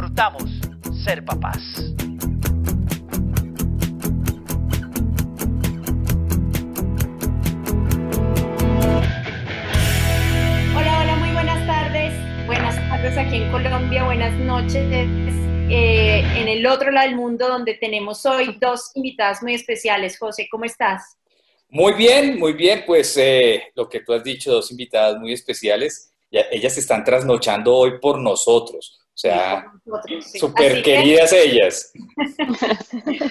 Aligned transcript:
disfrutamos 0.00 0.44
ser 1.04 1.22
papás. 1.24 1.58
Hola, 10.74 11.00
hola, 11.02 11.16
muy 11.16 11.32
buenas 11.32 11.66
tardes. 11.66 12.14
Buenas 12.46 12.76
tardes 12.88 13.18
aquí 13.18 13.36
en 13.36 13.52
Colombia, 13.52 14.04
buenas 14.04 14.32
noches 14.38 14.86
eh, 14.92 16.24
en 16.34 16.48
el 16.48 16.66
otro 16.66 16.90
lado 16.90 17.06
del 17.06 17.16
mundo 17.16 17.46
donde 17.46 17.74
tenemos 17.74 18.24
hoy 18.24 18.56
dos 18.58 18.92
invitadas 18.94 19.42
muy 19.42 19.54
especiales. 19.54 20.18
José, 20.18 20.48
¿cómo 20.50 20.64
estás? 20.64 21.18
Muy 21.68 21.92
bien, 21.92 22.38
muy 22.38 22.54
bien. 22.54 22.84
Pues 22.86 23.16
eh, 23.18 23.64
lo 23.74 23.86
que 23.86 24.00
tú 24.00 24.14
has 24.14 24.24
dicho, 24.24 24.50
dos 24.50 24.70
invitadas 24.70 25.18
muy 25.18 25.34
especiales. 25.34 26.14
Ya, 26.30 26.46
ellas 26.50 26.78
están 26.78 27.04
trasnochando 27.04 27.76
hoy 27.76 27.98
por 28.00 28.18
nosotros. 28.18 28.99
O 29.20 29.28
sea, 29.28 29.70
súper 30.38 30.82
queridas 30.82 31.30
ellas. 31.34 31.92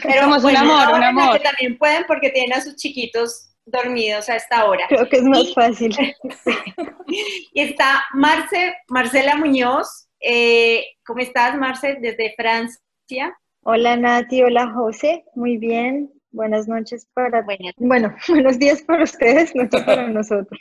Pero 0.04 0.22
Somos 0.22 0.44
un 0.44 0.56
amor, 0.56 0.94
un 0.94 1.04
amor. 1.04 1.38
Que 1.38 1.44
también 1.44 1.78
pueden 1.80 2.04
porque 2.08 2.30
tienen 2.30 2.54
a 2.54 2.62
sus 2.62 2.76
chiquitos 2.76 3.56
dormidos 3.66 4.30
a 4.30 4.36
esta 4.36 4.66
hora. 4.66 4.86
Creo 4.88 5.10
que 5.10 5.17
es 5.17 5.23
más 5.23 5.52
fácil. 5.56 5.95
y 7.54 7.62
está 7.62 8.04
Marce, 8.14 8.76
Marcela 8.88 9.36
Muñoz. 9.36 10.08
Eh, 10.20 10.86
¿Cómo 11.04 11.22
estás, 11.22 11.58
Marce, 11.58 11.98
desde 12.00 12.36
Francia? 12.36 13.36
Hola, 13.64 13.95
Nati. 13.95 14.44
Hola, 14.44 14.72
José. 14.72 15.23
Muy 15.34 15.58
bien. 15.58 16.12
Buenas 16.30 16.67
noches 16.67 17.08
para... 17.16 17.44
Bueno, 17.78 18.16
buenos 18.28 18.60
días 18.60 18.84
para 18.84 19.04
ustedes, 19.06 19.56
noches 19.56 19.84
para 19.86 20.08
nosotros. 20.08 20.60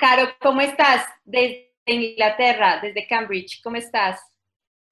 Caro, 0.00 0.28
¿cómo 0.40 0.60
estás? 0.60 1.06
Desde 1.24 1.70
Inglaterra, 1.86 2.80
desde 2.82 3.06
Cambridge. 3.06 3.60
¿Cómo 3.62 3.76
estás? 3.76 4.20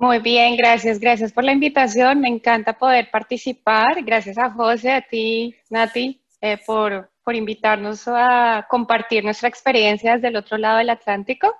Muy 0.01 0.21
bien, 0.21 0.57
gracias, 0.57 1.01
gracias 1.01 1.33
por 1.33 1.43
la 1.43 1.51
invitación. 1.53 2.21
Me 2.21 2.29
encanta 2.29 2.79
poder 2.79 3.11
participar. 3.11 4.05
Gracias 4.05 4.39
a 4.39 4.51
José, 4.51 4.93
a 4.93 5.03
ti, 5.03 5.57
Nati, 5.71 6.23
eh, 6.41 6.57
por, 6.65 7.11
por 7.25 7.35
invitarnos 7.35 8.07
a 8.07 8.65
compartir 8.71 9.25
nuestra 9.25 9.49
experiencia 9.49 10.15
desde 10.15 10.29
el 10.29 10.37
otro 10.37 10.57
lado 10.57 10.79
del 10.79 10.91
Atlántico, 10.91 11.53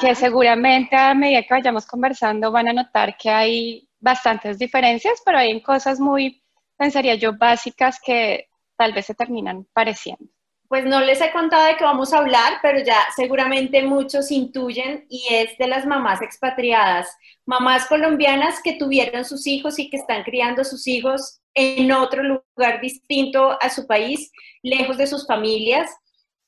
que 0.00 0.14
seguramente 0.16 0.96
a 0.96 1.14
medida 1.14 1.42
que 1.42 1.54
vayamos 1.54 1.86
conversando 1.86 2.50
van 2.50 2.68
a 2.68 2.72
notar 2.72 3.16
que 3.16 3.30
hay 3.30 3.88
bastantes 4.00 4.58
diferencias, 4.58 5.22
pero 5.24 5.38
hay 5.38 5.62
cosas 5.62 6.00
muy, 6.00 6.42
pensaría 6.76 7.14
yo, 7.14 7.38
básicas 7.38 8.00
que 8.04 8.48
tal 8.76 8.92
vez 8.92 9.06
se 9.06 9.14
terminan 9.14 9.66
pareciendo 9.72 10.26
pues 10.72 10.86
no 10.86 11.02
les 11.02 11.20
he 11.20 11.30
contado 11.32 11.66
de 11.66 11.76
qué 11.76 11.84
vamos 11.84 12.14
a 12.14 12.16
hablar, 12.16 12.54
pero 12.62 12.82
ya 12.82 12.96
seguramente 13.14 13.82
muchos 13.82 14.30
intuyen 14.30 15.04
y 15.10 15.26
es 15.30 15.58
de 15.58 15.66
las 15.66 15.84
mamás 15.84 16.22
expatriadas, 16.22 17.14
mamás 17.44 17.84
colombianas 17.84 18.58
que 18.64 18.78
tuvieron 18.78 19.26
sus 19.26 19.46
hijos 19.46 19.78
y 19.78 19.90
que 19.90 19.98
están 19.98 20.22
criando 20.22 20.64
sus 20.64 20.86
hijos 20.86 21.42
en 21.52 21.92
otro 21.92 22.22
lugar 22.22 22.80
distinto 22.80 23.58
a 23.60 23.68
su 23.68 23.86
país, 23.86 24.32
lejos 24.62 24.96
de 24.96 25.06
sus 25.06 25.26
familias. 25.26 25.90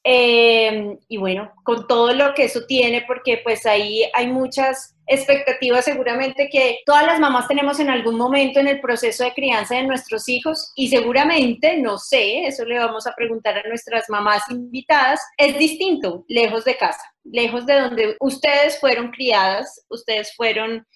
Eh, 0.05 0.97
y 1.07 1.19
bueno, 1.19 1.53
con 1.63 1.87
todo 1.87 2.15
lo 2.15 2.33
que 2.33 2.45
eso 2.45 2.65
tiene, 2.67 3.05
porque 3.07 3.43
pues 3.45 3.67
ahí 3.67 4.05
hay 4.15 4.29
muchas 4.29 4.94
expectativas 5.07 5.85
seguramente 5.85 6.49
que 6.51 6.79
todas 6.87 7.07
las 7.07 7.21
mamás 7.21 7.49
tenemos 7.49 7.79
en 7.81 7.91
algún 7.91 8.17
momento 8.17 8.61
en 8.61 8.69
el 8.69 8.81
proceso 8.81 9.25
de 9.25 9.35
crianza 9.35 9.77
de 9.77 9.85
nuestros 9.85 10.29
hijos 10.29 10.73
y 10.75 10.89
seguramente, 10.89 11.77
no 11.79 11.99
sé, 11.99 12.47
eso 12.47 12.65
le 12.65 12.79
vamos 12.79 13.07
a 13.07 13.15
preguntar 13.15 13.59
a 13.59 13.69
nuestras 13.69 14.09
mamás 14.09 14.43
invitadas, 14.51 15.21
es 15.37 15.59
distinto, 15.59 16.25
lejos 16.29 16.65
de 16.65 16.77
casa, 16.77 17.15
lejos 17.25 17.67
de 17.67 17.81
donde 17.81 18.17
ustedes 18.21 18.81
fueron 18.81 19.11
criadas, 19.11 19.85
ustedes 19.89 20.35
fueron, 20.37 20.87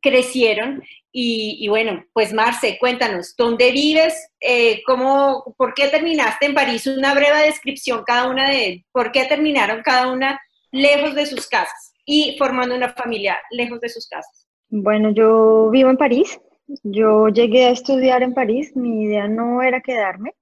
crecieron 0.00 0.82
y, 1.18 1.66
bueno, 1.68 2.04
pues 2.12 2.34
Marce, 2.34 2.76
cuéntanos, 2.78 3.34
¿dónde 3.38 3.72
vives? 3.72 4.28
Eh, 4.38 4.82
¿cómo, 4.84 5.54
¿Por 5.56 5.72
qué 5.72 5.88
terminaste 5.88 6.44
en 6.44 6.54
París? 6.54 6.86
Una 6.86 7.14
breve 7.14 7.46
descripción 7.46 8.04
cada 8.04 8.28
una 8.28 8.50
de, 8.50 8.84
¿por 8.92 9.12
qué 9.12 9.24
terminaron 9.24 9.80
cada 9.82 10.12
una 10.12 10.38
lejos 10.70 11.14
de 11.14 11.24
sus 11.24 11.48
casas? 11.48 11.95
Y 12.06 12.36
formando 12.38 12.74
una 12.74 12.92
familia 12.94 13.36
lejos 13.50 13.80
de 13.80 13.88
sus 13.88 14.08
casas? 14.08 14.46
Bueno, 14.70 15.10
yo 15.10 15.68
vivo 15.70 15.90
en 15.90 15.96
París. 15.96 16.40
Yo 16.82 17.28
llegué 17.28 17.66
a 17.66 17.70
estudiar 17.70 18.22
en 18.22 18.32
París. 18.32 18.74
Mi 18.74 19.04
idea 19.04 19.28
no 19.28 19.60
era 19.62 19.80
quedarme. 19.80 20.34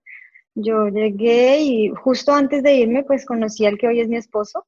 Yo 0.55 0.89
llegué 0.89 1.61
y 1.61 1.89
justo 1.89 2.33
antes 2.33 2.63
de 2.63 2.75
irme, 2.75 3.03
pues 3.03 3.27
conocí 3.27 3.67
al 3.67 3.79
que 3.79 3.89
hoy 3.89 4.01
es 4.01 4.09
mi 4.09 4.17
esposo. 4.17 4.67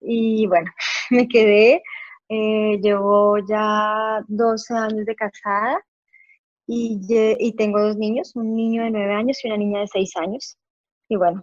Y 0.00 0.46
bueno, 0.46 0.70
me 1.10 1.26
quedé. 1.26 1.82
Eh, 2.28 2.78
llevo 2.82 3.38
ya 3.48 4.22
12 4.28 4.74
años 4.74 5.06
de 5.06 5.14
casada 5.14 5.82
y, 6.66 7.00
y 7.38 7.56
tengo 7.56 7.80
dos 7.80 7.96
niños, 7.96 8.36
un 8.36 8.54
niño 8.54 8.84
de 8.84 8.90
9 8.90 9.14
años 9.14 9.42
y 9.42 9.48
una 9.48 9.56
niña 9.56 9.80
de 9.80 9.86
6 9.88 10.16
años. 10.18 10.58
Y 11.08 11.16
bueno, 11.16 11.42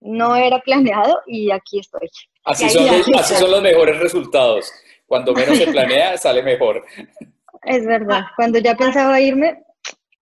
no 0.00 0.36
era 0.36 0.60
planeado 0.60 1.20
y 1.26 1.50
aquí 1.50 1.80
estoy. 1.80 2.08
Así 2.44 2.68
son, 2.70 2.86
los, 3.50 3.62
mejores 3.62 3.98
resultados. 3.98 4.72
Cuando 5.06 5.32
menos 5.34 5.58
se 5.58 5.66
planea, 5.72 6.16
sale 6.16 6.42
mejor. 6.42 6.84
Es 7.62 7.84
verdad. 7.84 8.24
Cuando 8.36 8.58
ya 8.58 8.76
pensaba 8.76 9.20
irme. 9.20 9.62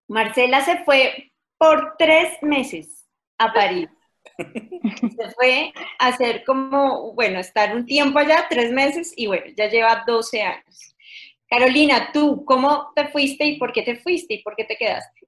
Marcela 0.08 0.62
se 0.62 0.84
fue 0.84 1.32
por 1.58 1.94
tres 1.98 2.42
meses 2.42 3.06
a 3.38 3.52
París. 3.52 3.88
Se 5.16 5.30
fue 5.36 5.72
a 5.98 6.08
hacer 6.08 6.44
como, 6.44 7.12
bueno, 7.14 7.38
estar 7.38 7.76
un 7.76 7.86
tiempo 7.86 8.18
allá, 8.18 8.46
tres 8.48 8.72
meses, 8.72 9.12
y 9.16 9.26
bueno, 9.26 9.46
ya 9.56 9.68
lleva 9.68 10.02
12 10.06 10.42
años. 10.42 10.96
Carolina, 11.48 12.10
tú, 12.12 12.44
¿cómo 12.44 12.90
te 12.96 13.08
fuiste 13.08 13.44
y 13.44 13.58
por 13.58 13.72
qué 13.72 13.82
te 13.82 13.96
fuiste 13.96 14.34
y 14.34 14.42
por 14.42 14.56
qué 14.56 14.64
te 14.64 14.76
quedaste? 14.76 15.23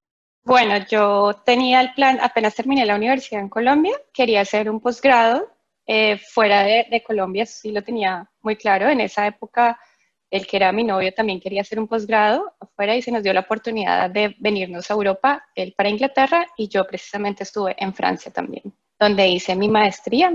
Bueno, 0.46 0.76
yo 0.88 1.42
tenía 1.44 1.80
el 1.80 1.92
plan, 1.92 2.20
apenas 2.22 2.54
terminé 2.54 2.86
la 2.86 2.94
universidad 2.94 3.40
en 3.40 3.48
Colombia, 3.48 4.00
quería 4.14 4.42
hacer 4.42 4.70
un 4.70 4.78
posgrado 4.78 5.50
eh, 5.84 6.18
fuera 6.18 6.62
de, 6.62 7.02
Colombia, 7.04 7.44
sí 7.44 7.72
lo 7.72 7.82
tenía 7.82 8.30
muy 8.42 8.54
claro. 8.54 8.88
En 8.88 9.00
esa 9.00 9.26
época, 9.26 9.76
el 10.30 10.46
que 10.46 10.58
era 10.58 10.70
mi 10.70 10.84
novio 10.84 11.12
también 11.12 11.40
quería 11.40 11.62
hacer 11.62 11.80
un 11.80 11.88
posgrado 11.88 12.54
afuera 12.60 12.94
y 12.94 13.02
se 13.02 13.10
nos 13.10 13.24
dio 13.24 13.32
la 13.32 13.40
oportunidad 13.40 14.08
de 14.08 14.36
venirnos 14.38 14.88
a 14.88 14.94
Europa, 14.94 15.44
él 15.56 15.74
para 15.76 15.88
Inglaterra 15.88 16.46
y 16.56 16.68
yo 16.68 16.86
precisamente 16.86 17.42
estuve 17.42 17.74
en 17.76 17.92
Francia 17.92 18.32
también, 18.32 18.72
donde 19.00 19.26
hice 19.26 19.56
mi 19.56 19.68
maestría. 19.68 20.32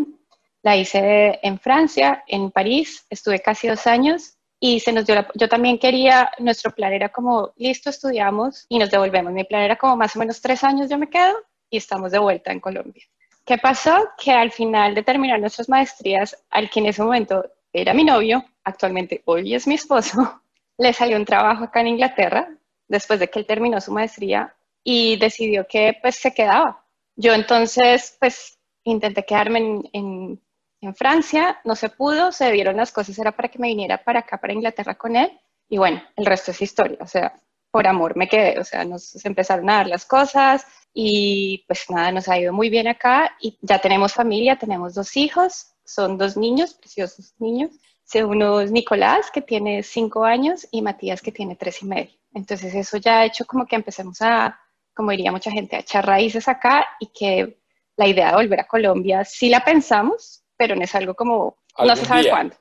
La 0.61 0.75
hice 0.75 1.39
en 1.41 1.57
Francia, 1.57 2.21
en 2.27 2.51
París, 2.51 3.05
estuve 3.09 3.39
casi 3.39 3.69
dos 3.69 3.87
años 3.87 4.37
y 4.63 4.79
se 4.79 4.93
nos 4.93 5.07
dio 5.07 5.15
yo 5.33 5.49
también 5.49 5.79
quería, 5.79 6.31
nuestro 6.37 6.69
plan 6.71 6.93
era 6.93 7.09
como, 7.09 7.51
listo, 7.57 7.89
estudiamos 7.89 8.67
y 8.69 8.77
nos 8.77 8.91
devolvemos. 8.91 9.33
Mi 9.33 9.43
plan 9.43 9.63
era 9.63 9.75
como 9.75 9.97
más 9.97 10.15
o 10.15 10.19
menos 10.19 10.39
tres 10.39 10.63
años 10.63 10.87
yo 10.87 10.99
me 10.99 11.09
quedo 11.09 11.35
y 11.71 11.77
estamos 11.77 12.11
de 12.11 12.19
vuelta 12.19 12.51
en 12.51 12.59
Colombia. 12.59 13.03
¿Qué 13.43 13.57
pasó? 13.57 14.09
Que 14.23 14.31
al 14.31 14.51
final 14.51 14.93
de 14.93 15.01
terminar 15.01 15.39
nuestras 15.39 15.67
maestrías, 15.67 16.37
al 16.51 16.69
que 16.69 16.79
en 16.79 16.85
ese 16.85 17.01
momento 17.01 17.43
era 17.73 17.95
mi 17.95 18.03
novio, 18.03 18.45
actualmente 18.63 19.23
hoy 19.25 19.55
es 19.55 19.65
mi 19.65 19.73
esposo, 19.73 20.41
le 20.77 20.93
salió 20.93 21.17
un 21.17 21.25
trabajo 21.25 21.63
acá 21.63 21.81
en 21.81 21.87
Inglaterra 21.87 22.47
después 22.87 23.19
de 23.19 23.29
que 23.29 23.39
él 23.39 23.47
terminó 23.47 23.81
su 23.81 23.91
maestría 23.91 24.55
y 24.83 25.17
decidió 25.17 25.65
que 25.67 25.97
pues 26.03 26.17
se 26.17 26.35
quedaba. 26.35 26.85
Yo 27.15 27.33
entonces 27.33 28.15
pues 28.19 28.59
intenté 28.83 29.25
quedarme 29.25 29.89
en 29.91 30.39
en 30.81 30.95
Francia, 30.95 31.59
no 31.63 31.75
se 31.75 31.89
pudo, 31.89 32.31
se 32.31 32.51
dieron 32.51 32.77
las 32.77 32.91
cosas, 32.91 33.17
era 33.17 33.31
para 33.31 33.49
que 33.49 33.59
me 33.59 33.67
viniera 33.67 34.03
para 34.03 34.19
acá, 34.19 34.37
para 34.37 34.53
Inglaterra 34.53 34.95
con 34.95 35.15
él, 35.15 35.31
y 35.69 35.77
bueno, 35.77 36.01
el 36.15 36.25
resto 36.25 36.51
es 36.51 36.61
historia, 36.61 36.97
o 36.99 37.07
sea, 37.07 37.33
por 37.71 37.87
amor 37.87 38.17
me 38.17 38.27
quedé, 38.27 38.59
o 38.59 38.63
sea, 38.65 38.83
nos 38.83 39.23
empezaron 39.25 39.69
a 39.69 39.75
dar 39.77 39.87
las 39.87 40.05
cosas 40.05 40.65
y 40.93 41.63
pues 41.67 41.89
nada, 41.89 42.11
nos 42.11 42.27
ha 42.27 42.37
ido 42.37 42.51
muy 42.51 42.69
bien 42.69 42.87
acá 42.87 43.37
y 43.39 43.57
ya 43.61 43.79
tenemos 43.79 44.13
familia, 44.13 44.57
tenemos 44.57 44.93
dos 44.93 45.15
hijos, 45.15 45.67
son 45.85 46.17
dos 46.17 46.35
niños, 46.35 46.73
preciosos 46.73 47.33
niños, 47.39 47.71
uno 48.19 48.59
es 48.59 48.71
Nicolás, 48.71 49.31
que 49.31 49.41
tiene 49.41 49.83
cinco 49.83 50.25
años, 50.25 50.67
y 50.71 50.81
Matías, 50.81 51.21
que 51.21 51.31
tiene 51.31 51.55
tres 51.55 51.81
y 51.81 51.85
medio. 51.85 52.11
Entonces 52.33 52.73
eso 52.75 52.97
ya 52.97 53.19
ha 53.19 53.25
hecho 53.25 53.45
como 53.45 53.65
que 53.65 53.75
empecemos 53.75 54.21
a, 54.21 54.59
como 54.93 55.11
diría 55.11 55.31
mucha 55.31 55.51
gente, 55.51 55.75
a 55.75 55.79
echar 55.79 56.05
raíces 56.05 56.47
acá 56.47 56.85
y 56.99 57.07
que 57.07 57.57
la 57.95 58.07
idea 58.07 58.29
de 58.29 58.35
volver 58.35 58.59
a 58.59 58.67
Colombia 58.67 59.23
sí 59.23 59.49
la 59.49 59.63
pensamos, 59.63 60.40
pero 60.61 60.75
no 60.75 60.83
es 60.83 60.93
algo 60.93 61.15
como, 61.15 61.57
no 61.83 61.95
se 61.95 62.05
sabe 62.05 62.29
cuándo. 62.29 62.55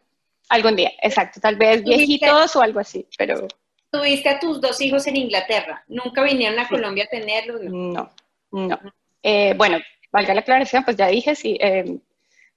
Algún 0.48 0.74
día, 0.74 0.90
exacto, 1.02 1.38
tal 1.38 1.56
vez 1.56 1.84
viejitos 1.84 2.56
o 2.56 2.62
algo 2.62 2.80
así, 2.80 3.06
pero... 3.18 3.46
tuviste 3.90 4.30
a 4.30 4.40
tus 4.40 4.58
dos 4.58 4.80
hijos 4.80 5.06
en 5.06 5.16
Inglaterra. 5.16 5.84
¿Nunca 5.86 6.22
vinieron 6.22 6.58
a 6.58 6.66
Colombia 6.66 7.04
a 7.04 7.08
tenerlos? 7.08 7.60
No, 7.64 8.10
no. 8.52 8.78
Eh, 9.22 9.52
bueno, 9.54 9.76
valga 10.10 10.32
la 10.32 10.40
aclaración, 10.40 10.82
pues 10.82 10.96
ya 10.96 11.08
dije, 11.08 11.34
sí, 11.34 11.58
eh, 11.60 11.98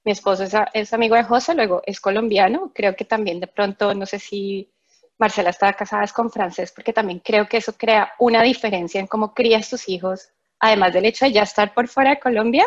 mi 0.06 0.14
esposo 0.14 0.46
es, 0.74 0.94
amigo 0.94 1.18
de 1.18 1.24
José, 1.24 1.56
luego 1.56 1.82
es 1.86 2.00
colombiano. 2.00 2.72
Creo 2.74 2.96
que 2.96 3.04
también 3.04 3.42
de 3.42 3.48
pronto, 3.48 3.94
no 3.94 4.06
sé 4.06 4.20
si 4.20 4.72
Marcela 5.18 5.50
está 5.50 5.74
casada 5.74 6.08
con 6.16 6.32
francés, 6.32 6.72
porque 6.74 6.94
también 6.94 7.20
creo 7.20 7.50
que 7.50 7.58
eso 7.58 7.74
crea 7.74 8.14
una 8.18 8.42
diferencia 8.44 9.02
en 9.02 9.08
cómo 9.08 9.34
crías 9.34 9.70
tus 9.70 9.90
hijos, 9.90 10.30
además 10.58 10.94
del 10.94 11.04
hecho 11.04 11.26
de 11.26 11.34
ya 11.34 11.44
estar 11.44 11.74
por 11.74 11.90
fuera 11.90 12.12
de 12.12 12.20
Colombia, 12.22 12.66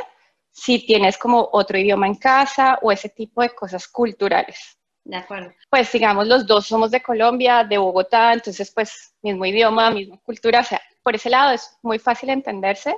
si 0.57 0.87
tienes 0.87 1.19
como 1.19 1.51
otro 1.53 1.77
idioma 1.77 2.07
en 2.07 2.15
casa 2.15 2.79
o 2.81 2.91
ese 2.91 3.11
tipo 3.11 3.43
de 3.43 3.51
cosas 3.51 3.87
culturales. 3.87 4.79
De 5.05 5.17
acuerdo. 5.17 5.53
Pues 5.69 5.93
digamos, 5.93 6.27
los 6.27 6.47
dos 6.47 6.67
somos 6.67 6.91
de 6.91 7.03
Colombia, 7.03 7.63
de 7.63 7.77
Bogotá, 7.77 8.33
entonces 8.33 8.73
pues 8.75 9.15
mismo 9.23 9.45
idioma, 9.45 9.91
misma 9.91 10.17
cultura, 10.19 10.61
o 10.61 10.65
sea, 10.65 10.81
por 11.03 11.15
ese 11.15 11.29
lado 11.29 11.53
es 11.53 11.77
muy 11.83 11.99
fácil 11.99 12.31
entenderse. 12.31 12.97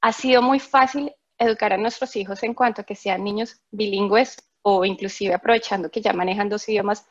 Ha 0.00 0.12
sido 0.12 0.40
muy 0.40 0.60
fácil 0.60 1.12
educar 1.36 1.72
a 1.72 1.76
nuestros 1.76 2.14
hijos 2.14 2.42
en 2.44 2.54
cuanto 2.54 2.82
a 2.82 2.84
que 2.84 2.94
sean 2.94 3.24
niños 3.24 3.60
bilingües 3.72 4.36
o 4.62 4.84
inclusive 4.84 5.34
aprovechando 5.34 5.90
que 5.90 6.00
ya 6.00 6.12
manejan 6.12 6.48
dos 6.48 6.68
idiomas, 6.68 7.04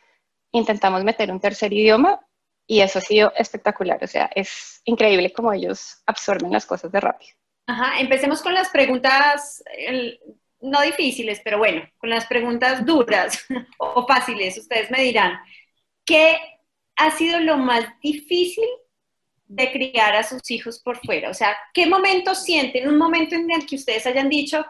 intentamos 0.54 1.04
meter 1.04 1.30
un 1.30 1.42
tercer 1.42 1.74
idioma 1.74 2.26
y 2.66 2.80
eso 2.80 3.00
ha 3.00 3.02
sido 3.02 3.34
espectacular. 3.36 4.02
O 4.02 4.08
sea, 4.08 4.30
es 4.34 4.82
increíble 4.86 5.34
cómo 5.34 5.52
ellos 5.52 6.02
absorben 6.06 6.54
las 6.54 6.66
cosas 6.66 6.90
de 6.92 7.02
rápido. 7.02 7.39
Ajá, 7.70 8.00
empecemos 8.00 8.42
con 8.42 8.56
las 8.56 8.70
preguntas, 8.70 9.64
no 10.60 10.82
difíciles, 10.82 11.40
pero 11.44 11.60
bueno, 11.60 11.84
con 12.00 12.10
las 12.10 12.26
preguntas 12.26 12.84
duras 12.84 13.46
o 13.78 14.08
fáciles. 14.08 14.58
Ustedes 14.58 14.90
me 14.90 15.04
dirán, 15.04 15.40
¿qué 16.04 16.36
ha 16.96 17.12
sido 17.12 17.40
lo 17.40 17.58
más 17.58 17.86
difícil 18.02 18.66
de 19.46 19.72
criar 19.72 20.16
a 20.16 20.24
sus 20.24 20.50
hijos 20.50 20.82
por 20.82 20.98
fuera? 20.98 21.30
O 21.30 21.34
sea, 21.36 21.56
¿qué 21.72 21.86
momento 21.86 22.34
sienten? 22.34 22.88
Un 22.88 22.98
momento 22.98 23.36
en 23.36 23.52
el 23.52 23.68
que 23.68 23.76
ustedes 23.76 24.08
hayan 24.08 24.30
dicho, 24.30 24.66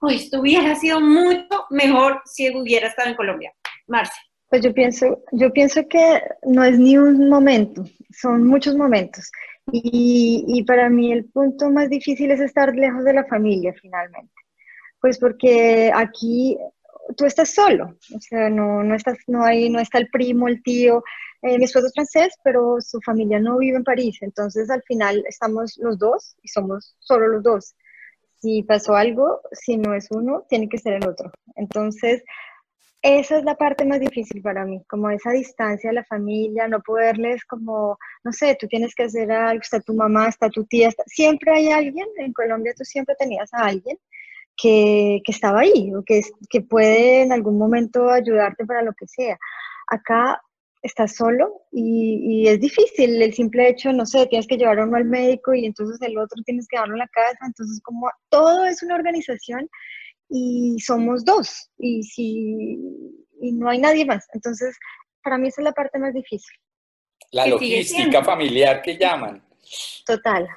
pues 0.00 0.22
esto 0.22 0.40
hubiera 0.40 0.74
sido 0.74 1.00
mucho 1.00 1.66
mejor 1.70 2.20
si 2.24 2.50
hubiera 2.50 2.88
estado 2.88 3.10
en 3.10 3.14
Colombia. 3.14 3.54
Marce. 3.86 4.18
Pues 4.48 4.64
yo 4.64 4.74
pienso, 4.74 5.22
yo 5.30 5.52
pienso 5.52 5.86
que 5.86 6.20
no 6.42 6.64
es 6.64 6.76
ni 6.76 6.98
un 6.98 7.28
momento, 7.28 7.84
son 8.10 8.44
muchos 8.44 8.74
momentos. 8.74 9.30
Y, 9.72 10.44
y 10.46 10.64
para 10.64 10.88
mí 10.88 11.12
el 11.12 11.26
punto 11.26 11.70
más 11.70 11.88
difícil 11.88 12.30
es 12.30 12.40
estar 12.40 12.74
lejos 12.74 13.04
de 13.04 13.14
la 13.14 13.24
familia 13.24 13.74
finalmente. 13.80 14.32
Pues 15.00 15.18
porque 15.18 15.90
aquí 15.94 16.58
tú 17.16 17.24
estás 17.24 17.50
solo, 17.50 17.96
o 18.14 18.20
sea, 18.20 18.50
no, 18.50 18.82
no, 18.82 18.94
estás, 18.94 19.18
no, 19.26 19.44
hay, 19.44 19.70
no 19.70 19.80
está 19.80 19.98
el 19.98 20.08
primo, 20.08 20.48
el 20.48 20.62
tío, 20.62 21.02
eh, 21.42 21.58
mi 21.58 21.64
esposo 21.64 21.86
es 21.86 21.94
francés, 21.94 22.34
pero 22.44 22.76
su 22.80 23.00
familia 23.00 23.40
no 23.40 23.58
vive 23.58 23.76
en 23.76 23.84
París, 23.84 24.18
entonces 24.20 24.70
al 24.70 24.82
final 24.82 25.24
estamos 25.26 25.76
los 25.78 25.98
dos 25.98 26.36
y 26.42 26.48
somos 26.48 26.94
solo 26.98 27.28
los 27.28 27.42
dos. 27.42 27.74
Si 28.40 28.62
pasó 28.62 28.94
algo, 28.94 29.40
si 29.52 29.76
no 29.76 29.94
es 29.94 30.08
uno, 30.10 30.44
tiene 30.48 30.68
que 30.68 30.78
ser 30.78 30.94
el 30.94 31.06
otro. 31.06 31.30
Entonces, 31.56 32.22
esa 33.02 33.38
es 33.38 33.44
la 33.44 33.54
parte 33.54 33.84
más 33.84 34.00
difícil 34.00 34.42
para 34.42 34.64
mí, 34.64 34.82
como 34.88 35.10
esa 35.10 35.30
distancia 35.30 35.90
de 35.90 35.94
la 35.94 36.04
familia, 36.04 36.68
no 36.68 36.80
poderles 36.80 37.44
como, 37.46 37.98
no 38.24 38.32
sé, 38.32 38.56
tú 38.60 38.66
tienes 38.68 38.94
que 38.94 39.04
hacer 39.04 39.32
algo, 39.32 39.60
está 39.62 39.80
tu 39.80 39.94
mamá, 39.94 40.28
está 40.28 40.50
tu 40.50 40.64
tía, 40.64 40.90
siempre 41.06 41.52
hay 41.52 41.70
alguien, 41.70 42.06
en 42.18 42.32
Colombia 42.32 42.74
tú 42.76 42.84
siempre 42.84 43.14
tenías 43.18 43.52
a 43.54 43.66
alguien 43.66 43.98
que, 44.56 45.20
que 45.24 45.32
estaba 45.32 45.60
ahí, 45.60 45.94
o 45.94 46.02
que, 46.04 46.22
que 46.50 46.60
puede 46.60 47.22
en 47.22 47.32
algún 47.32 47.58
momento 47.58 48.10
ayudarte 48.10 48.66
para 48.66 48.82
lo 48.82 48.92
que 48.92 49.06
sea. 49.06 49.38
Acá 49.86 50.40
estás 50.82 51.14
solo 51.14 51.62
y, 51.70 52.48
es 52.48 52.60
difícil 52.60 53.20
el 53.20 53.34
simple 53.34 53.68
hecho, 53.68 53.92
no 53.92 54.06
sé, 54.06 54.26
tienes 54.26 54.46
que 54.46 54.56
llevar 54.56 54.78
uno 54.80 54.96
al 54.96 55.04
médico 55.04 55.54
y 55.54 55.66
entonces 55.66 56.00
el 56.02 56.16
otro 56.18 56.42
tienes 56.44 56.66
que 56.68 56.76
llevarlo 56.76 56.94
a 56.94 56.98
la 56.98 57.08
casa, 57.08 57.46
entonces 57.46 57.80
como 57.82 58.08
todo 58.30 58.64
es 58.64 58.82
una 58.82 58.94
organización 58.94 59.68
y 60.30 60.78
somos 60.78 61.24
dos 61.24 61.68
y, 61.78 62.02
si, 62.02 62.78
y 63.40 63.52
no 63.52 63.68
hay 63.68 63.78
nadie 63.78 64.06
más, 64.06 64.26
entonces 64.32 64.78
para 65.22 65.36
mí 65.36 65.48
esa 65.48 65.60
es 65.60 65.64
la 65.64 65.72
parte 65.72 65.98
más 65.98 66.14
difícil. 66.14 66.56
La 67.32 67.46
logística 67.46 68.24
familiar 68.24 68.80
que 68.80 68.96
llaman. 68.96 69.44
Total. 70.06 70.48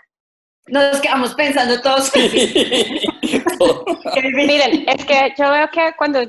Nos 0.68 1.02
quedamos 1.02 1.36
pensando 1.36 1.81
todos. 1.81 2.10
Miren, 4.34 4.88
es 4.88 5.06
que 5.06 5.34
yo 5.38 5.52
veo 5.52 5.70
que 5.70 5.94
cuando 5.98 6.22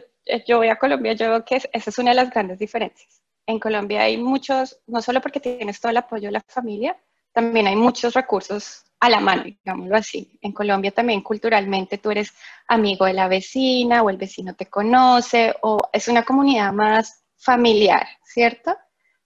yo 0.46 0.58
voy 0.58 0.68
a 0.68 0.76
Colombia, 0.76 1.12
yo 1.12 1.30
veo 1.30 1.44
que 1.44 1.56
esa 1.56 1.90
es 1.90 1.98
una 1.98 2.10
de 2.10 2.16
las 2.16 2.30
grandes 2.30 2.58
diferencias 2.58 3.22
en 3.46 3.58
Colombia 3.58 4.02
hay 4.02 4.16
muchos, 4.16 4.80
no 4.86 5.02
solo 5.02 5.20
porque 5.20 5.40
tienes 5.40 5.80
todo 5.80 5.90
el 5.90 5.98
apoyo 5.98 6.28
de 6.28 6.32
la 6.32 6.44
familia, 6.48 6.96
también 7.32 7.66
hay 7.66 7.76
muchos 7.76 8.14
recursos 8.14 8.84
a 9.04 9.10
la 9.10 9.20
mano, 9.20 9.44
digámoslo 9.44 9.96
así. 9.96 10.38
En 10.40 10.52
Colombia 10.52 10.90
también 10.90 11.20
culturalmente 11.22 11.98
tú 11.98 12.10
eres 12.10 12.32
amigo 12.68 13.04
de 13.04 13.12
la 13.12 13.28
vecina 13.28 14.02
o 14.02 14.08
el 14.08 14.16
vecino 14.16 14.54
te 14.54 14.66
conoce 14.66 15.54
o 15.62 15.78
es 15.92 16.08
una 16.08 16.22
comunidad 16.22 16.72
más 16.72 17.24
familiar, 17.36 18.06
¿cierto? 18.24 18.74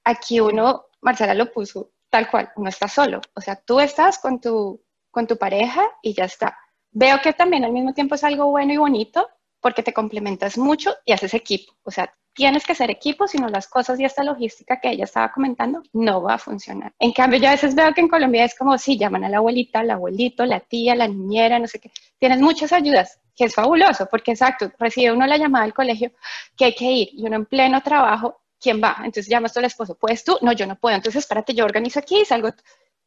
Aquí 0.03 0.41
uno, 0.41 0.87
Marcela 1.01 1.35
lo 1.35 1.53
puso 1.53 1.93
tal 2.11 2.29
cual, 2.29 2.51
uno 2.57 2.71
está 2.71 2.89
solo, 2.89 3.21
o 3.35 3.41
sea, 3.41 3.55
tú 3.55 3.79
estás 3.79 4.19
con 4.19 4.41
tu, 4.41 4.83
con 5.11 5.27
tu 5.27 5.37
pareja 5.37 5.83
y 6.03 6.15
ya 6.15 6.25
está. 6.25 6.59
Veo 6.91 7.21
que 7.23 7.33
también 7.33 7.65
al 7.65 7.73
mismo 7.73 7.93
tiempo 7.93 8.17
es 8.17 8.25
algo 8.25 8.47
bueno 8.47 8.73
y 8.73 8.79
bonito 8.79 9.29
porque 9.61 9.83
te 9.83 9.93
complementas 9.93 10.57
mucho 10.59 10.95
y 11.05 11.13
haces 11.13 11.35
equipo, 11.35 11.73
o 11.83 11.91
sea, 11.91 12.13
tienes 12.39 12.65
que 12.65 12.77
ser 12.77 12.89
equipo, 12.89 13.27
sino 13.27 13.49
las 13.49 13.67
cosas 13.67 13.99
y 13.99 14.05
esta 14.05 14.23
logística 14.23 14.81
que 14.81 14.91
ella 14.91 15.05
estaba 15.05 15.33
comentando 15.33 15.83
no 15.93 16.23
va 16.23 16.35
a 16.35 16.39
funcionar. 16.39 16.93
En 17.01 17.13
cambio, 17.13 17.41
yo 17.41 17.49
a 17.49 17.51
veces 17.51 17.75
veo 17.75 17.93
que 17.93 18.01
en 18.01 18.07
Colombia 18.07 18.45
es 18.45 18.57
como 18.57 18.79
si 18.79 18.97
llaman 18.97 19.25
a 19.25 19.29
la 19.29 19.39
abuelita, 19.39 19.81
al 19.81 19.91
abuelito, 19.91 20.47
la 20.47 20.61
tía, 20.61 20.95
la 20.95 21.09
niñera, 21.09 21.59
no 21.59 21.67
sé 21.67 21.81
qué. 21.81 21.91
Tienes 22.17 22.41
muchas 22.41 22.73
ayudas, 22.73 23.19
que 23.35 23.45
es 23.45 23.55
fabuloso, 23.55 24.07
porque 24.09 24.31
exacto, 24.31 24.71
recibe 24.79 25.11
uno 25.11 25.27
la 25.27 25.37
llamada 25.37 25.65
del 25.65 25.75
colegio 25.75 26.13
que 26.57 26.67
hay 26.67 26.75
que 26.77 26.85
ir 26.85 27.09
y 27.13 27.27
uno 27.27 27.35
en 27.35 27.47
pleno 27.47 27.83
trabajo, 27.83 28.41
¿quién 28.61 28.81
va? 28.81 28.99
Entonces 28.99 29.29
llamas 29.29 29.53
tú 29.53 29.59
al 29.59 29.65
esposo, 29.65 29.97
¿puedes 29.97 30.23
tú? 30.23 30.39
No, 30.41 30.53
yo 30.53 30.65
no 30.67 30.77
puedo. 30.77 30.95
Entonces, 30.95 31.25
espérate, 31.25 31.55
yo 31.55 31.65
organizo 31.65 31.99
aquí, 31.99 32.25
salgo. 32.25 32.51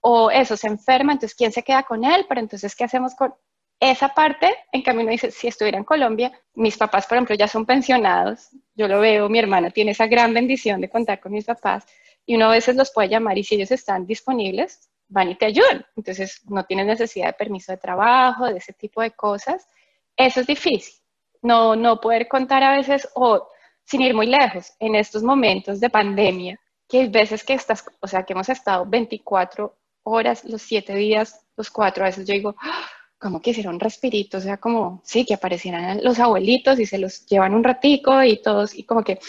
O 0.01 0.31
eso, 0.31 0.57
se 0.57 0.67
enferma, 0.67 1.13
entonces, 1.13 1.35
¿quién 1.35 1.51
se 1.51 1.63
queda 1.63 1.83
con 1.83 2.03
él? 2.03 2.25
Pero 2.27 2.41
entonces, 2.41 2.75
¿qué 2.75 2.83
hacemos 2.83 3.15
con 3.15 3.33
esa 3.81 4.09
parte, 4.09 4.55
en 4.71 4.83
cambio, 4.83 5.01
uno 5.01 5.11
dice, 5.11 5.31
si 5.31 5.47
estuviera 5.47 5.79
en 5.79 5.83
Colombia, 5.83 6.31
mis 6.53 6.77
papás, 6.77 7.07
por 7.07 7.17
ejemplo, 7.17 7.35
ya 7.35 7.47
son 7.47 7.65
pensionados, 7.65 8.49
yo 8.75 8.87
lo 8.87 8.99
veo, 8.99 9.27
mi 9.27 9.39
hermana 9.39 9.71
tiene 9.71 9.91
esa 9.91 10.05
gran 10.05 10.35
bendición 10.35 10.79
de 10.79 10.87
contar 10.87 11.19
con 11.19 11.31
mis 11.31 11.45
papás, 11.45 11.83
y 12.23 12.35
uno 12.35 12.45
a 12.45 12.51
veces 12.51 12.75
los 12.75 12.91
puede 12.91 13.09
llamar 13.09 13.39
y 13.39 13.43
si 13.43 13.55
ellos 13.55 13.71
están 13.71 14.05
disponibles, 14.05 14.87
van 15.07 15.31
y 15.31 15.35
te 15.35 15.47
ayudan. 15.47 15.83
Entonces, 15.97 16.41
no 16.47 16.63
tienes 16.63 16.85
necesidad 16.85 17.25
de 17.25 17.33
permiso 17.33 17.71
de 17.71 17.79
trabajo, 17.79 18.45
de 18.45 18.59
ese 18.59 18.71
tipo 18.73 19.01
de 19.01 19.11
cosas. 19.11 19.67
Eso 20.15 20.41
es 20.41 20.47
difícil. 20.47 20.93
No, 21.41 21.75
no 21.75 21.99
poder 21.99 22.27
contar 22.27 22.61
a 22.63 22.77
veces, 22.77 23.09
o 23.15 23.47
sin 23.83 24.01
ir 24.01 24.13
muy 24.13 24.27
lejos, 24.27 24.73
en 24.79 24.93
estos 24.93 25.23
momentos 25.23 25.79
de 25.79 25.89
pandemia, 25.89 26.59
que 26.87 26.99
hay 26.99 27.07
veces 27.09 27.43
que 27.43 27.53
estás, 27.53 27.83
o 27.99 28.07
sea, 28.07 28.23
que 28.23 28.33
hemos 28.33 28.47
estado 28.47 28.85
24 28.85 29.75
horas, 30.03 30.45
los 30.45 30.61
7 30.61 30.93
días, 30.93 31.43
los 31.57 31.71
4, 31.71 32.03
a 32.03 32.07
veces 32.07 32.27
yo 32.27 32.33
digo, 32.33 32.55
¡ah! 32.61 32.87
Como 33.21 33.39
que 33.39 33.51
hicieron 33.51 33.79
respirito, 33.79 34.39
o 34.39 34.41
sea, 34.41 34.57
como, 34.57 34.99
sí, 35.05 35.25
que 35.25 35.35
aparecieran 35.35 36.03
los 36.03 36.19
abuelitos 36.19 36.79
y 36.79 36.87
se 36.87 36.97
los 36.97 37.23
llevan 37.27 37.53
un 37.53 37.63
ratico 37.63 38.23
y 38.23 38.41
todos, 38.41 38.73
y 38.73 38.83
como 38.83 39.03
que 39.03 39.19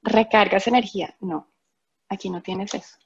recargas 0.00 0.68
energía. 0.68 1.16
No, 1.20 1.48
aquí 2.08 2.30
no 2.30 2.40
tienes 2.40 2.72
eso, 2.72 2.96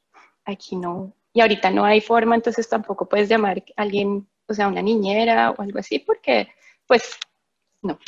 aquí 0.44 0.76
no, 0.76 1.14
y 1.32 1.40
ahorita 1.40 1.70
no 1.70 1.86
hay 1.86 2.02
forma, 2.02 2.34
entonces 2.34 2.68
tampoco 2.68 3.08
puedes 3.08 3.30
llamar 3.30 3.64
a 3.76 3.82
alguien, 3.82 4.28
o 4.46 4.52
sea, 4.52 4.68
una 4.68 4.82
niñera 4.82 5.52
o 5.52 5.62
algo 5.62 5.78
así, 5.78 6.00
porque, 6.00 6.48
pues, 6.86 7.18
no. 7.80 7.98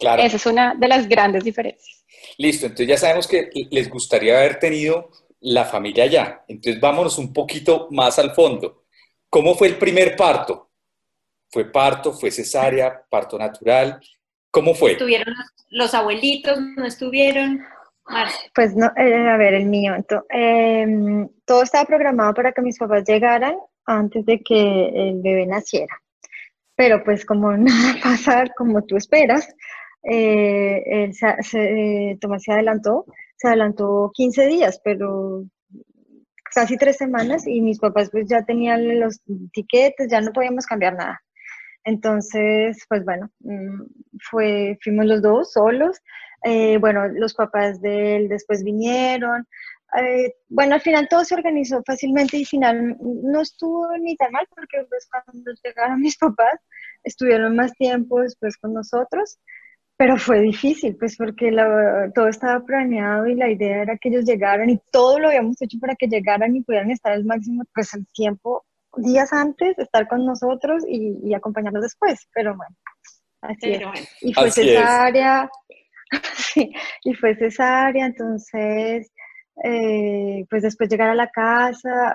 Claro. 0.00 0.22
Esa 0.22 0.36
es 0.36 0.46
una 0.46 0.74
de 0.74 0.88
las 0.88 1.08
grandes 1.08 1.44
diferencias. 1.44 2.04
Listo, 2.36 2.66
entonces 2.66 2.88
ya 2.88 2.96
sabemos 2.96 3.28
que 3.28 3.48
les 3.70 3.88
gustaría 3.88 4.36
haber 4.38 4.58
tenido 4.58 5.08
la 5.38 5.64
familia 5.64 6.04
allá. 6.04 6.44
Entonces 6.48 6.80
vámonos 6.80 7.16
un 7.18 7.32
poquito 7.32 7.86
más 7.92 8.18
al 8.18 8.32
fondo. 8.32 8.86
¿Cómo 9.30 9.54
fue 9.54 9.68
el 9.68 9.78
primer 9.78 10.16
parto? 10.16 10.63
¿Fue 11.54 11.64
parto? 11.66 12.12
¿Fue 12.12 12.32
cesárea? 12.32 13.00
¿Parto 13.08 13.38
natural? 13.38 14.00
¿Cómo 14.50 14.74
fue? 14.74 14.90
¿Estuvieron 14.90 15.32
los, 15.70 15.94
abuelitos? 15.94 16.58
¿No 16.76 16.84
estuvieron? 16.84 17.60
Pues 18.56 18.74
no, 18.74 18.86
eh, 18.96 19.28
a 19.28 19.36
ver, 19.36 19.54
el 19.54 19.66
mío. 19.66 19.94
Em, 20.30 21.28
todo 21.44 21.62
estaba 21.62 21.84
programado 21.84 22.34
para 22.34 22.50
que 22.50 22.60
mis 22.60 22.76
papás 22.76 23.04
llegaran 23.06 23.54
antes 23.86 24.26
de 24.26 24.40
que 24.40 24.88
el 24.88 25.22
bebé 25.22 25.46
naciera. 25.46 25.96
Pero 26.74 27.04
pues 27.04 27.24
como 27.24 27.52
nada 27.56 27.94
pasa 28.02 28.46
como 28.56 28.82
tú 28.82 28.96
esperas, 28.96 29.48
eh, 30.02 30.82
él 30.86 31.14
se, 31.14 31.40
se, 31.42 32.18
Tomás 32.20 32.42
se 32.42 32.52
adelantó, 32.52 33.04
se 33.36 33.46
adelantó 33.46 34.10
15 34.12 34.46
días, 34.48 34.80
pero 34.82 35.44
casi 36.52 36.76
tres 36.76 36.96
semanas 36.96 37.46
y 37.46 37.60
mis 37.60 37.78
papás 37.78 38.10
pues 38.10 38.26
ya 38.28 38.44
tenían 38.44 38.98
los 38.98 39.20
tiquetes, 39.52 40.10
ya 40.10 40.20
no 40.20 40.32
podíamos 40.32 40.66
cambiar 40.66 40.94
nada. 40.94 41.23
Entonces, 41.84 42.78
pues 42.88 43.04
bueno, 43.04 43.30
mm, 43.40 43.82
fue, 44.30 44.78
fuimos 44.82 45.06
los 45.06 45.22
dos 45.22 45.52
solos. 45.52 45.98
Eh, 46.44 46.78
bueno, 46.78 47.08
los 47.08 47.34
papás 47.34 47.80
de 47.80 48.16
él 48.16 48.28
después 48.28 48.64
vinieron. 48.64 49.46
eh, 49.96 50.34
bueno, 50.48 50.74
al 50.74 50.80
final 50.80 51.08
todo 51.08 51.24
se 51.24 51.34
organizó 51.34 51.82
fácilmente 51.86 52.36
y 52.36 52.40
al 52.40 52.46
final 52.46 52.96
no 53.00 53.40
estuvo 53.42 53.96
ni 53.98 54.16
tan 54.16 54.32
mal 54.32 54.46
porque 54.54 54.84
pues 54.88 55.08
cuando 55.10 55.52
llegaron 55.64 56.00
mis 56.00 56.16
papás 56.18 56.60
estuvieron 57.04 57.54
más 57.56 57.72
tiempo 57.74 58.20
después 58.20 58.56
con 58.58 58.74
nosotros, 58.74 59.38
pero 59.96 60.16
fue 60.18 60.40
difícil 60.40 60.96
pues 60.98 61.16
porque 61.16 61.50
todo 62.14 62.28
estaba 62.28 62.64
planeado 62.64 63.26
y 63.28 63.34
la 63.36 63.50
idea 63.50 63.82
era 63.82 63.96
que 63.98 64.08
ellos 64.10 64.24
llegaran 64.24 64.70
y 64.70 64.80
todo 64.90 65.18
lo 65.20 65.28
habíamos 65.28 65.60
hecho 65.62 65.78
para 65.80 65.94
que 65.96 66.08
llegaran 66.08 66.56
y 66.56 66.62
pudieran 66.62 66.90
estar 66.90 67.12
al 67.12 67.24
máximo 67.24 67.64
pues 67.74 67.94
el 67.94 68.06
tiempo 68.08 68.64
días 68.96 69.32
antes, 69.32 69.78
estar 69.78 70.06
con 70.08 70.24
nosotros 70.24 70.84
y, 70.88 71.34
acompañarnos 71.34 71.82
después, 71.82 72.28
pero 72.34 72.56
bueno, 72.56 72.74
así 73.40 73.72
es. 73.72 73.82
Y 74.20 74.34
fue 74.34 74.50
cesárea, 74.50 75.48
sí, 76.34 76.72
y 77.04 77.14
fue 77.14 77.34
cesárea, 77.36 78.06
entonces 78.06 79.10
eh, 79.62 80.44
pues 80.50 80.62
después 80.62 80.88
llegar 80.88 81.10
a 81.10 81.14
la 81.14 81.28
casa 81.28 82.14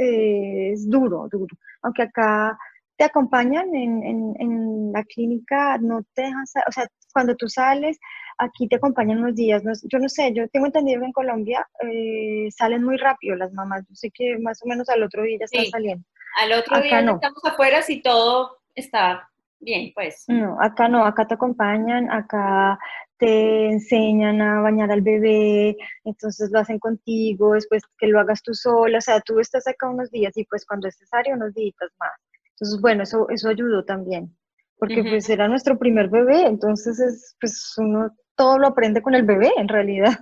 eh, 0.00 0.72
es 0.72 0.88
duro, 0.88 1.28
duro. 1.30 1.56
Aunque 1.82 2.02
acá 2.02 2.58
te 2.96 3.04
acompañan 3.04 3.74
en, 3.74 4.34
en, 4.38 4.92
la 4.92 5.02
clínica, 5.04 5.76
no 5.78 6.04
te 6.14 6.22
dejan, 6.22 6.44
o 6.68 6.72
sea, 6.72 6.86
cuando 7.12 7.34
tú 7.34 7.48
sales, 7.48 7.98
aquí 8.38 8.68
te 8.68 8.76
acompañan 8.76 9.18
unos 9.18 9.34
días. 9.34 9.62
yo 9.64 9.98
no 9.98 10.08
sé, 10.08 10.32
yo 10.34 10.48
tengo 10.48 10.66
entendido 10.66 11.00
que 11.00 11.06
en 11.06 11.12
Colombia 11.12 11.66
eh, 11.80 12.48
salen 12.56 12.84
muy 12.84 12.96
rápido 12.96 13.34
las 13.36 13.52
mamás. 13.52 13.84
Yo 13.88 13.94
sé 13.94 14.10
que 14.12 14.38
más 14.38 14.62
o 14.62 14.68
menos 14.68 14.88
al 14.88 15.02
otro 15.02 15.22
día 15.22 15.38
ya 15.40 15.44
están 15.46 15.66
saliendo. 15.66 16.04
Al 16.40 16.52
otro 16.52 16.80
día 16.80 17.02
no. 17.02 17.14
estamos 17.14 17.44
afuera 17.44 17.82
si 17.82 18.02
todo 18.02 18.58
está 18.74 19.28
bien, 19.60 19.92
pues. 19.94 20.24
No, 20.28 20.56
acá 20.60 20.88
no, 20.88 21.04
acá 21.04 21.26
te 21.26 21.34
acompañan, 21.34 22.10
acá 22.10 22.78
te 23.18 23.66
enseñan 23.70 24.40
a 24.42 24.60
bañar 24.60 24.90
al 24.90 25.00
bebé, 25.00 25.76
entonces 26.04 26.50
lo 26.52 26.58
hacen 26.58 26.78
contigo, 26.78 27.54
después 27.54 27.82
que 27.98 28.08
lo 28.08 28.20
hagas 28.20 28.42
tú 28.42 28.54
sola, 28.54 28.98
o 28.98 29.00
sea, 29.00 29.20
tú 29.20 29.38
estás 29.40 29.66
acá 29.66 29.88
unos 29.88 30.10
días 30.10 30.36
y 30.36 30.44
pues 30.44 30.66
cuando 30.66 30.88
es 30.88 30.96
necesario 31.00 31.34
unos 31.34 31.54
días 31.54 31.74
más. 31.98 32.10
Entonces, 32.54 32.80
bueno, 32.80 33.02
eso, 33.02 33.28
eso 33.30 33.48
ayudó 33.48 33.84
también, 33.84 34.36
porque 34.78 35.02
pues 35.02 35.28
era 35.28 35.48
nuestro 35.48 35.78
primer 35.78 36.08
bebé, 36.08 36.46
entonces 36.46 37.00
es, 37.00 37.36
pues 37.40 37.74
uno 37.78 38.10
todo 38.36 38.58
lo 38.58 38.68
aprende 38.68 39.02
con 39.02 39.14
el 39.14 39.24
bebé 39.24 39.52
en 39.56 39.68
realidad. 39.68 40.18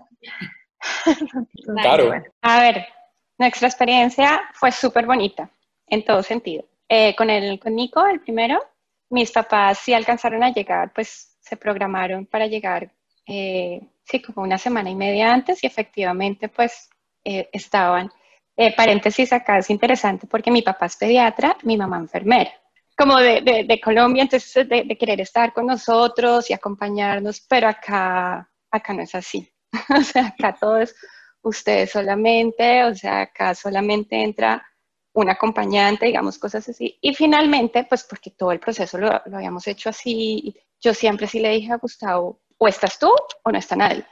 claro. 1.64 2.12
A 2.40 2.60
ver, 2.60 2.86
nuestra 3.38 3.68
experiencia 3.68 4.42
fue 4.54 4.72
súper 4.72 5.06
bonita 5.06 5.50
en 5.86 6.04
todo 6.04 6.22
sentido. 6.22 6.64
Eh, 6.88 7.14
con, 7.16 7.30
el, 7.30 7.58
con 7.58 7.74
Nico, 7.74 8.06
el 8.06 8.20
primero, 8.20 8.62
mis 9.10 9.30
papás 9.30 9.78
sí 9.78 9.94
alcanzaron 9.94 10.42
a 10.42 10.52
llegar, 10.52 10.92
pues 10.92 11.36
se 11.40 11.56
programaron 11.56 12.26
para 12.26 12.46
llegar, 12.46 12.90
eh, 13.26 13.80
sí, 14.04 14.22
como 14.22 14.42
una 14.42 14.58
semana 14.58 14.90
y 14.90 14.94
media 14.94 15.32
antes 15.32 15.62
y 15.62 15.66
efectivamente 15.66 16.48
pues 16.48 16.88
eh, 17.24 17.48
estaban. 17.52 18.10
Eh, 18.56 18.74
paréntesis 18.74 19.32
acá 19.32 19.58
es 19.58 19.70
interesante 19.70 20.26
porque 20.26 20.50
mi 20.50 20.62
papá 20.62 20.86
es 20.86 20.96
pediatra, 20.96 21.56
mi 21.62 21.76
mamá 21.76 21.98
enfermera. 21.98 22.50
Como 22.96 23.16
de, 23.16 23.64
de, 23.66 23.80
Colombia, 23.80 24.22
entonces 24.22 24.68
de, 24.68 24.84
de, 24.84 24.98
querer 24.98 25.20
estar 25.20 25.52
con 25.54 25.66
nosotros 25.66 26.50
y 26.50 26.52
acompañarnos, 26.52 27.40
pero 27.48 27.68
acá, 27.68 28.48
acá 28.70 28.92
no 28.92 29.02
es 29.02 29.14
así. 29.14 29.50
o 29.98 30.02
sea, 30.02 30.26
acá 30.26 30.54
todo 30.60 30.78
es 30.78 30.94
ustedes 31.42 31.90
solamente, 31.90 32.84
o 32.84 32.94
sea, 32.94 33.22
acá 33.22 33.54
solamente 33.54 34.22
entra 34.22 34.64
un 35.14 35.28
acompañante, 35.28 36.06
digamos, 36.06 36.38
cosas 36.38 36.68
así. 36.68 36.98
Y 37.00 37.14
finalmente, 37.14 37.84
pues 37.84 38.04
porque 38.04 38.30
todo 38.30 38.52
el 38.52 38.60
proceso 38.60 38.98
lo, 38.98 39.08
lo, 39.26 39.36
habíamos 39.36 39.66
hecho 39.66 39.90
así, 39.90 40.54
yo 40.80 40.94
siempre 40.94 41.26
sí 41.26 41.40
le 41.40 41.50
dije 41.50 41.72
a 41.72 41.76
Gustavo, 41.76 42.40
o 42.56 42.68
estás 42.68 42.98
tú 42.98 43.10
o 43.42 43.50
no 43.50 43.58
está 43.58 43.76
nadie. 43.76 44.06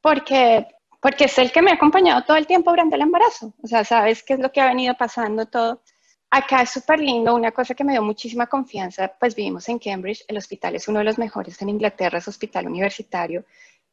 Porque, 0.00 0.66
porque 1.04 1.24
es 1.26 1.36
el 1.36 1.52
que 1.52 1.60
me 1.60 1.70
ha 1.70 1.74
acompañado 1.74 2.22
todo 2.22 2.38
el 2.38 2.46
tiempo 2.46 2.70
durante 2.70 2.96
el 2.96 3.02
embarazo. 3.02 3.52
O 3.62 3.66
sea, 3.66 3.84
sabes 3.84 4.22
qué 4.22 4.32
es 4.32 4.40
lo 4.40 4.50
que 4.50 4.62
ha 4.62 4.68
venido 4.68 4.94
pasando 4.94 5.44
todo. 5.44 5.82
Acá 6.30 6.62
es 6.62 6.70
súper 6.70 6.98
lindo, 6.98 7.34
una 7.34 7.52
cosa 7.52 7.74
que 7.74 7.84
me 7.84 7.92
dio 7.92 8.00
muchísima 8.00 8.46
confianza, 8.46 9.12
pues 9.20 9.34
vivimos 9.34 9.68
en 9.68 9.78
Cambridge, 9.78 10.24
el 10.26 10.38
hospital 10.38 10.76
es 10.76 10.88
uno 10.88 11.00
de 11.00 11.04
los 11.04 11.18
mejores 11.18 11.60
en 11.60 11.68
Inglaterra, 11.68 12.16
es 12.16 12.26
hospital 12.26 12.68
universitario, 12.68 13.44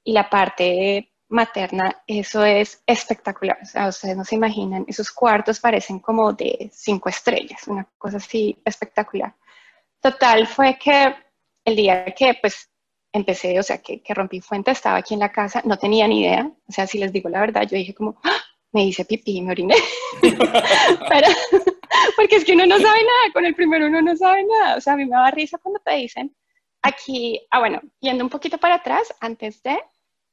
y 0.06 0.13
la 0.13 0.30
parte 0.30 1.12
materna, 1.27 2.01
eso 2.08 2.46
es 2.46 2.82
espectacular. 2.88 3.58
O 3.62 3.65
sea, 3.65 3.89
ustedes 3.89 4.15
no 4.15 4.24
se 4.24 4.36
imaginan, 4.36 4.86
esos 4.88 5.12
cuartos 5.12 5.60
parecen 5.60 6.00
como 6.00 6.32
de 6.32 6.72
cinco 6.74 7.10
estrellas, 7.10 7.68
una 7.68 7.89
cosa 7.98 8.18
así 8.18 8.58
espectacular. 8.63 9.36
Total, 10.00 10.48
fue 10.48 10.80
que 10.82 11.13
el 11.65 11.75
día 11.75 12.06
que 12.06 12.38
pues 12.41 12.70
empecé, 13.13 13.60
o 13.60 13.63
sea, 13.63 13.80
que, 13.80 14.01
que 14.01 14.13
rompí 14.13 14.41
fuente, 14.41 14.72
estaba 14.72 14.98
aquí 14.98 15.13
en 15.13 15.20
la 15.22 15.32
casa, 15.32 15.62
no 15.65 15.77
tenía 15.77 16.08
ni 16.08 16.22
idea, 16.22 16.50
o 16.68 16.72
sea, 16.72 16.88
si 16.88 16.98
les 16.98 17.12
digo 17.12 17.30
la 17.30 17.41
verdad, 17.41 17.63
yo 17.63 17.77
dije 17.77 17.94
como, 17.94 18.18
¡Ah! 18.24 18.41
me 18.72 18.86
hice 18.86 19.03
pipí, 19.06 19.41
me 19.41 19.51
oriné. 19.51 19.75
porque 22.15 22.36
es 22.38 22.46
que 22.46 22.53
uno 22.53 22.65
no 22.65 22.77
sabe 22.77 23.00
nada, 23.00 23.34
con 23.34 23.46
el 23.46 23.56
primero 23.56 23.88
uno 23.88 24.01
no 24.01 24.15
sabe 24.15 24.46
nada, 24.46 24.77
o 24.77 24.82
sea, 24.82 24.94
a 24.94 24.98
mí 24.98 25.06
me 25.06 25.15
da 25.15 25.32
risa 25.32 25.58
cuando 25.58 25.80
te 25.82 25.96
dicen, 25.96 26.36
aquí, 26.82 27.41
ah, 27.51 27.60
bueno, 27.60 27.82
yendo 28.00 28.24
un 28.24 28.30
poquito 28.30 28.58
para 28.58 28.75
atrás, 28.75 29.13
antes 29.20 29.62
de, 29.63 29.77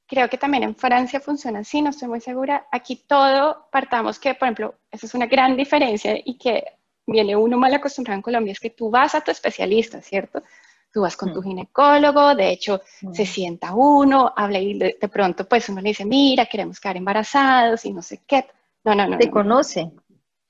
Creo 0.08 0.30
que 0.30 0.38
también 0.38 0.62
en 0.62 0.74
Francia 0.74 1.20
funciona 1.20 1.58
así, 1.58 1.82
no 1.82 1.90
estoy 1.90 2.08
muy 2.08 2.22
segura. 2.22 2.66
Aquí 2.72 2.96
todo, 2.96 3.68
partamos 3.70 4.18
que, 4.18 4.32
por 4.32 4.46
ejemplo, 4.46 4.74
esa 4.90 5.04
es 5.04 5.12
una 5.12 5.26
gran 5.26 5.54
diferencia 5.54 6.18
y 6.24 6.38
que 6.38 6.64
viene 7.06 7.36
uno 7.36 7.58
mal 7.58 7.74
acostumbrado 7.74 8.16
en 8.16 8.22
Colombia, 8.22 8.52
es 8.52 8.60
que 8.60 8.70
tú 8.70 8.90
vas 8.90 9.14
a 9.14 9.20
tu 9.20 9.30
especialista, 9.30 10.00
¿cierto? 10.00 10.42
Tú 10.92 11.02
vas 11.02 11.16
con 11.16 11.32
tu 11.32 11.40
mm. 11.40 11.44
ginecólogo, 11.44 12.34
de 12.34 12.50
hecho, 12.50 12.80
mm. 13.02 13.12
se 13.12 13.26
sienta 13.26 13.74
uno, 13.74 14.32
habla 14.34 14.58
y 14.58 14.78
de, 14.78 15.08
pronto, 15.12 15.46
pues 15.46 15.68
uno 15.68 15.80
le 15.80 15.90
dice, 15.90 16.04
mira, 16.04 16.46
queremos 16.46 16.80
quedar 16.80 16.96
embarazados 16.96 17.84
y 17.84 17.92
no 17.92 18.02
sé 18.02 18.22
qué. 18.26 18.46
No, 18.84 18.94
no, 18.94 19.06
no. 19.06 19.18
Te 19.18 19.30
conoce. 19.30 19.90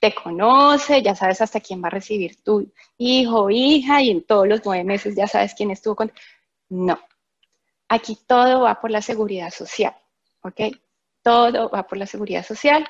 Te 0.01 0.15
conoce, 0.15 1.03
ya 1.03 1.17
sabes 1.17 1.41
hasta 1.41 1.61
quién 1.61 1.83
va 1.83 1.89
a 1.89 1.91
recibir 1.91 2.41
tu 2.43 2.71
hijo 2.99 3.45
o 3.45 3.51
hija 3.51 4.01
y 4.01 4.11
en 4.11 4.23
todos 4.23 4.47
los 4.47 4.61
nueve 4.65 4.85
meses 4.85 5.17
ya 5.17 5.27
sabes 5.27 5.55
quién 5.55 5.71
estuvo 5.73 5.97
con... 5.97 6.13
No, 6.69 6.99
Aquí 7.89 8.19
todo 8.27 8.61
va 8.61 8.81
por 8.81 8.91
la 8.91 9.01
seguridad 9.01 9.51
social, 9.51 9.95
¿ok? 10.43 10.61
Todo 11.23 11.71
va 11.71 11.87
por 11.87 11.97
la 11.97 12.07
seguridad 12.07 12.45
social. 12.45 12.87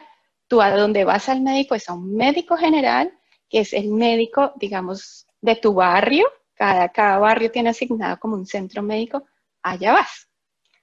Tú 0.49 0.61
a 0.61 0.77
donde 0.77 1.05
vas 1.05 1.29
al 1.29 1.41
médico 1.41 1.77
es 1.77 1.89
a 1.89 1.95
un 1.95 2.17
médico 2.17 2.57
general, 2.57 3.13
que 3.49 3.61
es 3.61 3.73
el 3.73 3.91
médico, 3.91 4.53
digamos, 4.57 5.27
de 5.41 5.55
tu 5.55 5.75
barrio. 5.75 6.27
Cada, 6.59 6.89
cada 6.89 7.19
barrio 7.19 7.53
tiene 7.53 7.71
asignado 7.71 8.19
como 8.19 8.35
un 8.35 8.45
centro 8.45 8.83
médico. 8.83 9.25
Allá 9.63 9.93
vas. 9.93 10.29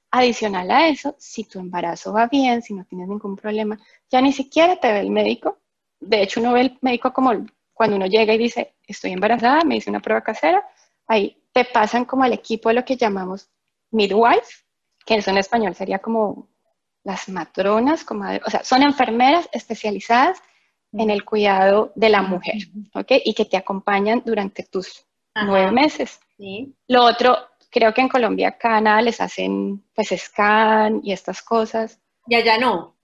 Adicional 0.10 0.72
a 0.72 0.88
eso, 0.88 1.16
si 1.20 1.44
tu 1.44 1.60
embarazo 1.60 2.14
va 2.14 2.28
bien, 2.28 2.62
si 2.62 2.74
no 2.74 2.86
tienes 2.86 3.10
ningún 3.10 3.36
problema, 3.36 3.78
ya 4.10 4.22
ni 4.22 4.32
siquiera 4.32 4.78
te 4.78 4.90
ve 4.94 5.02
el 5.02 5.10
médico. 5.12 5.60
De 6.00 6.22
hecho, 6.22 6.40
uno 6.40 6.54
ve 6.54 6.62
el 6.62 6.78
médico 6.80 7.12
como 7.12 7.46
cuando 7.74 7.98
uno 7.98 8.06
llega 8.06 8.34
y 8.34 8.38
dice, 8.38 8.76
estoy 8.88 9.12
embarazada, 9.12 9.66
me 9.66 9.76
hice 9.76 9.90
una 9.90 10.00
prueba 10.00 10.22
casera, 10.22 10.66
ahí 11.08 11.44
te 11.52 11.66
pasan 11.66 12.06
como 12.06 12.24
al 12.24 12.32
equipo 12.32 12.70
de 12.70 12.76
lo 12.76 12.86
que 12.86 12.96
llamamos 12.96 13.50
midwife, 13.92 14.64
que 15.06 15.16
eso 15.16 15.32
en 15.32 15.38
español 15.38 15.76
sería 15.76 16.00
como 16.00 16.48
las 17.04 17.28
matronas, 17.28 18.06
o 18.10 18.50
sea, 18.50 18.64
son 18.64 18.82
enfermeras 18.82 19.50
especializadas 19.52 20.42
en 20.94 21.10
el 21.10 21.26
cuidado 21.26 21.92
de 21.96 22.10
la 22.10 22.22
mujer, 22.22 22.56
¿ok? 22.94 23.12
Y 23.26 23.34
que 23.34 23.46
te 23.46 23.58
acompañan 23.58 24.24
durante 24.26 24.64
tus 24.64 25.05
nueve 25.44 25.72
meses. 25.72 26.20
Lo 26.88 27.04
otro, 27.04 27.38
creo 27.70 27.94
que 27.94 28.02
en 28.02 28.10
Colombia, 28.10 28.50
acá 28.50 28.80
nada, 28.82 29.02
les 29.02 29.20
hacen 29.20 29.84
pues 29.94 30.10
scan 30.16 31.02
y 31.04 31.12
estas 31.12 31.42
cosas. 31.42 32.00
Ya, 32.28 32.44
ya 32.44 32.58
no. 32.58 32.96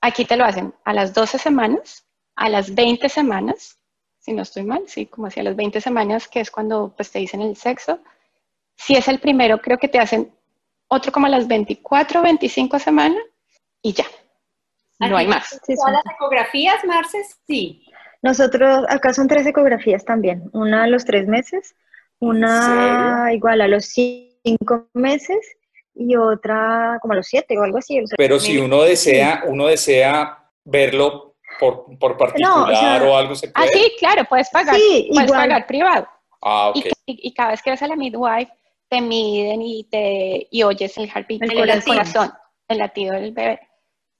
Aquí 0.00 0.24
te 0.24 0.36
lo 0.36 0.44
hacen 0.44 0.74
a 0.84 0.92
las 0.92 1.12
12 1.12 1.38
semanas, 1.38 2.06
a 2.36 2.48
las 2.48 2.74
20 2.74 3.08
semanas, 3.08 3.78
si 4.18 4.32
no 4.32 4.42
estoy 4.42 4.62
mal, 4.64 4.84
sí, 4.86 5.06
como 5.06 5.26
hacia 5.26 5.42
las 5.42 5.56
20 5.56 5.80
semanas, 5.80 6.28
que 6.28 6.40
es 6.40 6.50
cuando 6.50 6.92
pues 6.96 7.10
te 7.10 7.18
dicen 7.18 7.42
el 7.42 7.56
sexo. 7.56 8.00
Si 8.76 8.94
es 8.94 9.08
el 9.08 9.18
primero, 9.18 9.60
creo 9.60 9.78
que 9.78 9.88
te 9.88 9.98
hacen 9.98 10.32
otro 10.88 11.12
como 11.12 11.26
a 11.26 11.30
las 11.30 11.46
24, 11.46 12.22
25 12.22 12.78
semanas 12.78 13.22
y 13.82 13.92
ya. 13.92 14.06
No 14.98 15.16
hay 15.16 15.26
más. 15.26 15.58
¿Todas 15.66 15.92
las 15.92 16.14
ecografías, 16.14 16.84
Marce? 16.84 17.18
Sí. 17.46 17.86
Nosotros, 18.22 18.84
acá 18.88 19.12
son 19.12 19.28
tres 19.28 19.46
ecografías 19.46 20.04
también. 20.04 20.50
Una 20.52 20.84
a 20.84 20.86
los 20.86 21.04
tres 21.04 21.26
meses, 21.26 21.74
una 22.18 23.30
igual 23.32 23.60
a 23.60 23.68
los 23.68 23.86
cinco 23.86 24.88
meses 24.92 25.38
y 25.94 26.16
otra 26.16 26.98
como 27.00 27.14
a 27.14 27.16
los 27.16 27.26
siete 27.26 27.58
o 27.58 27.62
algo 27.62 27.78
así. 27.78 28.02
Pero 28.16 28.38
si 28.38 28.58
uno 28.58 28.82
desea, 28.82 29.44
uno 29.46 29.66
desea 29.66 30.38
verlo 30.64 31.36
por, 31.58 31.86
por 31.98 32.16
particular 32.16 33.02
o, 33.02 33.16
algo, 33.16 33.34
¿se 33.34 33.48
ah, 33.48 33.52
puede? 33.54 33.68
Ah, 33.68 33.72
sí, 33.72 33.92
claro, 33.98 34.24
puedes 34.28 34.48
pagar, 34.50 34.76
puedes 35.12 35.32
pagar 35.32 35.66
privado. 35.66 36.08
Ah, 36.42 36.70
ok. 36.70 36.86
y, 37.06 37.28
y, 37.28 37.34
cada 37.34 37.50
vez 37.50 37.62
que 37.62 37.70
vas 37.70 37.82
a 37.82 37.88
la 37.88 37.96
midwife, 37.96 38.50
te 38.88 39.00
miden 39.00 39.62
y, 39.62 39.84
te, 39.84 40.48
y 40.50 40.62
oyes 40.62 40.96
el 40.96 41.08
heartbeat, 41.08 41.42
el, 41.42 41.84
corazón. 41.84 42.32
el 42.66 42.78
latido 42.78 43.14
del 43.14 43.32
bebé. 43.32 43.60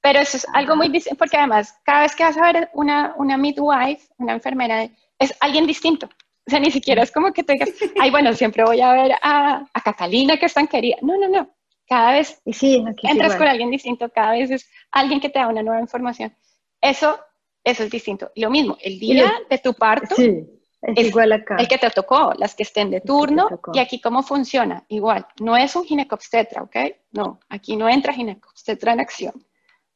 Pero 0.02 0.20
eso 0.20 0.36
es 0.38 0.46
algo 0.54 0.76
muy 0.76 0.88
distinto, 0.88 1.18
porque 1.18 1.36
además, 1.36 1.78
cada 1.84 2.02
vez 2.02 2.14
que 2.16 2.22
vas 2.24 2.36
a 2.36 2.52
ver 2.52 2.70
una, 2.72 3.14
una 3.18 3.36
midwife, 3.36 4.08
una 4.18 4.32
enfermera, 4.32 4.88
es 5.18 5.34
alguien 5.40 5.66
distinto. 5.66 6.08
O 6.46 6.50
sea, 6.50 6.58
ni 6.58 6.70
siquiera 6.70 7.02
es 7.02 7.12
como 7.12 7.32
que 7.32 7.42
te 7.42 7.52
digas, 7.52 7.70
ay, 8.00 8.10
bueno, 8.10 8.32
siempre 8.32 8.64
voy 8.64 8.80
a 8.80 8.92
ver 8.92 9.12
a, 9.22 9.64
a 9.72 9.80
Catalina, 9.82 10.36
que 10.38 10.46
es 10.46 10.54
tan 10.54 10.66
querida. 10.66 10.96
No, 11.02 11.18
no, 11.18 11.28
no. 11.28 11.50
Cada 11.86 12.12
vez 12.12 12.40
sí, 12.52 12.76
entras 12.76 13.12
igual. 13.12 13.38
con 13.38 13.48
alguien 13.48 13.70
distinto, 13.70 14.08
cada 14.10 14.32
vez 14.32 14.50
es 14.50 14.70
alguien 14.92 15.20
que 15.20 15.28
te 15.28 15.38
da 15.40 15.48
una 15.48 15.62
nueva 15.62 15.80
información. 15.80 16.32
Eso, 16.80 17.18
eso 17.64 17.82
es 17.82 17.90
distinto. 17.90 18.30
Lo 18.36 18.48
mismo, 18.48 18.78
el 18.80 18.98
día 18.98 19.32
de 19.50 19.58
tu 19.58 19.74
parto, 19.74 20.14
Sí, 20.14 20.46
es, 20.82 20.94
es 20.96 21.06
igual 21.08 21.32
acá. 21.32 21.56
el 21.58 21.66
que 21.68 21.78
te 21.78 21.90
tocó, 21.90 22.32
las 22.38 22.54
que 22.54 22.62
estén 22.62 22.90
de 22.90 23.00
turno, 23.00 23.48
y 23.74 23.80
aquí 23.80 24.00
cómo 24.00 24.22
funciona, 24.22 24.84
igual, 24.88 25.26
no 25.40 25.56
es 25.56 25.74
un 25.76 25.84
ginecobstetra, 25.84 26.62
¿ok? 26.62 26.76
No, 27.10 27.40
aquí 27.48 27.76
no 27.76 27.88
entra 27.88 28.12
ginecobstetra 28.14 28.92
en 28.92 29.00
acción. 29.00 29.44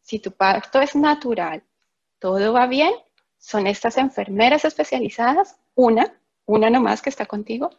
Si 0.04 0.18
tu 0.18 0.32
parto 0.32 0.80
es 0.82 0.94
natural, 0.94 1.62
todo 2.18 2.52
va 2.52 2.66
bien, 2.66 2.92
son 3.38 3.66
estas 3.66 3.96
enfermeras 3.96 4.64
especializadas, 4.64 5.56
una, 5.74 6.12
una 6.44 6.68
nomás 6.68 7.00
que 7.00 7.08
está 7.08 7.24
contigo, 7.24 7.70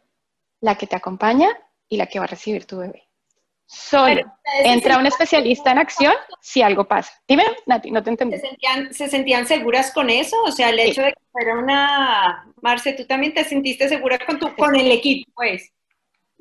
la 0.59 0.75
que 0.75 0.87
te 0.87 0.95
acompaña 0.95 1.49
y 1.87 1.97
la 1.97 2.07
que 2.07 2.17
va 2.17 2.25
a 2.25 2.27
recibir 2.27 2.65
tu 2.65 2.79
bebé. 2.79 3.03
Solo 3.67 4.21
entra 4.63 4.97
un 4.97 5.05
especialista 5.05 5.71
en 5.71 5.77
acción 5.77 6.13
si 6.41 6.61
algo 6.63 6.87
pasa. 6.87 7.11
Dime, 7.27 7.43
Nati, 7.67 7.91
no 7.91 8.01
te 8.03 8.09
entendí. 8.09 8.37
¿Se 8.37 8.47
sentían, 8.47 8.93
¿Se 8.93 9.07
sentían 9.07 9.45
seguras 9.47 9.91
con 9.91 10.09
eso? 10.09 10.35
O 10.43 10.51
sea, 10.51 10.69
el 10.69 10.79
Sí. 10.79 10.89
hecho 10.89 11.01
de 11.03 11.13
que 11.13 11.21
fuera 11.31 11.57
una... 11.59 12.47
Marce, 12.61 12.93
¿tú 12.93 13.05
también 13.05 13.33
te 13.35 13.43
sentiste 13.43 13.87
segura 13.87 14.17
con, 14.25 14.39
tu, 14.39 14.55
con 14.55 14.75
el 14.75 14.91
equipo, 14.91 15.31
pues? 15.35 15.71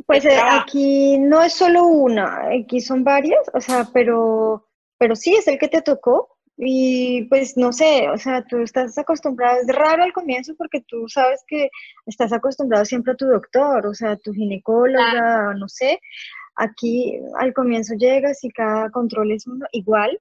Pues 0.07 0.25
eh, 0.25 0.39
aquí 0.39 1.19
no 1.19 1.43
es 1.43 1.53
solo 1.55 1.85
una, 1.85 2.49
aquí 2.61 2.81
son 2.81 3.05
varias, 3.05 3.41
o 3.55 3.61
sea, 3.61 3.89
pero, 3.93 4.67
pero 5.05 5.17
sí 5.17 5.35
es 5.35 5.47
el 5.49 5.59
que 5.59 5.69
te 5.69 5.83
tocó 5.83 6.39
y 6.57 7.27
pues 7.29 7.59
no 7.59 7.75
sé, 7.75 8.09
o 8.09 8.17
sea, 8.17 8.43
tú 8.43 8.63
estás 8.63 8.97
acostumbrado, 8.97 9.61
es 9.61 9.67
raro 9.67 10.03
al 10.03 10.15
comienzo 10.15 10.55
porque 10.57 10.81
tú 10.81 11.07
sabes 11.09 11.45
que 11.47 11.69
estás 12.07 12.33
acostumbrado 12.33 12.87
siempre 12.87 13.13
a 13.13 13.17
tu 13.17 13.27
doctor, 13.27 13.87
o 13.87 13.93
sea, 13.93 14.13
a 14.13 14.17
tu 14.17 14.33
ginecóloga, 14.33 15.53
no 15.59 15.69
sé, 15.69 16.01
aquí 16.57 17.21
al 17.39 17.53
comienzo 17.53 17.97
llegas 17.97 18.43
y 18.45 18.49
cada 18.49 18.89
control 18.91 19.33
es 19.33 19.47
uno 19.47 19.67
igual, 19.73 20.19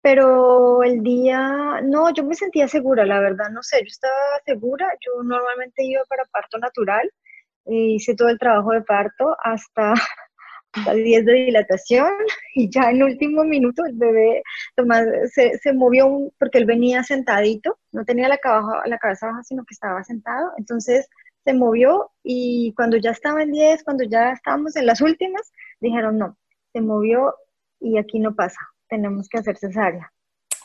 pero 0.00 0.82
el 0.82 1.02
día, 1.02 1.82
no, 1.82 2.10
yo 2.14 2.24
me 2.24 2.34
sentía 2.34 2.66
segura, 2.66 3.04
la 3.04 3.20
verdad, 3.20 3.50
no 3.50 3.62
sé, 3.62 3.80
yo 3.80 3.88
estaba 3.88 4.14
segura, 4.46 4.88
yo 5.04 5.22
normalmente 5.22 5.84
iba 5.84 6.02
para 6.08 6.24
parto 6.32 6.56
natural 6.56 7.10
eh, 7.68 7.96
hice 7.96 8.14
todo 8.14 8.28
el 8.30 8.38
trabajo 8.38 8.72
de 8.72 8.80
parto 8.80 9.36
hasta, 9.44 9.92
hasta 10.72 10.92
10 10.94 11.24
de 11.24 11.32
dilatación 11.32 12.08
y 12.54 12.70
ya 12.70 12.90
en 12.90 13.02
último 13.02 13.44
minuto 13.44 13.84
el 13.86 13.94
bebé 13.96 14.42
Tomás 14.76 15.06
se, 15.32 15.58
se 15.58 15.72
movió 15.72 16.06
un- 16.06 16.32
porque 16.38 16.58
él 16.58 16.66
venía 16.66 17.02
sentadito, 17.02 17.78
no 17.92 18.04
tenía 18.04 18.28
la, 18.28 18.38
cabaja- 18.38 18.82
la 18.86 18.98
cabeza 18.98 19.26
baja, 19.28 19.42
sino 19.42 19.64
que 19.64 19.74
estaba 19.74 20.02
sentado, 20.04 20.52
entonces 20.58 21.08
se 21.44 21.54
movió 21.54 22.10
y 22.22 22.74
cuando 22.76 22.96
ya 22.98 23.10
estaba 23.12 23.42
en 23.42 23.52
10, 23.52 23.82
cuando 23.84 24.04
ya 24.04 24.32
estábamos 24.32 24.76
en 24.76 24.86
las 24.86 25.00
últimas, 25.00 25.50
dijeron 25.80 26.18
no, 26.18 26.36
se 26.72 26.80
movió 26.80 27.34
y 27.80 27.96
aquí 27.98 28.18
no 28.18 28.34
pasa, 28.34 28.58
tenemos 28.88 29.28
que 29.28 29.38
hacer 29.38 29.56
cesárea. 29.56 30.12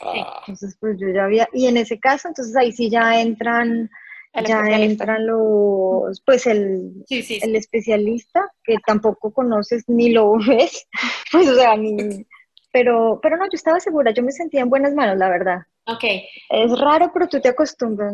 Ah, 0.01 0.39
Entonces 0.41 0.75
pues 0.79 0.97
yo 0.99 1.07
ya 1.09 1.23
había, 1.25 1.47
y 1.53 1.67
en 1.67 1.77
ese 1.77 1.99
caso, 1.99 2.27
entonces 2.27 2.55
ahí 2.57 2.71
sí 2.73 2.89
ya 2.89 3.21
entran 3.21 3.89
El 4.33 4.45
ya 4.47 4.61
entran 4.79 5.25
los, 5.27 6.21
pues 6.25 6.47
el, 6.47 7.03
Sí, 7.07 7.21
sí, 7.21 7.35
sí. 7.35 7.39
el 7.43 7.55
especialista, 7.55 8.51
que 8.63 8.77
tampoco 8.85 9.31
conoces 9.31 9.83
ni 9.87 10.09
lo 10.11 10.33
ves, 10.47 10.87
pues 11.31 11.47
o 11.49 11.55
sea, 11.55 11.75
ni, 11.75 12.25
pero, 12.71 13.19
pero 13.21 13.37
no, 13.37 13.45
yo 13.45 13.51
estaba 13.53 13.79
segura, 13.79 14.11
yo 14.11 14.23
me 14.23 14.31
sentía 14.31 14.61
en 14.61 14.69
buenas 14.69 14.93
manos, 14.95 15.17
la 15.17 15.29
verdad. 15.29 15.59
Ok. 15.85 16.03
Es 16.49 16.79
raro, 16.79 17.11
pero 17.13 17.27
tú 17.27 17.39
te 17.39 17.49
acostumbras. 17.49 18.13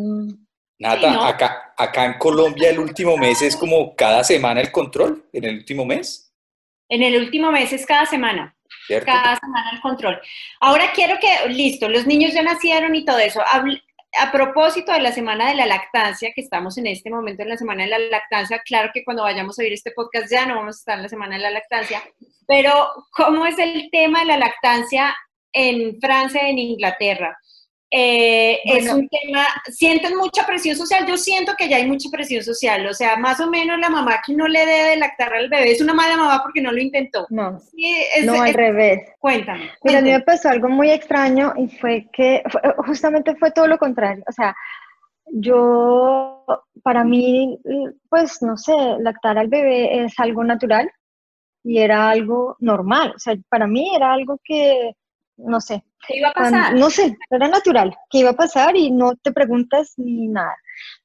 Nata, 0.79 1.09
Sí, 1.09 1.15
¿no? 1.15 1.23
acá, 1.23 1.73
acá 1.77 2.05
en 2.05 2.17
Colombia 2.17 2.69
el 2.69 2.79
último 2.79 3.17
mes 3.17 3.41
es 3.41 3.55
como 3.55 3.95
cada 3.95 4.23
semana 4.23 4.59
el 4.61 4.71
control, 4.71 5.25
en 5.33 5.45
el 5.45 5.57
último 5.59 5.85
mes, 5.85 6.33
En 6.89 7.03
el 7.03 7.21
último 7.21 7.51
mes 7.51 7.71
es 7.71 7.85
cada 7.85 8.05
semana. 8.05 8.55
¿cierto? 8.87 9.05
cada 9.05 9.35
semana 9.35 9.69
el 9.73 9.81
control. 9.81 10.19
Ahora 10.59 10.85
quiero 10.95 11.15
que, 11.19 11.49
listo, 11.49 11.87
los 11.89 12.07
niños 12.07 12.33
ya 12.33 12.41
nacieron 12.41 12.95
y 12.95 13.05
todo 13.05 13.19
eso. 13.19 13.39
Habl- 13.41 13.81
A 14.17 14.31
propósito 14.31 14.91
de 14.91 15.01
la 15.01 15.11
semana 15.11 15.49
de 15.49 15.55
la 15.55 15.65
lactancia, 15.65 16.31
que 16.33 16.41
estamos 16.41 16.77
en 16.77 16.87
este 16.87 17.11
momento 17.11 17.43
en 17.43 17.49
la 17.49 17.57
semana 17.57 17.83
de 17.83 17.89
la 17.89 17.99
lactancia, 17.99 18.59
claro 18.65 18.89
que 18.93 19.03
cuando 19.03 19.23
vayamos 19.23 19.59
a 19.59 19.61
oír 19.61 19.73
este 19.73 19.91
podcast 19.91 20.31
ya 20.31 20.45
no 20.45 20.55
vamos 20.55 20.77
a 20.77 20.79
estar 20.79 20.97
en 20.97 21.03
la 21.03 21.09
semana 21.09 21.35
de 21.35 21.43
la 21.43 21.51
lactancia, 21.51 22.01
pero 22.47 22.71
¿cómo 23.11 23.45
es 23.45 23.59
el 23.59 23.89
tema 23.91 24.21
de 24.21 24.25
la 24.25 24.37
lactancia 24.37 25.15
en 25.53 25.99
Francia 26.01 26.49
en 26.49 26.57
Inglaterra? 26.57 27.37
Eh, 27.91 28.59
es 28.65 28.87
un 28.93 29.07
tema, 29.09 29.47
sienten 29.71 30.15
mucha 30.15 30.45
presión 30.45 30.75
social, 30.75 31.07
yo 31.07 31.17
siento 31.17 31.53
que 31.57 31.67
ya 31.67 31.77
hay 31.77 31.87
mucha 31.87 32.07
presión 32.11 32.43
social, 32.43 32.85
o 32.85 32.93
sea, 32.93 33.15
más 33.15 33.39
o 33.39 33.49
menos 33.49 33.79
la 33.79 33.89
mamá 33.89 34.19
que 34.23 34.33
no 34.33 34.47
le 34.47 34.59
debe 34.59 34.89
de 34.89 34.97
lactar 34.97 35.33
al 35.33 35.49
bebé 35.49 35.71
es 35.71 35.81
una 35.81 35.95
mala 35.95 36.15
mamá 36.15 36.39
porque 36.43 36.61
no 36.61 36.71
lo 36.71 36.77
intentó. 36.79 37.25
No, 37.31 37.59
Sí, 37.59 37.95
es- 38.15 38.25
no 38.25 38.39
al 38.41 38.49
es- 38.49 38.55
revés. 38.55 39.09
cuéntame. 39.19 39.71
Mira, 39.83 39.99
a 39.99 40.01
mí 40.03 40.11
me 40.11 40.19
pasó 40.21 40.49
algo 40.49 40.69
muy 40.69 40.91
extraño 40.91 41.53
y 41.57 41.67
fue 41.77 42.07
que 42.13 42.43
fue- 42.51 42.61
justamente 42.85 43.35
fue 43.37 43.49
todo 43.51 43.65
lo 43.65 43.79
contrario. 43.79 44.23
O 44.27 44.31
sea, 44.31 44.55
yo, 45.31 46.45
para 46.83 47.03
mí, 47.03 47.59
pues 48.09 48.41
no 48.41 48.57
sé, 48.57 48.73
lactar 48.99 49.37
al 49.37 49.47
bebé 49.47 50.03
es 50.03 50.13
algo 50.19 50.43
natural 50.43 50.91
y 51.63 51.79
era 51.79 52.09
algo 52.09 52.55
normal. 52.59 53.13
O 53.15 53.19
sea, 53.19 53.35
para 53.49 53.67
mí 53.67 53.95
era 53.95 54.13
algo 54.13 54.39
que, 54.43 54.93
no 55.39 55.61
sé, 55.61 55.83
¿Qué 56.07 56.17
iba 56.17 56.29
a 56.29 56.33
pasar? 56.33 56.73
no 56.75 56.89
sé, 56.89 57.17
era 57.29 57.47
natural, 57.47 57.95
que 58.09 58.19
iba 58.19 58.31
a 58.31 58.35
pasar 58.35 58.75
y 58.75 58.91
no 58.91 59.15
te 59.15 59.31
preguntas 59.31 59.93
ni 59.97 60.27
nada. 60.27 60.55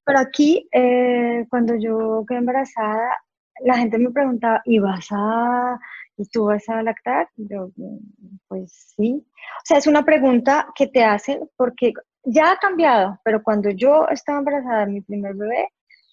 Pero 0.05 0.19
aquí, 0.19 0.69
eh, 0.73 1.47
cuando 1.51 1.75
yo 1.77 2.25
quedé 2.29 2.39
embarazada, 2.39 3.17
la 3.65 3.77
gente 3.79 3.99
me 3.99 4.11
preguntaba, 4.11 4.61
¿y 4.65 4.79
vas 4.79 5.07
a, 5.11 5.79
y 6.17 6.25
tú 6.29 6.47
vas 6.47 6.69
a 6.69 6.83
lactar? 6.83 7.29
Yo, 7.37 7.71
"Mm, 7.77 7.99
pues 8.49 8.93
sí. 8.97 9.25
O 9.25 9.63
sea, 9.65 9.79
es 9.79 9.87
una 9.87 10.05
pregunta 10.05 10.67
que 10.75 10.87
te 10.89 11.05
hacen 11.05 11.49
porque 11.57 11.93
ya 12.25 12.53
ha 12.53 12.57
cambiado, 12.59 13.19
pero 13.25 13.43
cuando 13.43 13.71
yo 13.71 14.07
estaba 14.09 14.39
embarazada 14.39 14.87
de 14.87 14.93
mi 14.93 15.01
primer 15.01 15.35
bebé, 15.35 15.69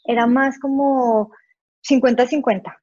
era 0.06 0.26
más 0.28 0.60
como 0.60 1.32
50-50, 1.82 2.76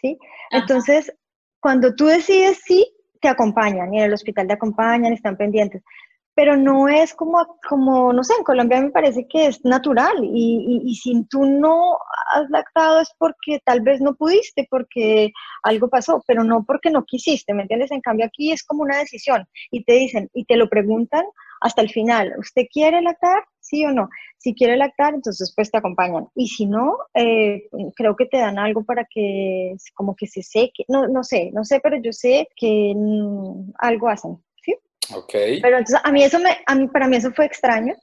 ¿sí? 0.00 0.18
Ajá. 0.50 0.62
Entonces, 0.62 1.12
cuando 1.60 1.94
tú 1.94 2.06
decides 2.06 2.60
sí, 2.64 2.86
te 3.24 3.30
acompañan 3.30 3.92
y 3.94 3.98
en 3.98 4.04
el 4.04 4.12
hospital 4.12 4.46
te 4.46 4.52
acompañan, 4.52 5.14
están 5.14 5.38
pendientes. 5.38 5.82
Pero 6.36 6.56
no 6.56 6.88
es 6.88 7.14
como, 7.14 7.58
como, 7.66 8.12
no 8.12 8.22
sé, 8.22 8.34
en 8.36 8.44
Colombia 8.44 8.80
me 8.82 8.90
parece 8.90 9.26
que 9.26 9.46
es 9.46 9.64
natural 9.64 10.16
y, 10.22 10.82
y, 10.84 10.90
y 10.90 10.94
si 10.96 11.24
tú 11.30 11.46
no 11.46 11.96
has 12.34 12.50
lactado 12.50 13.00
es 13.00 13.08
porque 13.18 13.60
tal 13.64 13.80
vez 13.80 14.00
no 14.02 14.14
pudiste, 14.14 14.66
porque 14.68 15.32
algo 15.62 15.88
pasó, 15.88 16.22
pero 16.26 16.44
no 16.44 16.64
porque 16.66 16.90
no 16.90 17.04
quisiste, 17.04 17.54
¿me? 17.54 17.66
En 17.70 18.00
cambio 18.02 18.26
aquí 18.26 18.52
es 18.52 18.62
como 18.62 18.82
una 18.82 18.98
decisión 18.98 19.46
y 19.70 19.84
te 19.84 19.94
dicen 19.94 20.28
y 20.34 20.44
te 20.44 20.56
lo 20.56 20.68
preguntan 20.68 21.24
hasta 21.62 21.80
el 21.80 21.88
final, 21.88 22.34
¿usted 22.38 22.64
quiere 22.70 23.00
lactar? 23.00 23.44
¿Sí 23.64 23.84
o 23.86 23.92
no? 23.92 24.10
Si 24.36 24.54
quiere 24.54 24.76
lactar, 24.76 25.14
entonces 25.14 25.52
pues 25.56 25.70
te 25.70 25.78
acompañan. 25.78 26.28
Y 26.34 26.48
si 26.48 26.66
no, 26.66 26.98
eh, 27.14 27.62
creo 27.96 28.14
que 28.14 28.26
te 28.26 28.36
dan 28.36 28.58
algo 28.58 28.84
para 28.84 29.06
que 29.08 29.74
como 29.94 30.14
que 30.14 30.26
se 30.26 30.42
seque. 30.42 30.84
No, 30.88 31.08
no 31.08 31.24
sé, 31.24 31.50
no 31.54 31.64
sé, 31.64 31.80
pero 31.80 31.96
yo 31.96 32.12
sé 32.12 32.46
que 32.56 32.92
mm, 32.94 33.72
algo 33.78 34.08
hacen, 34.08 34.36
¿sí? 34.62 34.74
Ok. 35.14 35.32
Pero 35.62 35.78
entonces 35.78 36.00
a 36.04 36.12
mí 36.12 36.22
eso 36.22 36.38
me, 36.38 36.50
a 36.66 36.74
mí, 36.74 36.88
para 36.88 37.08
mí 37.08 37.16
eso 37.16 37.32
fue 37.32 37.46
extraño, 37.46 37.94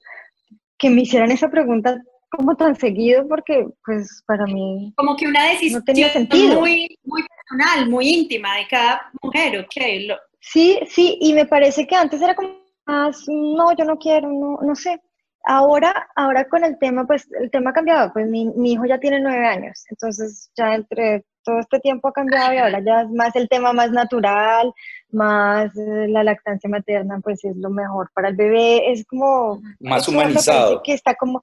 que 0.79 0.89
me 0.89 1.01
hicieran 1.03 1.31
esa 1.31 1.49
pregunta 1.49 2.01
como 2.31 2.55
tan 2.55 2.75
seguido, 2.75 3.27
porque 3.27 3.67
pues 3.85 4.23
para 4.25 4.45
mí 4.45 4.93
Como 4.95 5.15
que 5.15 5.27
una 5.27 5.49
decisión 5.49 5.79
no 5.79 5.85
tenía 5.85 6.09
sentido. 6.09 6.59
muy, 6.59 6.97
muy 7.03 7.23
personal, 7.23 7.87
muy 7.87 8.07
íntima 8.07 8.57
de 8.57 8.67
cada 8.67 9.11
mujer, 9.21 9.59
ok. 9.59 10.07
Lo, 10.07 10.15
Sí, 10.41 10.79
sí, 10.87 11.17
y 11.21 11.33
me 11.33 11.45
parece 11.45 11.85
que 11.85 11.95
antes 11.95 12.19
era 12.19 12.33
como 12.33 12.49
más, 12.87 13.25
no, 13.27 13.75
yo 13.77 13.85
no 13.85 13.97
quiero, 13.97 14.27
no, 14.27 14.57
no 14.61 14.75
sé. 14.75 14.99
Ahora, 15.43 16.09
ahora 16.15 16.47
con 16.47 16.63
el 16.63 16.77
tema, 16.77 17.05
pues 17.05 17.27
el 17.39 17.49
tema 17.49 17.71
ha 17.71 17.73
cambiado, 17.73 18.13
pues 18.13 18.27
mi, 18.27 18.45
mi 18.45 18.73
hijo 18.73 18.85
ya 18.85 18.99
tiene 18.99 19.19
nueve 19.19 19.45
años, 19.47 19.85
entonces 19.89 20.51
ya 20.55 20.75
entre 20.75 21.25
todo 21.43 21.59
este 21.59 21.79
tiempo 21.79 22.07
ha 22.07 22.13
cambiado 22.13 22.53
y 22.53 22.57
ahora 22.57 22.79
ya 22.79 23.01
es 23.01 23.09
más 23.09 23.35
el 23.35 23.49
tema 23.49 23.73
más 23.73 23.91
natural, 23.91 24.73
más 25.11 25.75
eh, 25.77 26.07
la 26.07 26.23
lactancia 26.23 26.69
materna, 26.69 27.19
pues 27.23 27.43
es 27.43 27.55
lo 27.57 27.69
mejor 27.69 28.11
para 28.13 28.29
el 28.29 28.35
bebé, 28.35 28.91
es 28.91 29.05
como... 29.05 29.61
Más 29.79 30.05
parece 30.05 30.11
humanizado. 30.11 30.81
Que 30.83 30.93
está 30.93 31.15
como, 31.15 31.41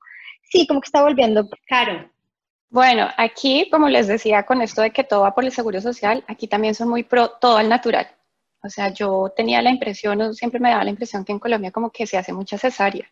sí, 0.50 0.66
como 0.66 0.80
que 0.80 0.86
está 0.86 1.02
volviendo. 1.02 1.48
Caro, 1.66 2.08
Bueno, 2.70 3.08
aquí, 3.16 3.68
como 3.70 3.88
les 3.88 4.06
decía, 4.06 4.44
con 4.44 4.62
esto 4.62 4.82
de 4.82 4.90
que 4.92 5.04
todo 5.04 5.22
va 5.22 5.34
por 5.34 5.44
el 5.44 5.52
seguro 5.52 5.80
social, 5.80 6.24
aquí 6.28 6.46
también 6.46 6.74
son 6.74 6.88
muy 6.88 7.02
pro 7.02 7.30
todo 7.30 7.56
al 7.56 7.68
natural. 7.68 8.08
O 8.62 8.68
sea, 8.68 8.92
yo 8.92 9.32
tenía 9.36 9.62
la 9.62 9.70
impresión, 9.70 10.20
o 10.20 10.32
siempre 10.32 10.60
me 10.60 10.70
daba 10.70 10.84
la 10.84 10.90
impresión 10.90 11.24
que 11.24 11.32
en 11.32 11.38
Colombia 11.38 11.70
como 11.70 11.90
que 11.90 12.06
se 12.06 12.18
hace 12.18 12.32
mucha 12.32 12.58
cesárea. 12.58 13.08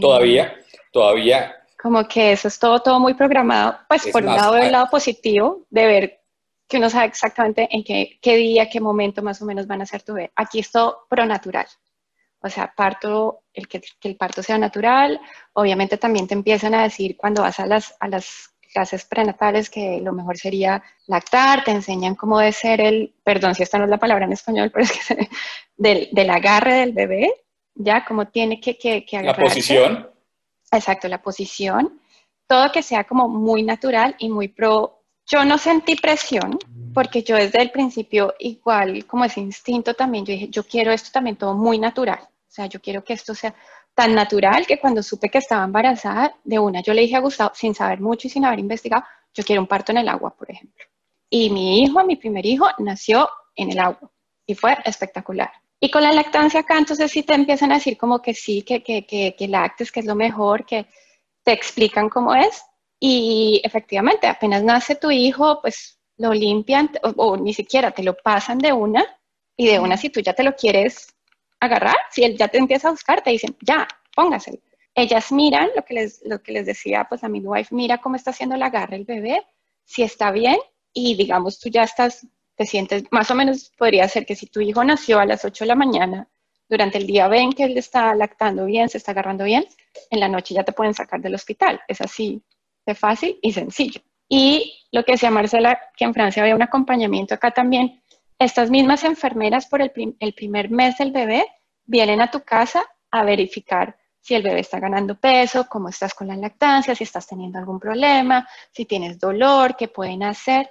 Todavía, 0.00 0.54
todavía, 0.92 1.56
Como 1.80 2.06
que 2.06 2.32
eso 2.32 2.48
es 2.48 2.58
todo, 2.58 2.80
todo 2.80 3.00
muy 3.00 3.14
programado. 3.14 3.76
Pues 3.88 4.06
Es 4.06 4.12
por 4.12 4.22
un 4.22 4.28
más, 4.28 4.36
lado, 4.36 4.54
hay- 4.54 4.66
el 4.66 4.72
lado 4.72 4.88
positivo 4.90 5.66
de 5.70 5.86
ver 5.86 6.20
que 6.68 6.76
uno 6.78 6.88
sabe 6.88 7.06
exactamente 7.06 7.68
en 7.70 7.82
qué, 7.84 8.18
qué 8.22 8.36
día, 8.36 8.68
qué 8.70 8.80
momento 8.80 9.20
más 9.22 9.42
o 9.42 9.44
menos 9.44 9.66
van 9.66 9.82
a 9.82 9.86
ser 9.86 10.02
tu 10.02 10.14
bebé. 10.14 10.32
Aquí 10.36 10.60
es 10.60 10.70
todo 10.70 11.06
pronatural. 11.08 11.66
O 12.40 12.48
sea, 12.48 12.72
parto, 12.74 13.42
el 13.52 13.68
que, 13.68 13.80
que 14.00 14.08
el 14.08 14.16
parto 14.16 14.42
sea 14.42 14.58
natural. 14.58 15.20
Obviamente 15.54 15.96
también 15.98 16.26
te 16.26 16.34
empiezan 16.34 16.74
a 16.74 16.82
decir 16.84 17.16
cuando 17.16 17.42
vas 17.42 17.60
a 17.60 17.66
las, 17.66 17.94
a 18.00 18.08
las 18.08 18.50
clases 18.72 19.04
prenatales 19.04 19.68
que 19.68 20.00
lo 20.00 20.12
mejor 20.12 20.38
sería 20.38 20.82
lactar, 21.06 21.62
te 21.62 21.72
enseñan 21.72 22.14
cómo 22.14 22.38
debe 22.38 22.52
ser 22.52 22.80
el, 22.80 23.14
perdón 23.22 23.54
si 23.54 23.62
esta 23.62 23.76
no 23.76 23.84
es 23.84 23.90
la 23.90 23.98
palabra 23.98 24.24
en 24.24 24.32
español, 24.32 24.70
pero 24.72 24.84
es 24.84 24.92
que 24.92 25.28
del, 25.76 26.08
del 26.12 26.30
agarre 26.30 26.74
del 26.76 26.92
bebé, 26.92 27.30
ya 27.74 28.04
cómo 28.04 28.28
tiene 28.28 28.60
que, 28.60 28.76
que, 28.76 29.04
que 29.04 29.22
La 29.22 29.34
posición. 29.34 30.08
Exacto, 30.70 31.08
la 31.08 31.22
posición. 31.22 32.00
Todo 32.46 32.72
que 32.72 32.82
sea 32.82 33.04
como 33.04 33.28
muy 33.28 33.62
natural 33.62 34.14
y 34.18 34.28
muy 34.28 34.48
pro. 34.48 35.04
Yo 35.26 35.44
no 35.44 35.58
sentí 35.58 35.96
presión 35.96 36.58
porque 36.92 37.22
yo 37.22 37.36
desde 37.36 37.62
el 37.62 37.70
principio, 37.70 38.34
igual 38.38 39.06
como 39.06 39.24
ese 39.24 39.40
instinto 39.40 39.94
también, 39.94 40.26
yo 40.26 40.32
dije, 40.32 40.48
yo 40.48 40.64
quiero 40.64 40.92
esto 40.92 41.10
también 41.12 41.36
todo 41.36 41.54
muy 41.54 41.78
natural. 41.78 42.20
O 42.20 42.54
sea, 42.54 42.66
yo 42.66 42.80
quiero 42.80 43.02
que 43.02 43.14
esto 43.14 43.34
sea 43.34 43.54
tan 43.94 44.14
natural 44.14 44.66
que 44.66 44.78
cuando 44.78 45.02
supe 45.02 45.28
que 45.28 45.38
estaba 45.38 45.64
embarazada, 45.64 46.34
de 46.44 46.58
una, 46.58 46.82
yo 46.82 46.92
le 46.92 47.02
dije 47.02 47.16
a 47.16 47.20
Gustavo, 47.20 47.52
sin 47.54 47.74
saber 47.74 48.00
mucho 48.00 48.26
y 48.26 48.30
sin 48.30 48.44
haber 48.44 48.58
investigado, 48.58 49.04
yo 49.34 49.44
quiero 49.44 49.62
un 49.62 49.68
parto 49.68 49.92
en 49.92 49.98
el 49.98 50.08
agua, 50.08 50.34
por 50.34 50.50
ejemplo. 50.50 50.84
Y 51.30 51.50
mi 51.50 51.82
hijo, 51.82 52.04
mi 52.04 52.16
primer 52.16 52.44
hijo, 52.44 52.66
nació 52.78 53.28
en 53.56 53.70
el 53.70 53.78
agua 53.78 54.10
y 54.46 54.54
fue 54.54 54.76
espectacular. 54.84 55.50
Y 55.84 55.90
con 55.90 56.04
la 56.04 56.12
lactancia 56.12 56.60
acá, 56.60 56.78
entonces 56.78 57.10
sí 57.10 57.24
te 57.24 57.34
empiezan 57.34 57.72
a 57.72 57.74
decir 57.74 57.98
como 57.98 58.22
que 58.22 58.34
sí, 58.34 58.62
que, 58.62 58.84
que, 58.84 59.04
que, 59.04 59.34
que 59.36 59.48
lactes, 59.48 59.90
que 59.90 59.98
es 59.98 60.06
lo 60.06 60.14
mejor, 60.14 60.64
que 60.64 60.86
te 61.42 61.50
explican 61.52 62.08
cómo 62.08 62.36
es. 62.36 62.62
Y 63.00 63.60
efectivamente, 63.64 64.28
apenas 64.28 64.62
nace 64.62 64.94
tu 64.94 65.10
hijo, 65.10 65.60
pues 65.60 65.98
lo 66.18 66.32
limpian 66.32 66.88
o, 67.02 67.08
o 67.16 67.36
ni 67.36 67.52
siquiera 67.52 67.90
te 67.90 68.04
lo 68.04 68.16
pasan 68.16 68.58
de 68.58 68.72
una 68.72 69.04
y 69.56 69.66
de 69.66 69.80
una 69.80 69.96
si 69.96 70.08
tú 70.08 70.20
ya 70.20 70.34
te 70.34 70.44
lo 70.44 70.54
quieres 70.54 71.08
agarrar, 71.58 71.96
si 72.12 72.22
él 72.22 72.36
ya 72.38 72.46
te 72.46 72.58
empieza 72.58 72.86
a 72.86 72.92
buscar, 72.92 73.20
te 73.20 73.30
dicen, 73.30 73.56
ya, 73.60 73.88
póngaselo. 74.14 74.58
Ellas 74.94 75.32
miran 75.32 75.68
lo 75.74 75.84
que 75.84 75.94
les, 75.94 76.22
lo 76.24 76.40
que 76.40 76.52
les 76.52 76.64
decía, 76.64 77.06
pues 77.08 77.24
a 77.24 77.28
mi 77.28 77.40
wife, 77.40 77.74
mira 77.74 77.98
cómo 77.98 78.14
está 78.14 78.30
haciendo 78.30 78.54
el 78.54 78.62
agarre 78.62 78.94
el 78.94 79.04
bebé, 79.04 79.42
si 79.84 80.04
está 80.04 80.30
bien 80.30 80.58
y 80.92 81.16
digamos 81.16 81.58
tú 81.58 81.70
ya 81.70 81.82
estás, 81.82 82.24
te 82.62 82.66
sientes, 82.66 83.02
más 83.10 83.28
o 83.32 83.34
menos 83.34 83.72
podría 83.76 84.06
ser 84.06 84.24
que 84.24 84.36
si 84.36 84.46
tu 84.46 84.60
hijo 84.60 84.84
nació 84.84 85.18
a 85.18 85.26
las 85.26 85.44
8 85.44 85.64
de 85.64 85.68
la 85.68 85.74
mañana, 85.74 86.28
durante 86.68 86.98
el 86.98 87.08
día 87.08 87.26
ven 87.26 87.52
que 87.52 87.64
él 87.64 87.76
está 87.76 88.14
lactando 88.14 88.66
bien, 88.66 88.88
se 88.88 88.98
está 88.98 89.10
agarrando 89.10 89.42
bien, 89.44 89.66
en 90.10 90.20
la 90.20 90.28
noche 90.28 90.54
ya 90.54 90.62
te 90.62 90.72
pueden 90.72 90.94
sacar 90.94 91.20
del 91.20 91.34
hospital. 91.34 91.80
Es 91.88 92.00
así 92.00 92.40
de 92.86 92.94
fácil 92.94 93.36
y 93.42 93.52
sencillo. 93.52 94.00
Y 94.28 94.86
lo 94.92 95.02
que 95.04 95.12
decía 95.12 95.30
Marcela, 95.30 95.76
que 95.96 96.04
en 96.04 96.14
Francia 96.14 96.42
había 96.42 96.54
un 96.54 96.62
acompañamiento 96.62 97.34
acá 97.34 97.50
también, 97.50 98.00
estas 98.38 98.70
mismas 98.70 99.02
enfermeras 99.02 99.66
por 99.66 99.82
el, 99.82 99.92
el, 100.20 100.32
primer 100.34 100.70
mes 100.70 100.96
del 100.98 101.10
bebé 101.10 101.44
vienen 101.84 102.20
a 102.20 102.30
tu 102.30 102.42
casa 102.42 102.84
a 103.10 103.24
verificar 103.24 103.96
si 104.20 104.36
el 104.36 104.44
bebé 104.44 104.60
está 104.60 104.78
ganando 104.78 105.18
peso, 105.18 105.66
cómo 105.68 105.88
estás 105.88 106.14
con 106.14 106.28
la 106.28 106.36
lactancia, 106.36 106.94
si 106.94 107.02
estás 107.02 107.26
teniendo 107.26 107.58
algún 107.58 107.80
problema, 107.80 108.48
si 108.70 108.84
tienes 108.84 109.18
dolor, 109.18 109.76
qué 109.76 109.88
pueden 109.88 110.22
hacer. 110.22 110.70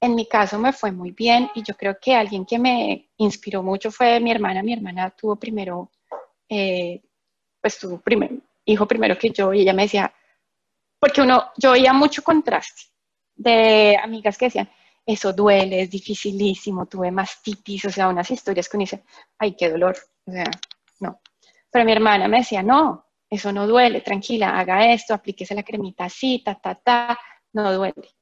En 0.00 0.14
mi 0.14 0.26
caso 0.26 0.58
me 0.58 0.72
fue 0.72 0.92
muy 0.92 1.12
bien 1.12 1.50
y 1.54 1.62
yo 1.62 1.74
creo 1.74 1.96
que 2.00 2.14
alguien 2.14 2.44
que 2.44 2.58
me 2.58 3.10
inspiró 3.16 3.62
mucho 3.62 3.90
fue 3.90 4.20
mi 4.20 4.30
hermana. 4.30 4.62
Mi 4.62 4.74
hermana 4.74 5.10
tuvo 5.10 5.36
primero, 5.36 5.90
eh, 6.48 7.02
pues 7.60 7.78
tuvo 7.78 8.00
primer, 8.00 8.30
hijo 8.64 8.86
primero 8.86 9.16
que 9.18 9.30
yo 9.30 9.52
y 9.52 9.62
ella 9.62 9.72
me 9.72 9.82
decía, 9.82 10.12
porque 10.98 11.22
uno, 11.22 11.50
yo 11.56 11.72
oía 11.72 11.92
mucho 11.92 12.22
contraste 12.22 12.82
de 13.34 13.96
amigas 14.02 14.36
que 14.38 14.46
decían, 14.46 14.70
eso 15.04 15.32
duele, 15.32 15.82
es 15.82 15.90
dificilísimo, 15.90 16.86
tuve 16.86 17.10
mastitis, 17.10 17.84
o 17.84 17.90
sea, 17.90 18.08
unas 18.08 18.30
historias 18.30 18.68
que 18.68 18.76
uno 18.76 18.82
dice, 18.82 19.04
ay, 19.38 19.54
qué 19.56 19.70
dolor, 19.70 19.96
o 20.26 20.32
sea, 20.32 20.50
no. 21.00 21.20
Pero 21.70 21.84
mi 21.84 21.92
hermana 21.92 22.28
me 22.28 22.38
decía, 22.38 22.62
no, 22.62 23.06
eso 23.30 23.52
no 23.52 23.66
duele, 23.66 24.00
tranquila, 24.00 24.58
haga 24.58 24.92
esto, 24.92 25.14
aplíquese 25.14 25.54
la 25.54 25.62
cremita 25.62 26.04
así, 26.06 26.42
ta, 26.44 26.56
ta, 26.56 26.74
ta, 26.74 27.18
no 27.52 27.72
duele. 27.72 28.15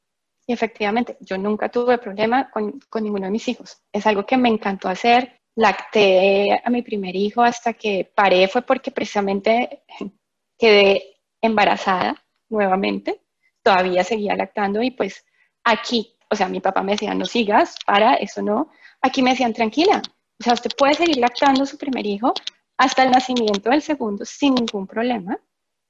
Y 0.46 0.52
efectivamente, 0.52 1.16
yo 1.20 1.38
nunca 1.38 1.68
tuve 1.68 1.98
problema 1.98 2.50
con, 2.50 2.80
con 2.88 3.02
ninguno 3.02 3.26
de 3.26 3.32
mis 3.32 3.48
hijos. 3.48 3.82
Es 3.92 4.06
algo 4.06 4.26
que 4.26 4.36
me 4.36 4.48
encantó 4.48 4.88
hacer. 4.88 5.40
Lacté 5.56 6.60
a 6.64 6.68
mi 6.68 6.82
primer 6.82 7.14
hijo 7.14 7.42
hasta 7.42 7.74
que 7.74 8.10
paré, 8.14 8.48
fue 8.48 8.62
porque 8.62 8.90
precisamente 8.90 9.84
quedé 10.58 11.20
embarazada 11.40 12.24
nuevamente. 12.48 13.20
Todavía 13.62 14.04
seguía 14.04 14.36
lactando 14.36 14.82
y 14.82 14.90
pues 14.90 15.24
aquí 15.62 16.14
o 16.34 16.36
sea, 16.36 16.48
mi 16.48 16.60
papá 16.60 16.82
me 16.82 16.92
decía, 16.92 17.14
no 17.14 17.24
sigas, 17.24 17.76
para, 17.86 18.14
eso 18.14 18.42
no. 18.42 18.70
Aquí 19.00 19.22
me 19.22 19.30
decían, 19.30 19.52
tranquila, 19.52 20.02
o 20.40 20.42
sea, 20.42 20.54
usted 20.54 20.70
puede 20.76 20.94
seguir 20.94 21.18
lactando 21.18 21.64
su 21.64 21.78
primer 21.78 22.04
hijo 22.06 22.34
hasta 22.76 23.04
el 23.04 23.12
nacimiento 23.12 23.70
del 23.70 23.82
segundo 23.82 24.24
sin 24.24 24.54
ningún 24.54 24.86
problema. 24.86 25.38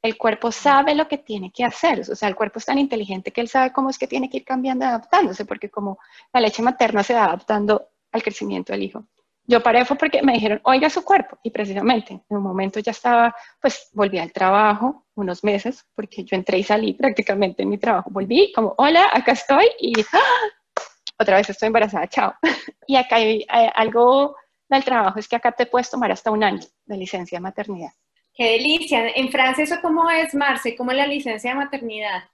El 0.05 0.19
cuerpo 0.19 0.53
sabe 0.53 0.95
lo 0.95 1.09
que 1.09 1.17
tiene 1.17 1.51
que 1.51 1.65
hacer, 1.65 2.01
o 2.01 2.15
sea, 2.15 2.29
el 2.29 2.37
cuerpo 2.37 2.59
es 2.59 2.67
tan 2.67 2.79
inteligente 2.79 3.31
que 3.31 3.41
él 3.41 3.49
sabe 3.49 3.73
cómo 3.73 3.89
es 3.89 3.97
que 3.97 4.07
tiene 4.07 4.29
que 4.29 4.37
ir 4.37 4.45
cambiando, 4.45 4.85
adaptándose, 4.85 5.47
porque 5.47 5.71
como 5.71 5.99
la 6.31 6.43
leche 6.43 6.63
materna 6.63 7.03
se 7.03 7.15
va 7.15 7.25
adaptando 7.25 7.89
al 8.13 8.23
crecimiento 8.23 8.75
del 8.75 8.83
hijo. 8.83 9.07
Yo 9.47 9.63
paré 9.63 9.87
fue 9.87 9.97
porque 9.97 10.21
me 10.23 10.35
dijeron, 10.35 10.61
oiga 10.65 10.91
su 10.91 11.03
cuerpo, 11.05 11.39
y 11.43 11.49
precisamente 11.49 12.13
en 12.13 12.37
un 12.37 12.43
momento 12.43 12.81
ya 12.81 12.91
estaba, 12.91 13.35
pues 13.63 13.89
volví 13.95 14.19
al 14.19 14.31
trabajo 14.31 15.07
unos 15.15 15.43
meses, 15.43 15.87
porque 15.95 16.23
yo 16.23 16.37
entré 16.37 16.59
y 16.59 16.65
salí 16.65 16.93
prácticamente 16.93 17.63
en 17.63 17.71
mi 17.71 17.79
trabajo, 17.79 18.11
volví 18.11 18.53
como, 18.53 18.75
hola, 18.77 19.09
acá 19.11 19.33
estoy, 19.33 19.65
y 19.81 19.99
¡ah! 20.13 20.81
otra 21.19 21.39
vez 21.39 21.49
estoy 21.49 21.69
embarazada, 21.69 22.07
chao. 22.09 22.35
y 22.87 22.97
acá 22.97 23.17
hay, 23.17 23.47
algo 23.75 24.37
del 24.69 24.85
trabajo, 24.85 25.19
es 25.19 25.27
que 25.27 25.37
acá 25.37 25.53
te 25.53 25.65
puedes 25.65 25.91
tomar 25.91 26.13
hasta 26.13 26.31
un 26.31 26.45
año 26.45 26.61
de 26.85 26.99
licencia 26.99 27.39
de 27.39 27.43
maternidad. 27.43 27.93
Qué 28.35 28.53
delicia. 28.53 29.09
¿En 29.11 29.31
Francia 29.31 29.65
eso 29.65 29.77
cómo 29.81 30.11
es, 30.11 30.35
Marce? 30.35 30.75
¿Cómo 30.75 30.91
es 30.91 30.97
la 30.97 31.07
licencia 31.07 31.51
de 31.51 31.57
maternidad? 31.57 32.25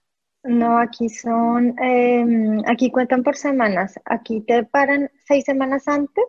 No, 0.43 0.79
aquí 0.79 1.11
son, 1.11 1.79
eh, 1.79 2.25
aquí 2.67 2.91
cuentan 2.91 3.23
por 3.23 3.37
semanas. 3.37 4.01
Aquí 4.07 4.41
te 4.41 4.65
paran 4.65 5.11
seis 5.27 5.45
semanas 5.45 5.87
antes 5.87 6.25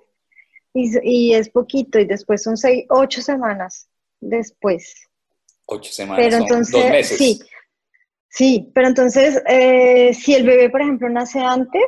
y, 0.73 0.91
y, 1.03 1.33
es 1.33 1.49
poquito, 1.49 1.99
y 1.99 2.05
después 2.05 2.43
son 2.43 2.57
seis, 2.57 2.85
ocho 2.89 3.21
semanas 3.21 3.87
después. 4.19 5.09
Ocho 5.65 5.91
semanas, 5.93 6.25
pero 6.25 6.37
son 6.37 6.41
entonces, 6.41 6.73
dos 6.73 6.89
meses. 6.89 7.17
Sí, 7.17 7.39
sí, 8.27 8.71
pero 8.75 8.89
entonces, 8.89 9.41
eh, 9.47 10.13
si 10.13 10.35
el 10.35 10.45
bebé, 10.45 10.69
por 10.69 10.81
ejemplo, 10.81 11.07
nace 11.07 11.39
antes, 11.39 11.83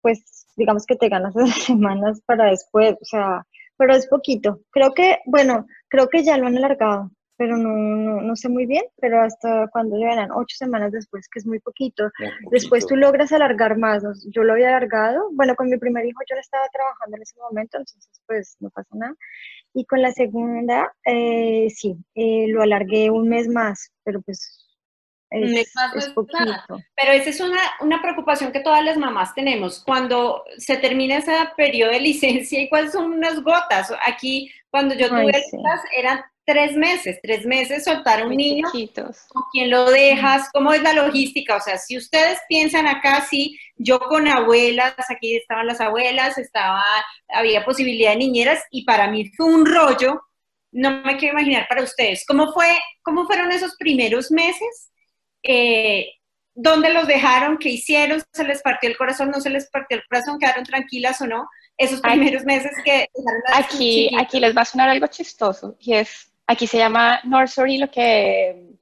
pues 0.00 0.46
digamos 0.56 0.84
que 0.84 0.96
te 0.96 1.08
ganas 1.08 1.34
esas 1.36 1.62
semanas 1.64 2.20
para 2.26 2.50
después, 2.50 2.96
o 3.00 3.04
sea, 3.04 3.46
pero 3.76 3.94
es 3.94 4.06
poquito. 4.08 4.60
Creo 4.70 4.94
que, 4.94 5.18
bueno, 5.26 5.66
creo 5.92 6.08
que 6.08 6.24
ya 6.24 6.38
lo 6.38 6.46
han 6.46 6.56
alargado, 6.56 7.10
pero 7.36 7.58
no, 7.58 7.68
no, 7.68 8.22
no 8.22 8.34
sé 8.34 8.48
muy 8.48 8.64
bien, 8.64 8.82
pero 8.98 9.22
hasta 9.22 9.68
cuando 9.70 9.98
llegan 9.98 10.30
ocho 10.30 10.56
semanas 10.56 10.90
después, 10.90 11.28
que 11.28 11.38
es 11.38 11.46
muy 11.46 11.60
poquito. 11.60 12.04
Muy 12.18 12.30
poquito. 12.30 12.50
Después 12.50 12.86
tú 12.86 12.96
logras 12.96 13.30
alargar 13.30 13.76
más. 13.76 14.02
Yo 14.30 14.42
lo 14.42 14.54
había 14.54 14.68
alargado, 14.68 15.28
bueno, 15.32 15.54
con 15.54 15.68
mi 15.68 15.76
primer 15.76 16.06
hijo 16.06 16.20
yo 16.30 16.36
estaba 16.36 16.64
trabajando 16.72 17.16
en 17.16 17.22
ese 17.22 17.38
momento, 17.38 17.76
entonces 17.76 18.08
pues 18.26 18.56
no 18.60 18.70
pasa 18.70 18.88
nada. 18.94 19.14
Y 19.74 19.84
con 19.84 20.00
la 20.00 20.12
segunda, 20.12 20.94
eh, 21.04 21.68
sí, 21.68 21.94
eh, 22.14 22.46
lo 22.48 22.62
alargué 22.62 23.10
un 23.10 23.28
mes 23.28 23.46
más, 23.48 23.92
pero 24.02 24.22
pues 24.22 24.62
es, 25.28 25.44
Un 25.44 25.52
mes 25.52 25.72
más 25.74 25.94
no 25.94 26.00
es. 26.00 26.84
Pero 26.96 27.12
esa 27.12 27.30
es 27.30 27.40
una, 27.40 27.60
una 27.80 28.00
preocupación 28.00 28.52
que 28.52 28.60
todas 28.60 28.84
las 28.84 28.96
mamás 28.96 29.34
tenemos. 29.34 29.82
Cuando 29.84 30.42
se 30.58 30.76
termina 30.76 31.18
ese 31.18 31.32
periodo 31.56 31.92
de 31.92 32.00
licencia, 32.00 32.60
¿y 32.62 32.68
cuáles 32.68 32.92
son 32.92 33.12
unas 33.12 33.42
gotas? 33.42 33.92
Aquí, 34.06 34.50
cuando 34.72 34.94
yo 34.96 35.08
tuve 35.08 35.30
Ay, 35.34 35.42
sí. 35.50 35.56
eran 35.96 36.22
tres 36.44 36.74
meses, 36.76 37.20
tres 37.22 37.46
meses 37.46 37.84
soltar 37.84 38.20
a 38.20 38.22
un 38.24 38.28
Muy 38.30 38.36
niño, 38.38 38.68
chiquitos. 38.72 39.18
con 39.28 39.44
quién 39.52 39.70
lo 39.70 39.88
dejas, 39.90 40.48
cómo 40.52 40.72
es 40.72 40.82
la 40.82 40.94
logística. 40.94 41.56
O 41.56 41.60
sea, 41.60 41.78
si 41.78 41.96
ustedes 41.96 42.40
piensan 42.48 42.88
acá, 42.88 43.20
sí, 43.30 43.58
yo 43.76 44.00
con 44.00 44.26
abuelas, 44.26 44.94
aquí 45.10 45.36
estaban 45.36 45.66
las 45.68 45.80
abuelas, 45.80 46.38
estaba, 46.38 46.82
había 47.28 47.64
posibilidad 47.64 48.12
de 48.12 48.16
niñeras, 48.16 48.64
y 48.70 48.84
para 48.84 49.08
mí 49.08 49.30
fue 49.36 49.46
un 49.46 49.66
rollo. 49.66 50.20
No 50.72 51.02
me 51.02 51.18
quiero 51.18 51.34
imaginar 51.38 51.68
para 51.68 51.82
ustedes. 51.82 52.24
¿Cómo, 52.26 52.52
fue, 52.52 52.66
cómo 53.02 53.26
fueron 53.26 53.52
esos 53.52 53.76
primeros 53.76 54.30
meses? 54.32 54.90
Eh, 55.42 56.06
¿Dónde 56.54 56.92
los 56.92 57.06
dejaron? 57.06 57.58
¿Qué 57.58 57.68
hicieron? 57.70 58.22
¿Se 58.32 58.44
les 58.44 58.62
partió 58.62 58.88
el 58.90 58.96
corazón? 58.96 59.30
¿No 59.30 59.40
se 59.40 59.50
les 59.50 59.70
partió 59.70 59.98
el 59.98 60.04
corazón? 60.08 60.38
¿Quedaron 60.38 60.64
tranquilas 60.64 61.20
o 61.20 61.26
no? 61.26 61.46
Esos 61.76 62.00
primeros 62.00 62.44
meses 62.44 62.70
que 62.84 63.08
Aquí, 63.54 64.10
aquí 64.18 64.38
les 64.38 64.56
va 64.56 64.62
a 64.62 64.66
sonar 64.66 64.88
algo 64.88 65.06
chistoso 65.06 65.76
y 65.80 65.94
es, 65.94 66.30
aquí 66.46 66.66
se 66.66 66.78
llama 66.78 67.20
nursery 67.24 67.78
lo 67.78 67.90
que 67.90 68.76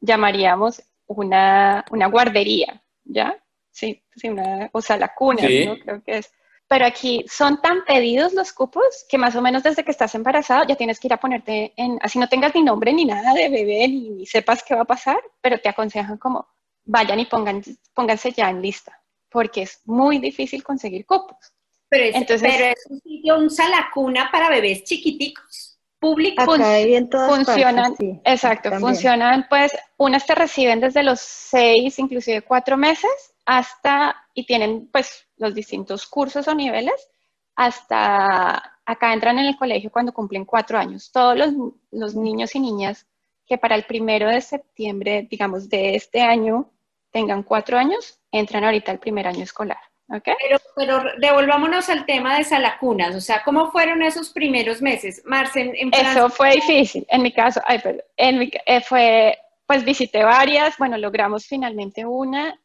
llamaríamos 0.00 0.82
una, 1.06 1.84
una 1.90 2.06
guardería, 2.06 2.82
¿ya? 3.04 3.36
Sí, 3.70 4.02
sí, 4.14 4.28
una, 4.28 4.70
o 4.72 4.80
sea, 4.80 4.96
la 4.96 5.14
cuna, 5.14 5.42
Sí. 5.46 5.66
¿no? 5.66 5.76
Creo 5.78 6.02
que 6.02 6.18
es. 6.18 6.32
Pero 6.68 6.84
aquí 6.84 7.24
son 7.28 7.60
tan 7.60 7.84
pedidos 7.84 8.32
los 8.32 8.52
cupos 8.52 9.06
que 9.08 9.18
más 9.18 9.36
o 9.36 9.42
menos 9.42 9.62
desde 9.62 9.84
que 9.84 9.92
estás 9.92 10.14
embarazado 10.16 10.64
ya 10.66 10.74
tienes 10.74 10.98
que 10.98 11.06
ir 11.06 11.12
a 11.12 11.20
ponerte 11.20 11.72
en, 11.76 11.98
así 12.02 12.18
no 12.18 12.28
tengas 12.28 12.54
ni 12.54 12.62
nombre 12.62 12.92
ni 12.92 13.04
nada 13.04 13.34
de 13.34 13.48
bebé 13.48 13.86
ni, 13.86 14.10
ni 14.10 14.26
sepas 14.26 14.64
qué 14.64 14.74
va 14.74 14.82
a 14.82 14.86
pasar, 14.86 15.20
pero 15.40 15.60
te 15.60 15.68
aconsejan 15.68 16.18
como 16.18 16.48
vayan 16.84 17.20
y 17.20 17.26
pongan, 17.26 17.62
pónganse 17.94 18.32
ya 18.32 18.50
en 18.50 18.62
lista, 18.62 19.00
porque 19.28 19.62
es 19.62 19.80
muy 19.84 20.18
difícil 20.18 20.64
conseguir 20.64 21.06
cupos. 21.06 21.52
Pero 21.88 22.04
es, 22.04 22.14
Entonces- 22.14 22.52
pero 22.52 22.64
es 22.66 22.86
un 22.88 23.00
sitio, 23.00 23.38
un 23.38 23.50
salacuna 23.50 24.30
para 24.32 24.50
bebés 24.50 24.84
chiquiticos. 24.84 25.72
público. 25.98 26.44
Funcionan, 26.44 27.94
partes, 27.94 27.96
sí, 27.98 28.20
exacto, 28.24 28.70
también. 28.70 28.80
funcionan 28.92 29.46
pues, 29.48 29.72
unas 29.96 30.26
te 30.26 30.34
reciben 30.34 30.78
desde 30.78 31.02
los 31.02 31.20
seis, 31.20 31.98
inclusive 31.98 32.42
cuatro 32.42 32.76
meses, 32.76 33.10
hasta, 33.46 34.14
y 34.34 34.44
tienen 34.44 34.88
pues 34.92 35.26
los 35.38 35.54
distintos 35.54 36.06
cursos 36.06 36.46
o 36.48 36.54
niveles, 36.54 37.08
hasta 37.56 38.78
acá 38.84 39.12
entran 39.12 39.38
en 39.38 39.46
el 39.46 39.56
colegio 39.56 39.90
cuando 39.90 40.12
cumplen 40.12 40.44
cuatro 40.44 40.78
años. 40.78 41.10
Todos 41.10 41.36
los, 41.36 41.52
los 41.90 42.14
niños 42.14 42.54
y 42.54 42.60
niñas 42.60 43.06
que 43.46 43.58
para 43.58 43.74
el 43.74 43.84
primero 43.84 44.28
de 44.28 44.40
septiembre, 44.40 45.26
digamos, 45.30 45.68
de 45.68 45.96
este 45.96 46.20
año, 46.20 46.70
tengan 47.10 47.42
cuatro 47.42 47.78
años, 47.78 48.20
entran 48.30 48.64
ahorita 48.64 48.92
al 48.92 48.98
primer 48.98 49.26
año 49.26 49.42
escolar. 49.42 49.78
¿Ok? 50.08 50.28
Pero, 50.40 50.58
pero 50.74 51.02
devolvámonos 51.18 51.88
al 51.88 52.06
tema 52.06 52.36
de 52.38 52.44
salacunas, 52.44 53.14
o 53.14 53.20
sea, 53.20 53.42
¿cómo 53.44 53.70
fueron 53.70 54.02
esos 54.02 54.30
primeros 54.30 54.80
meses? 54.82 55.22
Marcen, 55.24 55.72
en 55.76 55.88
Eso 55.92 56.02
Francia- 56.02 56.28
fue 56.30 56.50
difícil. 56.52 57.06
En 57.08 57.22
mi 57.22 57.32
caso, 57.32 57.60
ay, 57.66 57.78
perdón, 57.80 58.02
en 58.16 58.38
mi, 58.38 58.50
eh, 58.66 58.80
fue, 58.80 59.38
pues 59.66 59.84
visité 59.84 60.22
varias, 60.24 60.76
bueno, 60.78 60.96
logramos 60.98 61.46
finalmente 61.46 62.04
una 62.04 62.58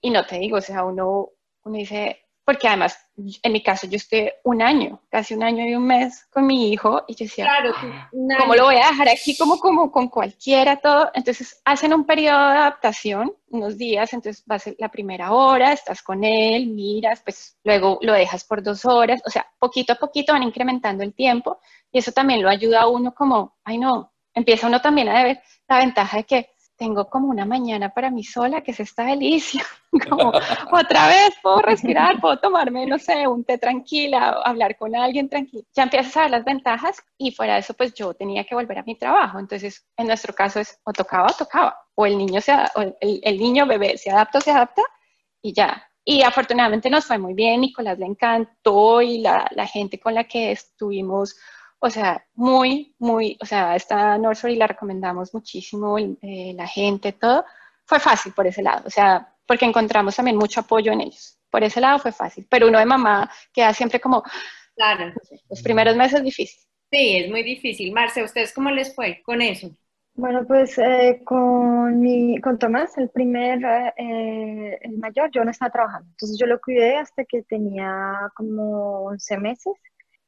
y 0.00 0.10
no 0.10 0.26
te 0.26 0.38
digo, 0.38 0.58
o 0.58 0.60
sea, 0.60 0.84
uno, 0.84 1.30
uno 1.64 1.76
dice, 1.78 2.23
porque 2.44 2.68
además, 2.68 2.98
en 3.16 3.52
mi 3.52 3.62
caso, 3.62 3.86
yo 3.86 3.96
estoy 3.96 4.30
un 4.42 4.60
año, 4.60 5.00
casi 5.08 5.34
un 5.34 5.42
año 5.42 5.64
y 5.66 5.74
un 5.74 5.86
mes 5.86 6.26
con 6.30 6.46
mi 6.46 6.70
hijo 6.70 7.02
y 7.08 7.14
yo 7.14 7.24
decía, 7.24 7.46
Claro, 7.46 7.74
un 8.12 8.28
¿cómo 8.38 8.54
lo 8.54 8.64
voy 8.64 8.76
a 8.76 8.88
dejar 8.88 9.08
aquí 9.08 9.36
como, 9.36 9.58
como 9.58 9.90
con 9.90 10.08
cualquiera 10.08 10.76
todo? 10.76 11.10
Entonces 11.14 11.60
hacen 11.64 11.94
un 11.94 12.04
periodo 12.04 12.50
de 12.50 12.56
adaptación, 12.58 13.32
unos 13.48 13.78
días, 13.78 14.12
entonces 14.12 14.44
va 14.50 14.56
a 14.56 14.58
ser 14.58 14.76
la 14.78 14.90
primera 14.90 15.32
hora, 15.32 15.72
estás 15.72 16.02
con 16.02 16.22
él, 16.22 16.66
miras, 16.66 17.22
pues 17.22 17.56
luego 17.64 17.98
lo 18.02 18.12
dejas 18.12 18.44
por 18.44 18.62
dos 18.62 18.84
horas, 18.84 19.22
o 19.26 19.30
sea, 19.30 19.46
poquito 19.58 19.94
a 19.94 19.96
poquito 19.96 20.32
van 20.34 20.42
incrementando 20.42 21.02
el 21.02 21.14
tiempo 21.14 21.60
y 21.90 21.98
eso 21.98 22.12
también 22.12 22.42
lo 22.42 22.50
ayuda 22.50 22.82
a 22.82 22.88
uno 22.88 23.14
como, 23.14 23.56
ay 23.64 23.78
no, 23.78 24.12
empieza 24.34 24.66
uno 24.66 24.82
también 24.82 25.08
a 25.08 25.22
ver 25.22 25.40
la 25.66 25.78
ventaja 25.78 26.18
de 26.18 26.24
que 26.24 26.53
tengo 26.76 27.08
como 27.08 27.28
una 27.28 27.44
mañana 27.44 27.90
para 27.90 28.10
mí 28.10 28.24
sola, 28.24 28.62
que 28.62 28.72
es 28.72 28.80
esta 28.80 29.04
delicia, 29.04 29.64
como 30.08 30.32
otra 30.72 31.08
vez 31.08 31.34
puedo 31.42 31.60
respirar, 31.60 32.20
puedo 32.20 32.38
tomarme, 32.38 32.86
no 32.86 32.98
sé, 32.98 33.26
un 33.26 33.44
té 33.44 33.58
tranquila, 33.58 34.40
hablar 34.44 34.76
con 34.76 34.94
alguien 34.96 35.28
tranquilo. 35.28 35.64
Ya 35.74 35.84
empiezas 35.84 36.16
a 36.16 36.22
ver 36.22 36.30
las 36.30 36.44
ventajas 36.44 36.96
y 37.16 37.32
fuera 37.32 37.54
de 37.54 37.60
eso, 37.60 37.74
pues 37.74 37.94
yo 37.94 38.14
tenía 38.14 38.44
que 38.44 38.54
volver 38.54 38.78
a 38.78 38.82
mi 38.82 38.96
trabajo. 38.96 39.38
Entonces, 39.38 39.86
en 39.96 40.06
nuestro 40.06 40.34
caso 40.34 40.60
es 40.60 40.78
o 40.84 40.92
tocaba 40.92 41.28
o 41.28 41.34
tocaba, 41.34 41.78
o 41.94 42.06
el 42.06 42.18
niño, 42.18 42.40
se, 42.40 42.52
o 42.52 42.80
el, 43.00 43.20
el 43.22 43.38
niño 43.38 43.66
bebé 43.66 43.96
se 43.96 44.10
adapta 44.10 44.38
o 44.38 44.40
se 44.40 44.50
adapta 44.50 44.82
y 45.40 45.52
ya. 45.52 45.88
Y 46.04 46.22
afortunadamente 46.22 46.90
nos 46.90 47.06
fue 47.06 47.18
muy 47.18 47.32
bien, 47.32 47.62
Nicolás 47.62 47.98
le 47.98 48.06
encantó 48.06 49.00
y 49.00 49.18
la, 49.18 49.48
la 49.52 49.66
gente 49.66 49.98
con 49.98 50.14
la 50.14 50.24
que 50.24 50.52
estuvimos, 50.52 51.36
o 51.84 51.90
sea, 51.90 52.24
muy, 52.34 52.94
muy, 52.98 53.36
o 53.42 53.44
sea, 53.46 53.76
esta 53.76 54.16
nursery 54.16 54.56
la 54.56 54.66
recomendamos 54.66 55.34
muchísimo, 55.34 55.98
eh, 55.98 56.54
la 56.56 56.66
gente, 56.66 57.12
todo. 57.12 57.44
Fue 57.84 58.00
fácil 58.00 58.32
por 58.32 58.46
ese 58.46 58.62
lado, 58.62 58.84
o 58.86 58.90
sea, 58.90 59.34
porque 59.46 59.66
encontramos 59.66 60.16
también 60.16 60.38
mucho 60.38 60.60
apoyo 60.60 60.92
en 60.92 61.02
ellos. 61.02 61.38
Por 61.50 61.62
ese 61.62 61.80
lado 61.82 61.98
fue 61.98 62.10
fácil, 62.12 62.46
pero 62.48 62.68
uno 62.68 62.78
de 62.78 62.86
mamá 62.86 63.30
queda 63.52 63.74
siempre 63.74 64.00
como, 64.00 64.22
Claro, 64.76 65.08
no 65.08 65.20
sé, 65.24 65.40
los 65.50 65.62
primeros 65.62 65.94
meses 65.96 66.22
difícil. 66.22 66.60
sí, 66.90 67.18
es 67.18 67.30
muy 67.30 67.42
difícil. 67.42 67.92
Marce, 67.92 68.20
¿a 68.20 68.24
ustedes 68.24 68.52
cómo 68.54 68.70
les 68.70 68.94
fue 68.94 69.22
con 69.22 69.42
eso? 69.42 69.70
Bueno, 70.16 70.46
pues 70.46 70.78
eh, 70.78 71.22
con, 71.24 72.00
mi, 72.00 72.40
con 72.40 72.58
Tomás, 72.58 72.96
el 72.98 73.10
primer, 73.10 73.58
eh, 73.96 74.78
el 74.82 74.98
mayor, 74.98 75.30
yo 75.32 75.44
no 75.44 75.50
estaba 75.50 75.72
trabajando. 75.72 76.08
Entonces 76.10 76.38
yo 76.38 76.46
lo 76.46 76.60
cuidé 76.60 76.96
hasta 76.96 77.24
que 77.24 77.42
tenía 77.42 78.30
como 78.36 79.06
11 79.06 79.38
meses. 79.38 79.74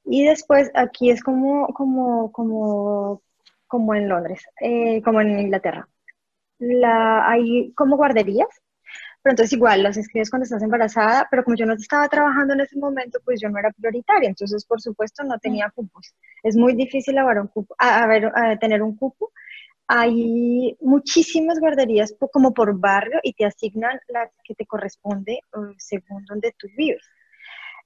Y 0.06 0.24
después 0.24 0.70
aquí 0.74 1.10
es 1.10 1.22
como, 1.22 1.68
como, 1.74 2.32
como, 2.32 3.22
como 3.66 3.94
en 3.94 4.08
Londres, 4.08 4.42
eh, 4.60 5.02
como 5.02 5.20
en 5.20 5.38
Inglaterra. 5.40 5.88
La, 6.58 7.28
hay 7.30 7.72
como 7.74 7.96
guarderías, 7.96 8.48
pero 9.22 9.32
entonces 9.32 9.52
igual 9.54 9.82
los 9.82 9.96
inscribes 9.96 10.30
cuando 10.30 10.44
estás 10.44 10.62
embarazada, 10.62 11.26
pero 11.30 11.44
como 11.44 11.56
yo 11.56 11.66
no 11.66 11.74
estaba 11.74 12.08
trabajando 12.08 12.54
en 12.54 12.60
ese 12.60 12.78
momento, 12.78 13.18
pues 13.24 13.40
yo 13.40 13.48
no 13.50 13.58
era 13.58 13.72
prioritaria. 13.72 14.28
Entonces, 14.28 14.64
por 14.66 14.80
supuesto, 14.80 15.24
no 15.24 15.38
tenía 15.38 15.70
cupos. 15.74 16.14
Es 16.42 16.56
muy 16.56 16.74
difícil 16.74 17.18
haber 17.18 17.40
un 17.40 17.48
cupo, 17.48 17.74
a, 17.78 18.04
a 18.04 18.06
ver, 18.06 18.26
a 18.34 18.58
tener 18.58 18.82
un 18.82 18.96
cupo 18.96 19.32
hay 19.88 20.76
muchísimas 20.80 21.60
guarderías 21.60 22.14
como 22.32 22.52
por 22.52 22.78
barrio 22.78 23.20
y 23.22 23.34
te 23.34 23.44
asignan 23.44 24.00
la 24.08 24.30
que 24.44 24.54
te 24.54 24.66
corresponde 24.66 25.34
eh, 25.34 25.74
según 25.78 26.24
donde 26.24 26.52
tú 26.58 26.66
vives. 26.76 27.02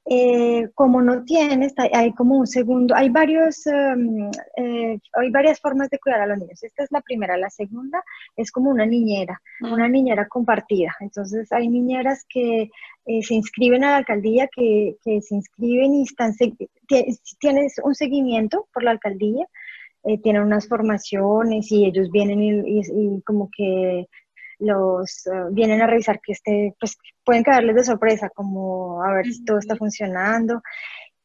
Eh, 0.06 0.68
como 0.74 1.02
no 1.02 1.24
tienes, 1.24 1.72
hay, 1.92 2.12
como 2.14 2.36
un 2.38 2.46
segundo, 2.46 2.96
hay 2.96 3.10
varios, 3.10 3.64
em, 3.66 4.28
eh, 4.56 4.98
hay 5.12 5.30
varias 5.30 5.60
formas 5.60 5.88
de 5.90 5.98
cuidar 5.98 6.22
a 6.22 6.26
los 6.26 6.38
niños. 6.38 6.62
Esta 6.62 6.82
es 6.84 6.90
la 6.90 7.00
primera. 7.02 7.36
La 7.36 7.50
segunda 7.50 8.02
es 8.36 8.50
como 8.50 8.70
una 8.70 8.86
niñera, 8.86 9.40
una 9.60 9.88
niñera 9.88 10.26
compartida. 10.26 10.96
Entonces 11.00 11.52
hay 11.52 11.68
niñeras 11.68 12.24
que 12.28 12.70
eh, 13.06 13.22
se 13.22 13.34
inscriben 13.34 13.84
a 13.84 13.90
la 13.92 13.96
alcaldía, 13.98 14.48
que, 14.48 14.96
que 15.04 15.20
se 15.22 15.34
inscriben 15.36 15.94
y 15.94 16.02
están, 16.02 16.34
tienes 17.38 17.74
un 17.84 17.94
seguimiento 17.94 18.66
por 18.72 18.82
la 18.82 18.92
alcaldía 18.92 19.46
tienen 20.22 20.40
unas 20.42 20.66
formaciones 20.66 21.70
y 21.70 21.84
ellos 21.84 22.10
vienen 22.10 22.40
y, 22.40 22.50
y- 22.80 23.16
y 23.18 23.20
como 23.22 23.50
que 23.54 24.08
los 24.60 25.26
eh, 25.26 25.30
vienen 25.50 25.82
a 25.82 25.86
revisar 25.86 26.20
que 26.20 26.32
esté, 26.32 26.74
pues 26.78 26.96
pueden 27.24 27.42
caerles 27.42 27.76
de 27.76 27.84
sorpresa, 27.84 28.30
como 28.30 29.02
a 29.02 29.12
ver 29.14 29.26
si 29.26 29.44
todo 29.44 29.58
está 29.58 29.76
funcionando. 29.76 30.62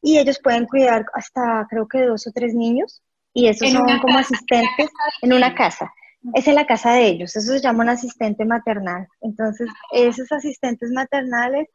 Y 0.02 0.18
ellos 0.18 0.40
pueden 0.42 0.66
cuidar 0.66 1.04
hasta 1.14 1.66
creo 1.70 1.86
que 1.88 2.02
dos 2.02 2.26
o 2.26 2.32
tres 2.32 2.54
niños 2.54 3.02
y 3.32 3.48
esos 3.48 3.70
son 3.70 3.84
como 3.84 4.16
casa, 4.16 4.20
asistentes 4.20 4.90
en 5.22 5.32
una 5.32 5.54
casa. 5.54 5.92
Es 6.34 6.48
en 6.48 6.56
la 6.56 6.66
casa 6.66 6.92
de 6.92 7.06
ellos, 7.06 7.36
eso 7.36 7.52
se 7.52 7.60
llama 7.60 7.84
un 7.84 7.90
asistente 7.90 8.44
maternal. 8.44 9.06
Entonces, 9.20 9.68
esos 9.92 10.30
asistentes 10.32 10.90
maternales 10.90 11.68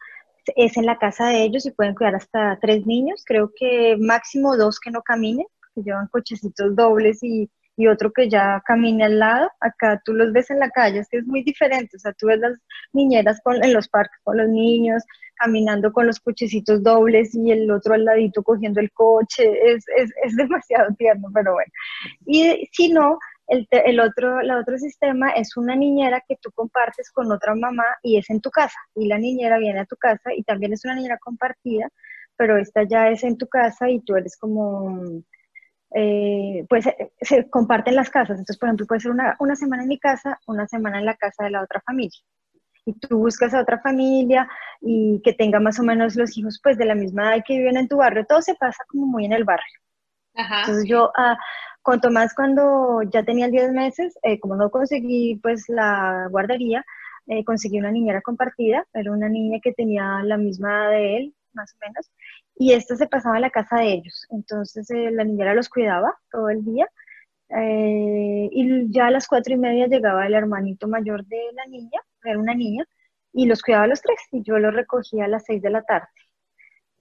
es 0.56 0.76
en 0.76 0.86
la 0.86 0.98
casa 0.98 1.28
de 1.28 1.44
ellos 1.44 1.66
y 1.66 1.72
pueden 1.72 1.96
cuidar 1.96 2.16
hasta 2.16 2.58
tres 2.60 2.86
niños, 2.86 3.24
creo 3.26 3.52
que 3.56 3.96
máximo 4.00 4.58
dos 4.58 4.80
que 4.80 4.92
no 4.92 5.02
caminen, 5.02 5.46
que 5.74 5.84
llevan 5.84 6.08
cochecitos 6.08 6.76
dobles 6.76 7.24
y, 7.24 7.50
y 7.82 7.88
otro 7.88 8.12
que 8.12 8.30
ya 8.30 8.62
camine 8.66 9.06
al 9.06 9.20
lado. 9.20 9.50
Acá 9.60 10.02
tú 10.06 10.14
los 10.14 10.32
ves 10.32 10.52
en 10.52 10.60
la 10.60 10.70
calle, 10.70 11.00
es 11.00 11.10
que 11.10 11.18
es 11.18 11.26
muy 11.26 11.44
diferente, 11.44 11.98
o 11.98 12.00
sea, 12.00 12.14
tú 12.14 12.28
ves 12.28 12.40
las 12.40 12.60
niñeras 12.94 13.40
con, 13.44 13.64
en 13.64 13.74
los 13.74 13.88
parques 13.90 14.20
con 14.24 14.38
los 14.38 14.48
niños, 14.50 15.04
caminando 15.36 15.92
con 15.92 16.06
los 16.06 16.20
cochecitos 16.20 16.84
dobles 16.84 17.34
y 17.34 17.52
el 17.52 17.72
otro 17.72 17.96
al 17.96 18.06
ladito 18.06 18.44
cogiendo 18.44 18.80
el 18.80 18.92
coche, 18.92 19.44
es, 19.64 19.84
es, 19.98 20.12
es 20.24 20.36
demasiado 20.36 20.94
tierno, 20.96 21.30
pero 21.34 21.54
bueno. 21.54 21.72
Y 22.28 22.70
si 22.72 22.94
no, 22.94 23.18
el, 23.48 23.68
el 23.72 24.00
otro, 24.00 24.42
el 24.42 24.52
otro 24.52 24.78
sistema 24.78 25.32
es 25.32 25.58
una 25.58 25.76
niñera 25.76 26.24
que 26.28 26.38
tú 26.40 26.52
compartes 26.52 27.10
con 27.12 27.32
otra 27.32 27.56
mamá 27.56 27.86
y 28.04 28.18
es 28.18 28.30
en 28.30 28.42
tu 28.42 28.52
casa. 28.52 28.78
Y 28.96 29.08
la 29.08 29.18
niñera 29.18 29.58
viene 29.58 29.80
a 29.80 29.86
tu 29.86 29.96
casa 29.98 30.34
y 30.36 30.44
también 30.44 30.74
es 30.74 30.86
una 30.86 30.96
niñera 30.96 31.18
compartida, 31.18 31.90
pero 32.38 32.58
esta 32.58 32.84
ya 32.84 33.10
es 33.10 33.24
en 33.24 33.38
tu 33.38 33.48
casa 33.48 33.90
y 33.90 34.02
tú 34.02 34.16
eres 34.16 34.38
como, 34.38 35.24
eh, 35.94 36.66
pues 36.70 36.88
eh, 36.88 37.12
se 37.22 37.50
comparten 37.50 37.96
las 37.96 38.10
casas. 38.10 38.32
Entonces, 38.38 38.58
por 38.58 38.70
ejemplo, 38.70 38.86
puede 38.88 39.02
ser 39.02 39.12
una, 39.12 39.36
una 39.40 39.56
semana 39.56 39.84
en 39.84 39.90
mi 39.90 40.00
casa, 40.00 40.40
una 40.48 40.68
semana 40.68 41.00
en 41.00 41.06
la 41.06 41.16
casa 41.16 41.44
de 41.44 41.52
la 41.52 41.62
otra 41.62 41.82
familia. 41.82 42.20
Y 42.86 42.94
tú 42.94 43.20
buscas 43.20 43.54
a 43.54 43.62
otra 43.62 43.80
familia 43.80 44.48
y 44.82 45.22
que 45.24 45.34
tenga 45.34 45.60
más 45.60 45.80
o 45.80 45.84
menos 45.84 46.16
los 46.16 46.36
hijos 46.38 46.60
pues 46.64 46.78
de 46.78 46.86
la 46.86 46.96
misma 46.96 47.36
edad 47.36 47.44
que 47.46 47.58
viven 47.58 47.78
en 47.78 47.88
tu 47.88 47.98
barrio. 47.98 48.26
Todo 48.28 48.42
se 48.42 48.56
pasa 48.56 48.84
como 48.88 49.06
muy 49.06 49.26
en 49.26 49.34
el 49.34 49.44
barrio. 49.44 49.80
Ajá. 50.36 50.62
Entonces 50.62 50.86
yo 50.88 51.12
ah, 51.18 51.38
con 51.82 52.00
Tomás 52.00 52.34
cuando 52.34 53.02
ya 53.04 53.24
tenía 53.24 53.50
10 53.50 53.72
meses, 53.72 54.18
eh, 54.24 54.40
como 54.40 54.56
no 54.56 54.72
conseguí 54.72 55.36
pues 55.42 55.66
la 55.68 56.28
guardería, 56.32 56.84
eh, 57.28 57.44
conseguí 57.44 57.80
una 57.80 57.92
niñera 57.92 58.22
compartida, 58.22 58.86
era 58.94 59.12
una 59.12 59.30
niña 59.30 59.60
que 59.62 59.74
tenía 59.74 60.22
la 60.24 60.38
misma 60.38 60.86
edad 60.86 60.92
de 60.92 61.18
él, 61.18 61.36
más 61.54 61.74
o 61.76 61.78
menos, 61.86 62.12
y 62.56 62.74
esta 62.74 62.96
se 62.96 63.08
pasaba 63.08 63.38
a 63.38 63.40
la 63.40 63.50
casa 63.50 63.78
de 63.78 63.94
ellos. 63.94 64.26
Entonces 64.30 64.90
eh, 64.92 65.12
la 65.12 65.24
niñera 65.24 65.54
los 65.54 65.70
cuidaba 65.70 66.14
todo 66.32 66.50
el 66.50 66.64
día 66.64 66.88
eh, 67.50 68.50
y 68.52 68.92
ya 68.92 69.08
a 69.08 69.12
las 69.12 69.28
cuatro 69.28 69.54
y 69.54 69.58
media 69.58 69.88
llegaba 69.88 70.26
el 70.26 70.34
hermanito 70.34 70.88
mayor 70.88 71.26
de 71.26 71.42
la 71.54 71.66
niña, 71.68 72.00
era 72.24 72.40
una 72.40 72.54
niña, 72.54 72.86
y 73.34 73.46
los 73.46 73.62
cuidaba 73.62 73.86
a 73.86 73.88
los 73.88 74.02
tres 74.02 74.20
y 74.32 74.44
yo 74.44 74.58
los 74.60 74.74
recogía 74.74 75.26
a 75.26 75.28
las 75.28 75.46
seis 75.46 75.62
de 75.62 75.70
la 75.70 75.84
tarde. 75.84 76.08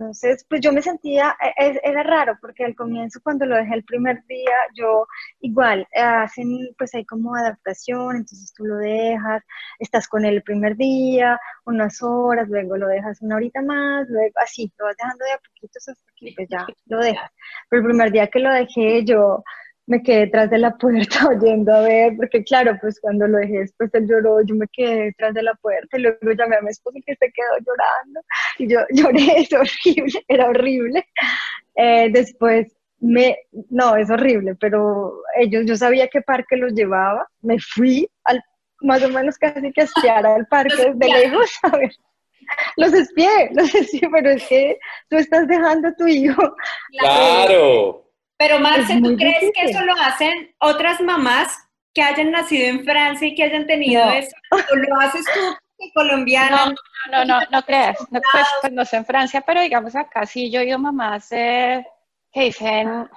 Entonces, 0.01 0.47
pues 0.49 0.63
yo 0.63 0.73
me 0.73 0.81
sentía, 0.81 1.37
e- 1.59 1.67
e- 1.67 1.81
era 1.85 2.03
raro 2.03 2.39
porque 2.41 2.65
al 2.65 2.75
comienzo 2.75 3.21
cuando 3.23 3.45
lo 3.45 3.55
dejé 3.57 3.75
el 3.75 3.85
primer 3.85 4.25
día, 4.27 4.55
yo 4.75 5.07
igual, 5.41 5.87
eh, 5.93 6.01
hacen, 6.01 6.49
pues 6.79 6.95
hay 6.95 7.05
como 7.05 7.37
adaptación, 7.37 8.17
entonces 8.17 8.51
tú 8.55 8.65
lo 8.65 8.77
dejas, 8.79 9.43
estás 9.79 10.09
con 10.09 10.25
él 10.25 10.37
el 10.37 10.43
primer 10.43 10.77
día, 10.77 11.39
unas 11.67 12.03
horas, 12.03 12.49
luego 12.49 12.79
lo 12.79 12.89
dejas 12.89 13.21
una 13.21 13.37
horita 13.37 13.61
más, 13.61 14.09
luego 14.09 14.33
así, 14.43 14.73
lo 14.79 14.87
vas 14.87 14.97
dejando 14.97 15.23
de 15.27 15.33
a 15.33 15.39
poquitos 15.39 15.89
hasta 15.89 16.13
que 16.17 16.33
pues 16.35 16.49
ya 16.49 16.67
lo 16.87 16.99
dejas. 16.99 17.31
Pero 17.69 17.83
el 17.83 17.89
primer 17.89 18.11
día 18.11 18.27
que 18.29 18.39
lo 18.41 18.51
dejé, 18.55 19.05
yo 19.05 19.45
me 19.90 20.05
quedé 20.05 20.20
detrás 20.20 20.48
de 20.48 20.59
la 20.59 20.76
puerta 20.76 21.26
oyendo 21.29 21.74
a 21.74 21.81
ver, 21.81 22.16
porque 22.16 22.44
claro, 22.44 22.79
pues 22.81 23.00
cuando 23.00 23.26
lo 23.26 23.38
dejé 23.38 23.59
después 23.59 23.90
él 23.92 24.07
lloró, 24.09 24.40
yo 24.42 24.55
me 24.55 24.66
quedé 24.72 25.07
detrás 25.07 25.35
de 25.35 25.42
la 25.42 25.55
puerta 25.55 25.98
y 25.98 26.03
luego 26.03 26.33
llamé 26.38 26.57
a 26.57 26.62
mi 26.62 26.70
esposo 26.70 26.96
que 27.05 27.16
se 27.16 27.33
quedó 27.33 27.59
llorando 27.66 28.20
y 28.59 28.68
yo 28.68 28.81
lloré, 28.90 29.40
es 29.40 29.53
horrible, 29.53 30.24
era 30.29 30.48
horrible. 30.48 31.05
Eh, 31.74 32.09
después 32.12 32.72
me, 33.00 33.37
no, 33.70 33.96
es 33.96 34.09
horrible, 34.11 34.55
pero 34.55 35.22
ellos, 35.37 35.64
yo 35.66 35.76
sabía 35.76 36.07
qué 36.07 36.20
parque 36.22 36.57
los 36.57 36.72
llevaba, 36.72 37.26
me 37.42 37.59
fui 37.59 38.09
al, 38.24 38.40
más 38.83 39.03
o 39.03 39.09
menos 39.09 39.38
casi 39.38 39.72
que 39.72 39.81
a 39.81 39.85
esquiar 39.85 40.24
al 40.24 40.46
parque 40.46 40.76
desde 40.76 41.20
lejos, 41.20 41.50
a 41.64 41.76
ver, 41.76 41.90
los 42.76 42.92
espié, 42.92 43.50
los 43.55 43.74
espié, 43.74 44.09
pero 44.12 44.31
es 44.31 44.46
que 44.46 44.79
tú 45.09 45.16
estás 45.16 45.48
dejando 45.48 45.88
a 45.88 45.94
tu 45.96 46.07
hijo. 46.07 46.55
Claro. 47.00 48.10
Pero 48.40 48.59
Marce, 48.59 48.98
¿tú 49.03 49.14
crees 49.16 49.53
que 49.55 49.70
eso 49.70 49.85
lo 49.85 49.92
hacen 50.00 50.55
otras 50.61 50.98
mamás 51.03 51.59
que 51.92 52.00
hayan 52.00 52.31
nacido 52.31 52.68
en 52.68 52.83
Francia 52.87 53.29
y 53.29 53.35
que 53.35 53.42
hayan 53.42 53.66
tenido 53.66 54.03
eso? 54.12 54.35
¿O 54.50 54.76
lo 54.76 54.98
haces 54.98 55.26
tú 55.26 55.85
colombiana? 55.92 56.64
No, 56.64 56.72
no, 57.12 57.24
no, 57.26 57.40
no, 57.50 57.62
creas. 57.62 57.98
No, 58.11 58.18
pues, 58.33 58.46
pues, 58.62 58.72
no 58.72 58.87
sé 58.87 58.96
en 58.96 59.05
Francia, 59.05 59.42
pero 59.42 59.61
digamos 59.61 59.94
acá 59.94 60.24
sí 60.24 60.50
yo 60.50 60.61
he 60.61 60.62
oído 60.62 60.79
mamás 60.79 61.29
que 61.29 61.85
dicen 62.33 63.11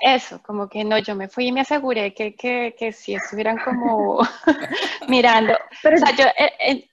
eso, 0.00 0.40
como 0.44 0.68
que 0.68 0.84
no, 0.84 0.96
yo 0.98 1.16
me 1.16 1.28
fui 1.28 1.48
y 1.48 1.52
me 1.52 1.62
aseguré 1.62 2.14
que, 2.14 2.36
que, 2.36 2.76
que 2.78 2.92
sí 2.92 3.16
estuvieran 3.16 3.58
como 3.58 4.20
mirando. 5.08 5.58
Pero, 5.82 5.96
o 5.96 5.98
sea, 5.98 6.14
yo, 6.14 6.24
eh, 6.38 6.52
eh, 6.68 6.90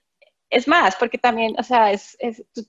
es 0.50 0.68
más, 0.68 0.96
porque 0.96 1.18
también, 1.18 1.56
o 1.60 1.64
sea, 1.64 1.92
es, 1.92 2.18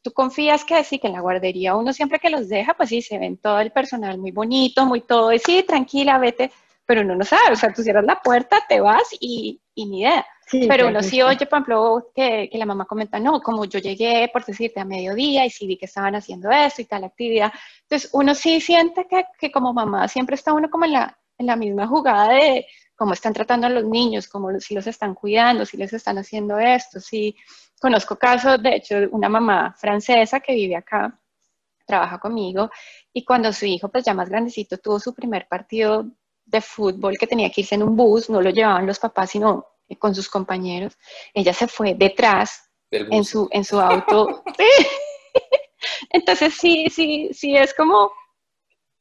tú, 0.03 0.13
confías 0.13 0.65
que 0.65 0.85
sí, 0.85 0.99
que 0.99 1.07
en 1.07 1.15
la 1.15 1.21
guardería 1.21 1.77
uno 1.77 1.93
siempre 1.93 2.19
que 2.19 2.31
los 2.31 2.49
deja, 2.49 2.75
pues 2.75 2.91
sí, 2.91 3.01
se 3.01 3.19
ven 3.19 3.39
todo 3.39 3.61
el 3.61 3.73
personal 3.73 4.19
muy 4.19 4.33
bonito, 4.33 4.85
muy 4.85 5.01
todo, 5.01 5.33
y 5.33 5.39
sí, 5.39 5.63
tranquila, 5.67 6.19
vete, 6.19 6.51
pero 6.85 7.01
uno 7.03 7.17
no 7.17 7.25
sabe, 7.25 7.53
o 7.53 7.57
sea, 7.57 7.73
tú 7.73 7.83
cierras 7.83 8.05
la 8.05 8.21
puerta, 8.21 8.59
te 8.69 8.81
vas 8.81 9.05
y, 9.19 9.61
y 9.75 9.87
ni 9.87 10.01
idea. 10.01 10.27
pero 10.69 10.89
uno 10.89 11.03
sí 11.03 11.23
oye, 11.23 11.47
por 11.47 11.59
ejemplo, 11.59 12.11
que, 12.15 12.49
que, 12.51 12.59
la 12.59 12.67
mamá 12.67 12.85
comenta, 12.85 13.19
no, 13.19 13.41
como 13.41 13.65
yo 13.65 13.79
llegué, 13.79 14.29
por 14.33 14.45
decirte, 14.45 14.81
a 14.81 14.85
mediodía 14.85 15.47
y 15.47 15.51
sí 15.51 15.67
vi 15.67 15.79
que 15.79 15.87
estaban 15.87 16.17
haciendo 16.17 16.51
eso 16.51 16.83
y 16.83 16.87
tal 16.87 17.05
actividad. 17.05 17.53
Entonces, 17.83 18.11
uno 18.13 18.35
sí 18.35 18.61
siente 18.61 19.07
que, 19.09 19.25
que 19.39 19.53
como 19.53 19.73
mamá 19.73 20.09
siempre 20.09 20.35
está 20.35 20.53
uno 20.53 20.69
como 20.69 20.85
en 20.85 20.93
la, 20.95 21.17
en 21.39 21.47
la 21.47 21.57
misma 21.57 21.87
jugada 21.87 22.35
de 22.35 22.67
cómo 23.01 23.15
están 23.15 23.33
tratando 23.33 23.67
a 23.67 23.71
los 23.71 23.85
niños, 23.85 24.29
cómo 24.29 24.61
si 24.61 24.75
los 24.75 24.87
están 24.87 25.15
cuidando, 25.15 25.65
si 25.65 25.79
les 25.79 25.91
están 25.91 26.19
haciendo 26.19 26.59
esto, 26.59 27.01
si 27.01 27.35
conozco 27.81 28.19
casos, 28.19 28.63
de 28.63 28.77
hecho, 28.77 28.95
una 29.13 29.31
mamá 29.31 29.75
francesa 29.79 30.41
que 30.41 30.53
vive 30.53 30.77
acá, 30.77 31.19
trabaja 31.87 32.19
conmigo, 32.19 32.69
y 33.11 33.25
cuando 33.25 33.55
su 33.55 33.65
hijo, 33.65 33.89
pues 33.89 34.05
ya 34.05 34.13
más 34.13 34.29
grandecito, 34.29 34.77
tuvo 34.77 35.01
su 35.01 35.15
primer 35.15 35.49
partido 35.49 36.11
de 36.45 36.61
fútbol 36.61 37.17
que 37.19 37.27
tenía 37.27 37.49
que 37.49 37.63
irse 37.63 37.75
en 37.75 37.85
un 37.85 37.97
bus, 37.97 38.29
no 38.29 38.43
lo 38.43 38.51
llevaban 38.51 38.87
los 38.87 38.99
papás, 38.99 39.31
sino 39.31 39.65
con 39.99 40.15
sus 40.15 40.29
compañeros, 40.29 40.99
ella 41.33 41.55
se 41.55 41.69
fue 41.69 41.95
detrás 41.95 42.71
en 42.91 43.25
su, 43.25 43.49
en 43.51 43.65
su 43.65 43.81
auto. 43.81 44.45
Entonces 46.11 46.53
sí, 46.53 46.91
sí, 46.91 47.31
sí, 47.33 47.57
es 47.57 47.73
como 47.73 48.13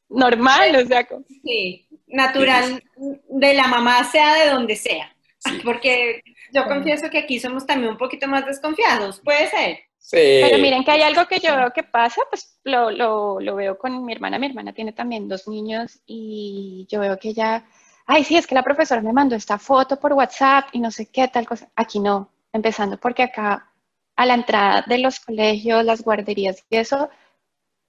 normal, 0.07 0.73
o 0.77 0.87
sea. 0.87 1.05
Sí, 1.43 1.88
natural 2.09 2.83
de 3.29 3.53
la 3.53 3.67
mamá, 3.67 4.03
sea 4.03 4.35
de 4.35 4.49
donde 4.49 4.75
sea. 4.75 5.15
Porque 5.63 6.21
yo 6.53 6.65
confieso 6.65 7.09
que 7.09 7.19
aquí 7.19 7.39
somos 7.39 7.65
también 7.65 7.91
un 7.91 7.97
poquito 7.97 8.27
más 8.27 8.45
desconfiados, 8.45 9.21
puede 9.21 9.49
ser. 9.49 9.79
Sí. 9.97 10.17
Pero 10.41 10.57
miren 10.57 10.83
que 10.83 10.91
hay 10.91 11.01
algo 11.01 11.25
que 11.27 11.39
yo 11.39 11.55
veo 11.55 11.71
que 11.71 11.83
pasa, 11.83 12.21
pues 12.29 12.59
lo, 12.63 12.89
lo, 12.89 13.39
lo, 13.39 13.55
veo 13.55 13.77
con 13.77 14.03
mi 14.05 14.13
hermana. 14.13 14.39
Mi 14.39 14.47
hermana 14.47 14.73
tiene 14.73 14.91
también 14.91 15.27
dos 15.27 15.47
niños 15.47 15.99
y 16.05 16.87
yo 16.89 16.99
veo 16.99 17.17
que 17.19 17.29
ella, 17.29 17.65
ay, 18.05 18.23
sí, 18.23 18.35
es 18.35 18.47
que 18.47 18.55
la 18.55 18.63
profesora 18.63 19.01
me 19.01 19.13
mandó 19.13 19.35
esta 19.35 19.59
foto 19.59 19.99
por 19.99 20.13
WhatsApp 20.13 20.69
y 20.71 20.79
no 20.79 20.89
sé 20.89 21.07
qué, 21.11 21.27
tal 21.27 21.45
cosa. 21.45 21.69
Aquí 21.75 21.99
no, 21.99 22.31
empezando 22.53 22.97
porque 22.97 23.23
acá 23.23 23.71
a 24.15 24.25
la 24.25 24.33
entrada 24.33 24.83
de 24.87 24.97
los 24.97 25.19
colegios, 25.19 25.85
las 25.85 26.01
guarderías 26.03 26.65
y 26.69 26.77
eso, 26.77 27.09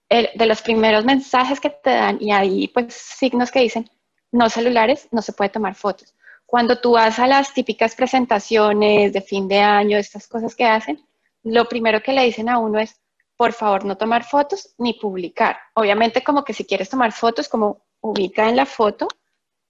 de 0.09 0.47
los 0.47 0.61
primeros 0.63 1.05
mensajes 1.05 1.61
que 1.61 1.71
te 1.71 1.91
dan 1.91 2.19
y 2.21 2.33
ahí 2.33 2.69
pues 2.69 2.93
signos 2.93 3.51
que 3.51 3.61
dicen, 3.61 3.89
no 4.33 4.49
celulares, 4.49 5.09
no 5.11 5.23
se 5.23 5.33
puede 5.33 5.51
tomar 5.51 5.75
fotos 5.75 6.15
cuando 6.51 6.81
tú 6.81 6.93
vas 6.93 7.21
a 7.21 7.29
las 7.29 7.55
típicas 7.55 7.95
presentaciones 7.95 9.13
de 9.13 9.21
fin 9.21 9.47
de 9.47 9.61
año, 9.61 9.97
estas 9.97 10.27
cosas 10.27 10.57
que 10.57 10.65
hacen, 10.65 11.01
lo 11.45 11.67
primero 11.67 12.03
que 12.03 12.13
le 12.13 12.25
dicen 12.25 12.49
a 12.49 12.59
uno 12.59 12.81
es, 12.81 13.01
por 13.37 13.53
favor, 13.53 13.85
no 13.85 13.97
tomar 13.97 14.25
fotos 14.25 14.75
ni 14.77 14.95
publicar. 14.95 15.57
Obviamente 15.75 16.25
como 16.25 16.43
que 16.43 16.53
si 16.53 16.67
quieres 16.67 16.91
tomar 16.91 17.13
fotos, 17.13 17.49
como 17.49 17.87
ubica 18.01 18.49
en 18.49 18.57
la 18.57 18.67
foto 18.67 19.07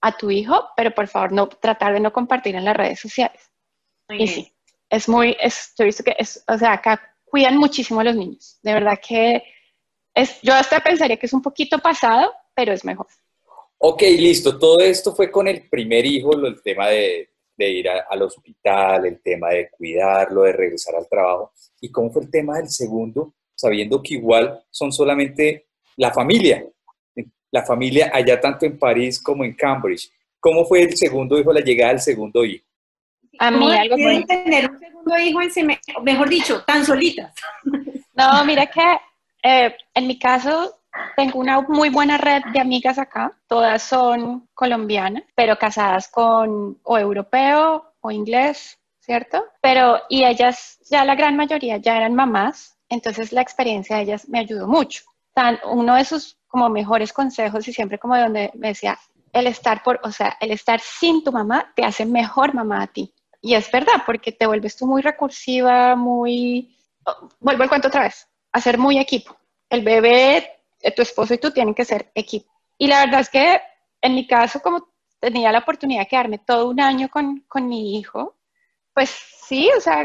a 0.01 0.17
tu 0.17 0.31
hijo, 0.31 0.69
pero 0.75 0.89
por 0.89 1.07
favor 1.07 1.31
no 1.31 1.47
tratar 1.47 1.93
de 1.93 1.99
no 1.99 2.11
compartir 2.11 2.55
en 2.55 2.65
las 2.65 2.75
redes 2.75 2.99
sociales. 2.99 3.51
y 4.09 4.27
sí, 4.27 4.51
es 4.89 5.07
muy, 5.07 5.37
es, 5.39 5.73
yo 5.77 5.83
he 5.83 5.85
visto 5.85 6.03
que 6.03 6.15
es, 6.17 6.43
o 6.47 6.57
sea, 6.57 6.73
acá 6.73 7.15
cuidan 7.25 7.57
muchísimo 7.57 7.99
a 7.99 8.05
los 8.05 8.15
niños. 8.15 8.57
De 8.63 8.73
verdad 8.73 8.99
que 9.07 9.43
es, 10.15 10.41
yo 10.41 10.55
hasta 10.55 10.79
pensaría 10.79 11.17
que 11.17 11.27
es 11.27 11.33
un 11.33 11.43
poquito 11.43 11.77
pasado, 11.77 12.33
pero 12.55 12.73
es 12.73 12.83
mejor. 12.83 13.05
Ok, 13.83 14.03
listo. 14.03 14.59
Todo 14.59 14.79
esto 14.79 15.15
fue 15.15 15.31
con 15.31 15.47
el 15.47 15.67
primer 15.67 16.05
hijo, 16.05 16.33
el 16.35 16.61
tema 16.61 16.89
de, 16.89 17.29
ir 17.57 17.89
al 17.89 18.21
hospital, 18.21 19.07
el 19.07 19.19
tema 19.23 19.49
de 19.49 19.71
cuidarlo, 19.71 20.43
de 20.43 20.51
regresar 20.51 20.95
al 20.95 21.09
trabajo. 21.09 21.51
¿Y 21.79 21.89
cómo 21.89 22.11
fue 22.11 22.21
el 22.21 22.29
tema 22.29 22.57
del 22.57 22.69
segundo, 22.69 23.33
sabiendo 23.55 24.03
que 24.03 24.13
igual 24.13 24.63
son 24.69 24.91
solamente 24.91 25.65
la 25.97 26.13
familia? 26.13 26.63
La 27.49 27.65
familia 27.65 28.11
allá 28.13 28.39
tanto 28.39 28.67
en 28.67 28.77
París 28.77 29.19
como 29.19 29.43
en 29.43 29.55
Cambridge. 29.55 30.11
¿Cómo 30.39 30.63
fue 30.63 30.83
el 30.83 30.95
segundo 30.95 31.39
hijo, 31.39 31.51
la 31.51 31.61
llegada 31.61 31.93
del 31.93 32.01
segundo 32.01 32.45
hijo? 32.45 32.63
A 33.39 33.49
mí 33.49 33.75
algo 33.75 33.95
tener 33.95 34.69
un 34.69 34.77
segundo 34.77 35.17
hijo, 35.17 35.41
en 35.41 35.79
mejor 36.03 36.29
dicho, 36.29 36.63
tan 36.65 36.85
solitas. 36.85 37.33
No, 38.13 38.45
mira 38.45 38.67
que 38.67 38.97
eh, 39.41 39.75
en 39.95 40.05
mi 40.05 40.19
caso 40.19 40.80
tengo 41.15 41.39
una 41.39 41.61
muy 41.61 41.89
buena 41.89 42.17
red 42.17 42.43
de 42.53 42.59
amigas 42.59 42.97
acá, 42.97 43.33
todas 43.47 43.83
son 43.83 44.47
colombianas, 44.53 45.23
pero 45.35 45.57
casadas 45.57 46.07
con 46.07 46.79
o 46.83 46.97
europeo 46.97 47.93
o 48.01 48.11
inglés, 48.11 48.79
¿cierto? 48.99 49.45
Pero, 49.61 49.99
y 50.09 50.25
ellas, 50.25 50.79
ya 50.89 51.05
la 51.05 51.15
gran 51.15 51.35
mayoría 51.35 51.77
ya 51.77 51.97
eran 51.97 52.15
mamás, 52.15 52.77
entonces 52.89 53.31
la 53.31 53.41
experiencia 53.41 53.97
de 53.97 54.03
ellas 54.03 54.27
me 54.27 54.39
ayudó 54.39 54.67
mucho. 54.67 55.03
Tan, 55.33 55.59
uno 55.65 55.95
de 55.95 56.05
sus 56.05 56.37
como 56.47 56.69
mejores 56.69 57.13
consejos 57.13 57.67
y 57.67 57.73
siempre 57.73 57.97
como 57.97 58.15
de 58.15 58.21
donde 58.21 58.51
me 58.55 58.69
decía, 58.69 58.99
el 59.31 59.47
estar 59.47 59.81
por, 59.83 59.99
o 60.03 60.11
sea, 60.11 60.37
el 60.41 60.51
estar 60.51 60.81
sin 60.81 61.23
tu 61.23 61.31
mamá 61.31 61.71
te 61.75 61.85
hace 61.85 62.05
mejor 62.05 62.53
mamá 62.53 62.83
a 62.83 62.87
ti. 62.87 63.13
Y 63.41 63.55
es 63.55 63.71
verdad, 63.71 64.03
porque 64.05 64.31
te 64.31 64.45
vuelves 64.45 64.75
tú 64.75 64.85
muy 64.85 65.01
recursiva, 65.01 65.95
muy, 65.95 66.77
vuelvo 67.39 67.63
al 67.63 67.69
cuento 67.69 67.87
otra 67.87 68.03
vez, 68.03 68.27
a 68.51 68.59
ser 68.59 68.77
muy 68.77 68.99
equipo. 68.99 69.35
El 69.69 69.83
bebé 69.83 70.60
tu 70.95 71.01
esposo 71.01 71.33
y 71.33 71.37
tú 71.37 71.51
tienen 71.51 71.75
que 71.75 71.85
ser 71.85 72.11
equipo. 72.15 72.51
Y 72.77 72.87
la 72.87 73.05
verdad 73.05 73.21
es 73.21 73.29
que 73.29 73.61
en 74.01 74.15
mi 74.15 74.25
caso, 74.25 74.61
como 74.61 74.87
tenía 75.19 75.51
la 75.51 75.59
oportunidad 75.59 76.01
de 76.01 76.07
quedarme 76.07 76.39
todo 76.39 76.69
un 76.69 76.81
año 76.81 77.09
con, 77.09 77.41
con 77.47 77.67
mi 77.67 77.99
hijo, 77.99 78.35
pues 78.93 79.09
sí, 79.09 79.69
o 79.77 79.79
sea, 79.79 80.01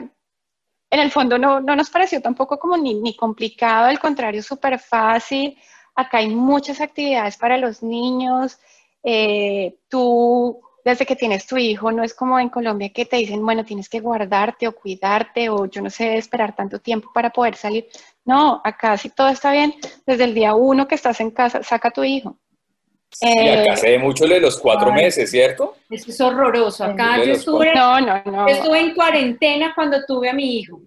en 0.91 1.01
el 1.01 1.11
fondo 1.11 1.39
no, 1.39 1.61
no 1.61 1.75
nos 1.75 1.91
pareció 1.91 2.21
tampoco 2.21 2.59
como 2.59 2.77
ni, 2.77 2.95
ni 2.95 3.17
complicado, 3.17 3.87
al 3.87 3.99
contrario, 3.99 4.43
súper 4.43 4.79
fácil. 4.79 5.59
Acá 5.95 6.19
hay 6.19 6.29
muchas 6.29 6.81
actividades 6.81 7.37
para 7.37 7.57
los 7.57 7.83
niños. 7.83 8.59
Eh, 9.03 9.79
tú, 9.89 10.61
desde 10.87 11.05
que 11.05 11.17
tienes 11.17 11.49
tu 11.49 11.57
hijo, 11.57 11.91
no 11.91 12.05
es 12.05 12.15
como 12.15 12.39
en 12.39 12.49
Colombia 12.49 12.93
que 12.95 13.07
te 13.07 13.17
dicen, 13.17 13.45
bueno, 13.45 13.65
tienes 13.65 13.89
que 13.89 13.99
guardarte 13.99 14.69
o 14.69 14.73
cuidarte 14.73 15.49
o 15.49 15.67
yo 15.67 15.83
no 15.83 15.91
sé, 15.91 16.17
esperar 16.17 16.55
tanto 16.55 16.79
tiempo 16.79 17.11
para 17.13 17.31
poder 17.31 17.57
salir. 17.57 17.89
No, 18.25 18.61
acá 18.63 18.97
sí 18.97 19.11
todo 19.11 19.27
está 19.27 19.51
bien. 19.51 19.75
Desde 20.07 20.23
el 20.23 20.33
día 20.33 20.55
uno 20.55 20.87
que 20.87 20.95
estás 20.95 21.19
en 21.19 21.33
casa, 21.33 21.65
saca 21.65 21.89
a 21.89 21.91
tu 21.91 22.05
hijo. 22.05 22.37
Sí, 23.11 23.27
acá 23.27 23.73
eh, 23.73 23.77
se 23.77 23.91
ve 23.91 23.99
mucho 23.99 24.29
de 24.29 24.39
los 24.39 24.61
cuatro 24.61 24.93
meses, 24.93 25.29
¿cierto? 25.29 25.75
Eso 25.91 26.09
es 26.09 26.21
horroroso. 26.21 26.85
Acá 26.85 27.17
yo 27.17 27.33
estuve, 27.33 27.75
no, 27.75 28.01
no, 28.01 28.23
no. 28.25 28.47
estuve 28.47 28.79
en 28.79 28.95
cuarentena 28.95 29.73
cuando 29.75 30.05
tuve 30.07 30.31
a 30.31 30.35
mi 30.35 30.59
hijo. 30.59 30.81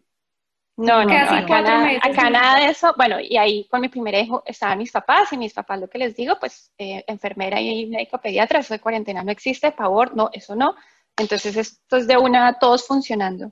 No, 0.79 1.03
no, 1.03 1.13
acá, 1.13 2.29
nada, 2.29 2.59
de 2.59 2.67
eso. 2.67 2.93
Bueno, 2.95 3.19
y 3.19 3.35
ahí 3.35 3.65
con 3.65 3.81
mi 3.81 3.89
primer 3.89 4.15
hijo 4.15 4.43
estaban 4.45 4.77
mis 4.77 4.91
papás 4.91 5.33
y 5.33 5.37
mis 5.37 5.53
papás 5.53 5.79
lo 5.79 5.89
que 5.89 5.97
les 5.97 6.15
digo, 6.15 6.37
pues 6.39 6.71
eh, 6.77 7.03
enfermera 7.05 7.59
y 7.59 7.85
médico 7.87 8.17
pediatra, 8.17 8.59
eso 8.59 8.73
de 8.73 8.79
cuarentena 8.79 9.21
no 9.21 9.31
existe, 9.31 9.73
favor, 9.73 10.15
no, 10.15 10.29
eso 10.31 10.55
no. 10.55 10.75
Entonces 11.17 11.57
esto 11.57 11.97
es 11.97 12.07
de 12.07 12.17
una, 12.17 12.57
todos 12.59 12.87
funcionando. 12.87 13.51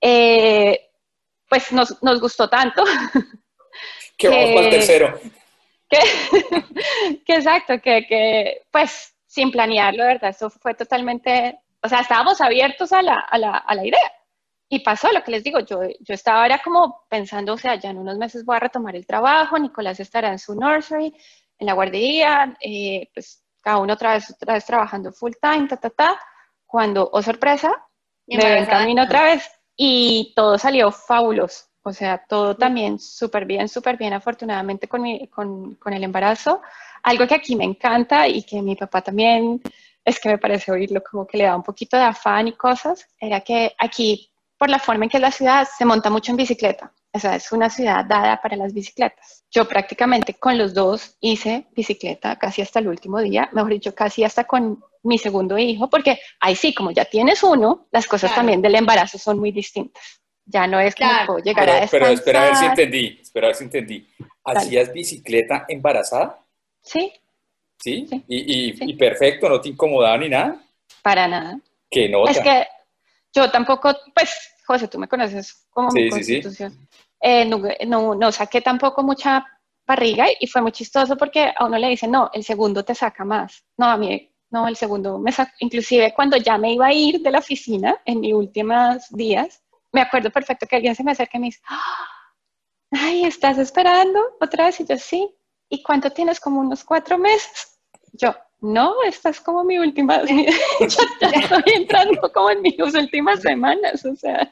Eh, 0.00 0.90
pues 1.48 1.70
nos, 1.70 2.02
nos 2.02 2.20
gustó 2.20 2.48
tanto. 2.48 2.84
Que 4.18 4.28
vamos 4.28 4.50
para 4.50 4.66
el 4.66 4.70
tercero. 4.70 5.20
Que, 7.24 7.34
exacto, 7.34 7.80
que, 7.82 8.06
que, 8.06 8.62
pues 8.70 9.14
sin 9.26 9.50
planearlo, 9.50 10.04
¿verdad? 10.04 10.30
Eso 10.30 10.50
fue 10.50 10.74
totalmente, 10.74 11.58
o 11.82 11.88
sea, 11.88 12.00
estábamos 12.00 12.40
abiertos 12.40 12.92
a 12.92 13.02
la, 13.02 13.18
a 13.18 13.38
la, 13.38 13.56
a 13.58 13.74
la 13.74 13.86
idea. 13.86 14.12
Y 14.72 14.80
pasó 14.80 15.12
lo 15.12 15.22
que 15.22 15.32
les 15.32 15.44
digo, 15.44 15.60
yo, 15.60 15.82
yo 16.00 16.14
estaba 16.14 16.40
ahora 16.40 16.62
como 16.64 17.04
pensando, 17.06 17.52
o 17.52 17.58
sea, 17.58 17.74
ya 17.74 17.90
en 17.90 17.98
unos 17.98 18.16
meses 18.16 18.42
voy 18.42 18.56
a 18.56 18.60
retomar 18.60 18.96
el 18.96 19.04
trabajo, 19.06 19.58
Nicolás 19.58 20.00
estará 20.00 20.30
en 20.32 20.38
su 20.38 20.54
nursery, 20.54 21.14
en 21.58 21.66
la 21.66 21.74
guardería, 21.74 22.56
eh, 22.58 23.10
pues 23.12 23.44
cada 23.60 23.76
uno 23.80 23.92
otra 23.92 24.14
vez, 24.14 24.30
otra 24.30 24.54
vez 24.54 24.64
trabajando 24.64 25.12
full 25.12 25.32
time, 25.38 25.68
ta, 25.68 25.76
ta, 25.76 25.90
ta, 25.90 26.18
cuando, 26.64 27.06
oh 27.12 27.20
sorpresa, 27.20 27.70
me 28.26 28.38
ven 28.42 28.64
camino 28.64 29.02
otra 29.02 29.24
vez 29.24 29.46
y 29.76 30.32
todo 30.34 30.56
salió 30.56 30.90
fabuloso. 30.90 31.66
O 31.82 31.92
sea, 31.92 32.24
todo 32.26 32.56
también 32.56 32.98
súper 32.98 33.44
bien, 33.44 33.68
súper 33.68 33.98
bien, 33.98 34.14
afortunadamente 34.14 34.88
con, 34.88 35.02
mi, 35.02 35.28
con, 35.28 35.74
con, 35.74 35.92
el 35.92 36.02
embarazo. 36.02 36.62
algo 37.02 37.26
que 37.26 37.34
aquí 37.34 37.56
me 37.56 37.64
encanta 37.64 38.26
y 38.26 38.42
que 38.42 38.62
mi 38.62 38.74
papá 38.74 39.02
también 39.02 39.60
es 40.02 40.18
que 40.18 40.30
me 40.30 40.38
parece 40.38 40.72
oírlo 40.72 41.02
como 41.02 41.26
que 41.26 41.36
le 41.36 41.44
da 41.44 41.54
un 41.54 41.62
poquito 41.62 41.98
de 41.98 42.04
afán 42.04 42.48
y 42.48 42.52
cosas, 42.52 43.06
era 43.20 43.42
que 43.42 43.74
aquí, 43.78 44.31
por 44.62 44.70
la 44.70 44.78
forma 44.78 45.06
en 45.06 45.10
que 45.10 45.16
es 45.16 45.20
la 45.20 45.32
ciudad, 45.32 45.66
se 45.76 45.84
monta 45.84 46.08
mucho 46.08 46.30
en 46.30 46.36
bicicleta. 46.36 46.92
O 47.12 47.18
sea, 47.18 47.34
es 47.34 47.50
una 47.50 47.68
ciudad 47.68 48.04
dada 48.04 48.40
para 48.40 48.54
las 48.54 48.72
bicicletas. 48.72 49.44
Yo 49.50 49.66
prácticamente 49.66 50.34
con 50.34 50.56
los 50.56 50.72
dos 50.72 51.16
hice 51.20 51.66
bicicleta 51.74 52.38
casi 52.38 52.62
hasta 52.62 52.78
el 52.78 52.86
último 52.86 53.18
día, 53.18 53.50
mejor 53.50 53.72
dicho, 53.72 53.92
casi 53.92 54.22
hasta 54.22 54.44
con 54.44 54.80
mi 55.02 55.18
segundo 55.18 55.58
hijo, 55.58 55.90
porque 55.90 56.20
ahí 56.38 56.54
sí, 56.54 56.72
como 56.72 56.92
ya 56.92 57.04
tienes 57.04 57.42
uno, 57.42 57.88
las 57.90 58.06
cosas 58.06 58.32
también 58.36 58.62
del 58.62 58.76
embarazo 58.76 59.18
son 59.18 59.40
muy 59.40 59.50
distintas. 59.50 60.22
Ya 60.44 60.68
no 60.68 60.78
es 60.78 60.94
como 60.94 61.40
llegar 61.40 61.66
pero, 61.66 61.84
a 61.84 61.88
Pero 61.90 62.06
espera 62.06 62.42
a 62.42 62.44
ver 62.44 62.54
si 62.54 62.64
entendí, 62.66 63.18
espera 63.20 63.46
a 63.46 63.48
ver 63.48 63.56
si 63.56 63.64
entendí. 63.64 64.08
¿Hacías 64.44 64.92
bicicleta 64.92 65.64
embarazada? 65.68 66.38
Sí. 66.82 67.12
¿Sí? 67.78 68.06
Y, 68.28 68.94
perfecto, 68.94 69.48
no 69.48 69.60
te 69.60 69.70
incomodaba 69.70 70.18
ni 70.18 70.28
nada. 70.28 70.64
Para 71.02 71.26
nada. 71.26 71.58
¿Qué 71.90 72.08
nota? 72.08 72.30
Es 72.30 72.38
que 72.38 72.64
yo 73.34 73.50
tampoco, 73.50 73.92
pues, 74.14 74.51
José, 74.64 74.88
tú 74.88 74.98
me 74.98 75.08
conoces 75.08 75.66
como 75.70 75.90
mi 75.90 76.08
constitución. 76.10 76.88
Eh, 77.20 77.44
no, 77.86 78.14
no, 78.14 78.32
saqué 78.32 78.60
tampoco 78.60 79.02
mucha 79.02 79.46
barriga 79.86 80.26
y 80.38 80.46
fue 80.46 80.62
muy 80.62 80.72
chistoso 80.72 81.16
porque 81.16 81.52
a 81.56 81.64
uno 81.64 81.78
le 81.78 81.88
dicen, 81.88 82.10
no, 82.10 82.30
el 82.32 82.44
segundo 82.44 82.84
te 82.84 82.94
saca 82.94 83.24
más. 83.24 83.64
No, 83.76 83.86
a 83.86 83.96
mí, 83.96 84.32
no, 84.50 84.68
el 84.68 84.76
segundo 84.76 85.18
me 85.18 85.32
saca, 85.32 85.52
inclusive 85.60 86.12
cuando 86.14 86.36
ya 86.36 86.58
me 86.58 86.72
iba 86.74 86.86
a 86.86 86.92
ir 86.92 87.20
de 87.20 87.30
la 87.30 87.38
oficina 87.38 88.00
en 88.04 88.20
mis 88.20 88.34
últimos 88.34 89.08
días, 89.10 89.62
me 89.92 90.00
acuerdo 90.00 90.30
perfecto 90.30 90.66
que 90.66 90.76
alguien 90.76 90.94
se 90.94 91.04
me 91.04 91.12
acerca 91.12 91.36
y 91.36 91.40
me 91.40 91.46
dice, 91.46 91.60
ay, 92.90 93.24
¿estás 93.24 93.58
esperando 93.58 94.20
otra 94.40 94.66
vez? 94.66 94.80
Y 94.80 94.86
yo, 94.86 94.98
sí. 94.98 95.34
¿Y 95.68 95.82
cuánto 95.82 96.10
tienes? 96.10 96.38
Como 96.40 96.60
unos 96.60 96.84
cuatro 96.84 97.18
meses. 97.18 97.78
Yo, 98.12 98.34
no, 98.62 98.94
esta 99.04 99.30
es 99.30 99.40
como 99.40 99.64
mi 99.64 99.78
última, 99.78 100.22
ya 100.80 101.28
estoy 101.28 101.62
entrando 101.74 102.32
como 102.32 102.50
en 102.50 102.62
mis 102.62 102.78
últimas 102.78 103.42
semanas, 103.42 104.04
o 104.04 104.14
sea. 104.14 104.48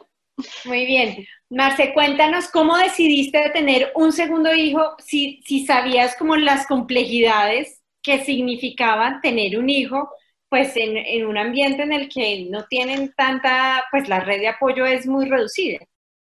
Muy 0.65 0.85
bien. 0.85 1.25
Marce, 1.49 1.93
cuéntanos 1.95 2.49
cómo 2.49 2.77
decidiste 2.77 3.51
tener 3.51 3.93
un 3.95 4.13
segundo 4.13 4.53
hijo, 4.53 4.97
si, 4.99 5.41
si 5.45 5.65
sabías 5.65 6.17
como 6.17 6.37
las 6.37 6.67
complejidades 6.67 7.81
que 8.03 8.25
significaban 8.25 9.21
tener 9.21 9.59
un 9.59 9.69
hijo, 9.69 10.11
pues 10.49 10.77
en, 10.77 10.97
en, 10.97 11.27
un 11.27 11.39
ambiente 11.39 11.83
en 11.83 11.93
el 11.93 12.09
que 12.09 12.47
no 12.51 12.65
tienen 12.65 13.13
tanta, 13.17 13.85
pues 13.93 14.09
la 14.09 14.21
red 14.21 14.41
de 14.41 14.49
apoyo 14.49 14.87
es 14.87 15.07
muy 15.07 15.29
reducida. 15.29 15.79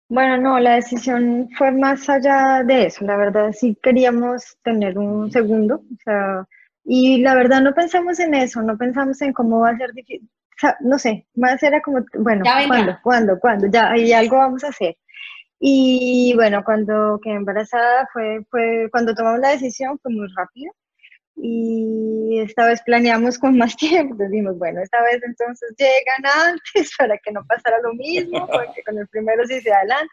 Bueno, 0.09 0.37
no, 0.37 0.61
la 0.61 0.77
decisión 0.77 1.49
fue 1.57 1.73
más 1.73 2.09
allá 2.09 2.63
de 2.65 2.87
eso, 2.87 3.05
la 3.05 3.17
verdad 3.17 3.53
sí 3.53 3.77
queríamos 3.83 4.57
tener 4.63 4.99
un 4.99 5.31
segundo, 5.31 5.77
o 5.77 5.97
sea, 6.05 6.47
y 6.93 7.19
la 7.19 7.37
verdad 7.37 7.61
no 7.61 7.73
pensamos 7.73 8.19
en 8.19 8.35
eso, 8.35 8.61
no 8.63 8.77
pensamos 8.77 9.23
en 9.23 9.33
cómo 9.33 9.61
va 9.61 9.71
a 9.71 9.77
ser 9.77 9.93
difícil, 9.93 10.29
no 10.81 10.99
sé, 10.99 11.25
más 11.37 11.63
era 11.63 11.81
como, 11.81 12.05
bueno, 12.19 12.43
¿cuándo, 12.67 12.99
cuándo, 13.01 13.39
cuándo? 13.39 13.69
Ya, 13.69 13.97
y 13.97 14.13
algo 14.13 14.39
vamos 14.39 14.65
a 14.65 14.71
hacer. 14.71 14.97
Y 15.61 16.33
bueno, 16.35 16.65
cuando 16.65 17.21
quedé 17.23 17.35
embarazada 17.35 18.09
fue, 18.13 18.45
fue, 18.51 18.89
cuando 18.91 19.15
tomamos 19.15 19.39
la 19.39 19.51
decisión 19.51 20.01
fue 20.03 20.13
muy 20.13 20.27
rápido 20.37 20.73
y 21.37 22.41
esta 22.41 22.67
vez 22.67 22.83
planeamos 22.83 23.39
con 23.39 23.57
más 23.57 23.77
tiempo, 23.77 24.17
decimos, 24.17 24.59
bueno, 24.59 24.81
esta 24.83 25.01
vez 25.05 25.23
entonces 25.23 25.73
llegan 25.79 26.51
antes 26.51 26.91
para 26.99 27.17
que 27.19 27.31
no 27.31 27.45
pasara 27.47 27.81
lo 27.85 27.95
mismo, 27.95 28.49
porque 28.53 28.83
con 28.85 28.99
el 28.99 29.07
primero 29.07 29.47
sí 29.47 29.61
se 29.61 29.73
adelante. 29.73 30.13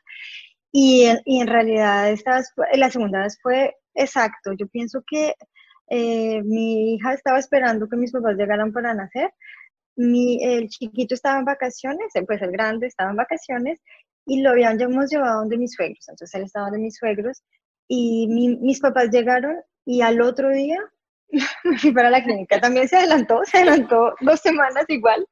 Y, 0.72 1.08
y 1.26 1.42
en 1.42 1.48
realidad 1.48 2.12
esta 2.12 2.36
vez, 2.36 2.54
la 2.74 2.92
segunda 2.92 3.24
vez 3.24 3.40
fue 3.42 3.76
exacto, 3.96 4.54
yo 4.54 4.68
pienso 4.68 5.02
que 5.08 5.34
eh, 5.90 6.42
mi 6.44 6.96
hija 6.96 7.14
estaba 7.14 7.40
esperando 7.40 7.88
que 7.88 7.98
mis 7.98 8.12
papás 8.12 8.36
llegaran 8.36 8.72
para 8.72 8.94
nacer, 8.94 9.32
mi, 9.96 10.44
el 10.44 10.70
chiquito 10.70 11.16
estaba 11.16 11.40
en 11.40 11.46
vacaciones, 11.46 12.14
pues 12.26 12.42
el 12.42 12.52
grande 12.52 12.88
estaba 12.88 13.12
en 13.12 13.18
vacaciones 13.18 13.80
y 14.26 14.42
lo 14.42 14.52
habíamos 14.52 15.10
llevado 15.10 15.40
donde 15.40 15.58
mis 15.58 15.74
suegros, 15.74 16.08
entonces 16.08 16.36
él 16.36 16.44
estaba 16.46 16.68
donde 16.68 16.80
mis 16.80 16.98
suegros 16.98 17.44
y 17.88 18.28
mis 18.28 18.80
papás 18.80 19.10
llegaron 19.10 19.56
y 19.86 20.02
al 20.02 20.22
otro 20.22 20.50
día 20.50 20.78
me 21.30 21.40
fui 21.78 21.92
para 21.92 22.10
la 22.10 22.24
clínica. 22.24 22.60
También 22.60 22.88
se 22.88 22.98
adelantó, 22.98 23.42
se 23.46 23.58
adelantó 23.58 24.14
dos 24.22 24.40
semanas 24.40 24.86
igual, 24.88 25.26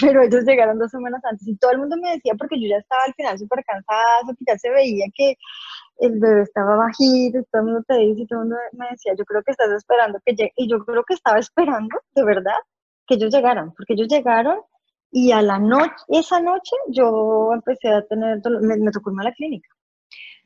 pero 0.00 0.22
ellos 0.22 0.44
llegaron 0.44 0.78
dos 0.78 0.90
semanas 0.90 1.20
antes 1.24 1.46
y 1.46 1.56
todo 1.56 1.72
el 1.72 1.78
mundo 1.78 1.96
me 2.00 2.12
decía, 2.12 2.34
porque 2.38 2.60
yo 2.60 2.68
ya 2.68 2.78
estaba 2.78 3.02
al 3.04 3.14
final 3.14 3.38
súper 3.38 3.64
cansada, 3.64 4.02
porque 4.24 4.44
ya 4.46 4.58
se 4.58 4.70
veía 4.70 5.06
que 5.14 5.36
el 5.98 6.18
bebé 6.18 6.42
estaba 6.42 6.76
bajito, 6.76 7.42
todo 7.50 7.62
el 7.62 7.66
mundo 7.66 7.84
te 7.86 7.98
dice, 7.98 8.26
todo 8.28 8.40
el 8.40 8.48
mundo 8.48 8.56
me 8.72 8.88
decía, 8.90 9.14
yo 9.18 9.24
creo 9.24 9.42
que 9.42 9.52
estás 9.52 9.70
esperando 9.70 10.18
que 10.24 10.34
llegue, 10.34 10.52
y 10.56 10.68
yo 10.68 10.84
creo 10.84 11.04
que 11.04 11.14
estaba 11.14 11.38
esperando, 11.38 11.98
de 12.14 12.24
verdad, 12.24 12.56
que 13.06 13.14
ellos 13.14 13.32
llegaran, 13.34 13.72
porque 13.74 13.94
ellos 13.94 14.08
llegaron 14.08 14.60
y 15.10 15.32
a 15.32 15.42
la 15.42 15.58
noche, 15.58 15.94
esa 16.08 16.40
noche 16.40 16.76
yo 16.88 17.50
empecé 17.54 17.88
a 17.88 18.02
tener, 18.06 18.40
me, 18.60 18.76
me 18.76 18.90
tocó 18.90 19.10
irme 19.10 19.22
a 19.22 19.30
la 19.30 19.32
clínica. 19.32 19.68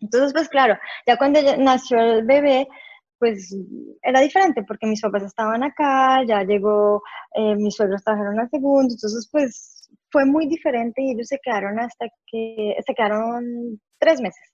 Entonces, 0.01 0.33
pues 0.33 0.49
claro, 0.49 0.79
ya 1.07 1.17
cuando 1.17 1.41
nació 1.59 2.01
el 2.01 2.25
bebé, 2.25 2.69
pues 3.19 3.55
era 4.03 4.21
diferente 4.21 4.65
porque 4.67 4.87
mis 4.87 5.03
papás 5.03 5.23
estaban 5.25 5.63
acá, 5.63 6.25
ya 6.27 6.43
llegó, 6.43 7.03
eh, 7.35 7.55
mis 7.55 7.77
suegros 7.77 8.03
trabajaron 8.03 8.41
al 8.41 8.49
segundo, 8.49 8.95
entonces 8.95 9.29
pues 9.31 9.91
fue 10.11 10.25
muy 10.25 10.47
diferente 10.49 11.03
y 11.03 11.13
ellos 11.13 11.29
se 11.29 11.39
quedaron 11.43 11.79
hasta 11.79 12.07
que, 12.27 12.77
se 12.85 12.95
quedaron 12.95 13.79
tres 13.99 14.21
meses. 14.21 14.50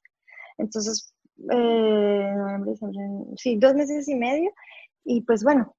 Entonces, 0.59 1.13
eh, 1.53 2.35
sí, 3.37 3.57
dos 3.57 3.75
meses 3.75 4.09
y 4.09 4.15
medio 4.15 4.51
y 5.05 5.21
pues 5.23 5.43
bueno. 5.43 5.75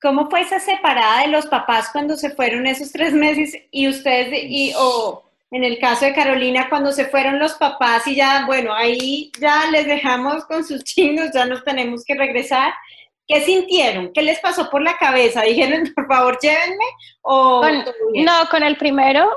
¿Cómo 0.00 0.28
fue 0.28 0.40
esa 0.40 0.58
separada 0.58 1.22
de 1.22 1.28
los 1.28 1.46
papás 1.46 1.90
cuando 1.92 2.16
se 2.16 2.30
fueron 2.30 2.66
esos 2.66 2.90
tres 2.90 3.12
meses 3.12 3.56
y 3.70 3.86
ustedes, 3.86 4.30
y, 4.32 4.72
o 4.76 5.22
en 5.52 5.62
el 5.62 5.78
caso 5.78 6.04
de 6.04 6.12
Carolina, 6.12 6.68
cuando 6.68 6.90
se 6.90 7.04
fueron 7.04 7.38
los 7.38 7.52
papás 7.52 8.04
y 8.08 8.16
ya, 8.16 8.44
bueno, 8.46 8.74
ahí 8.74 9.30
ya 9.38 9.70
les 9.70 9.86
dejamos 9.86 10.44
con 10.46 10.64
sus 10.64 10.82
chinos, 10.82 11.28
ya 11.32 11.44
nos 11.44 11.62
tenemos 11.62 12.04
que 12.04 12.16
regresar. 12.16 12.72
¿Qué 13.28 13.42
sintieron? 13.42 14.12
¿Qué 14.12 14.22
les 14.22 14.40
pasó 14.40 14.68
por 14.70 14.82
la 14.82 14.96
cabeza? 14.96 15.42
¿Dijeron, 15.42 15.92
por 15.94 16.08
favor, 16.08 16.36
llévenme? 16.42 16.84
O 17.20 17.62
no, 18.14 18.48
con 18.50 18.64
el 18.64 18.76
primero 18.76 19.30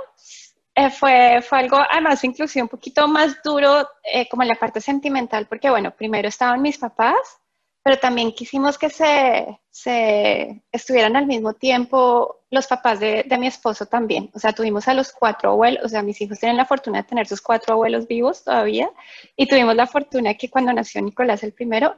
eh, 0.76 0.90
fue, 0.92 1.42
fue 1.42 1.60
algo, 1.60 1.78
además, 1.78 2.24
inclusive 2.24 2.64
un 2.64 2.70
poquito 2.70 3.08
más 3.08 3.42
duro, 3.44 3.88
eh, 4.04 4.28
como 4.30 4.44
en 4.44 4.50
la 4.50 4.56
parte 4.56 4.82
sentimental, 4.82 5.48
porque, 5.48 5.70
bueno, 5.70 5.92
primero 5.96 6.28
estaban 6.28 6.62
mis 6.62 6.78
papás 6.78 7.40
pero 7.86 8.00
también 8.00 8.32
quisimos 8.32 8.80
que 8.80 8.90
se, 8.90 9.60
se, 9.70 10.64
estuvieran 10.72 11.16
al 11.16 11.28
mismo 11.28 11.54
tiempo 11.54 12.44
los 12.50 12.66
papás 12.66 13.00
de, 13.00 13.24
de, 13.28 13.38
mi 13.38 13.46
esposo 13.46 13.86
también. 13.86 14.32
O 14.34 14.40
sea, 14.40 14.54
tuvimos 14.54 14.88
a 14.88 14.96
los 14.96 15.12
cuatro 15.12 15.52
abuelos, 15.52 15.86
o 15.86 15.90
sea, 15.90 16.02
mis 16.02 16.20
hijos 16.20 16.40
tienen 16.40 16.58
la 16.58 16.66
fortuna 16.66 17.04
de 17.04 17.08
tener 17.08 17.28
sus 17.28 17.42
cuatro 17.42 17.76
abuelos 17.76 18.08
vivos 18.08 18.44
todavía, 18.44 18.90
y 19.36 19.46
tuvimos 19.46 19.76
la 19.76 19.86
fortuna 19.86 20.34
que 20.34 20.50
cuando 20.50 20.74
nació 20.74 21.00
Nicolás 21.04 21.44
el 21.44 21.54
primero, 21.54 21.96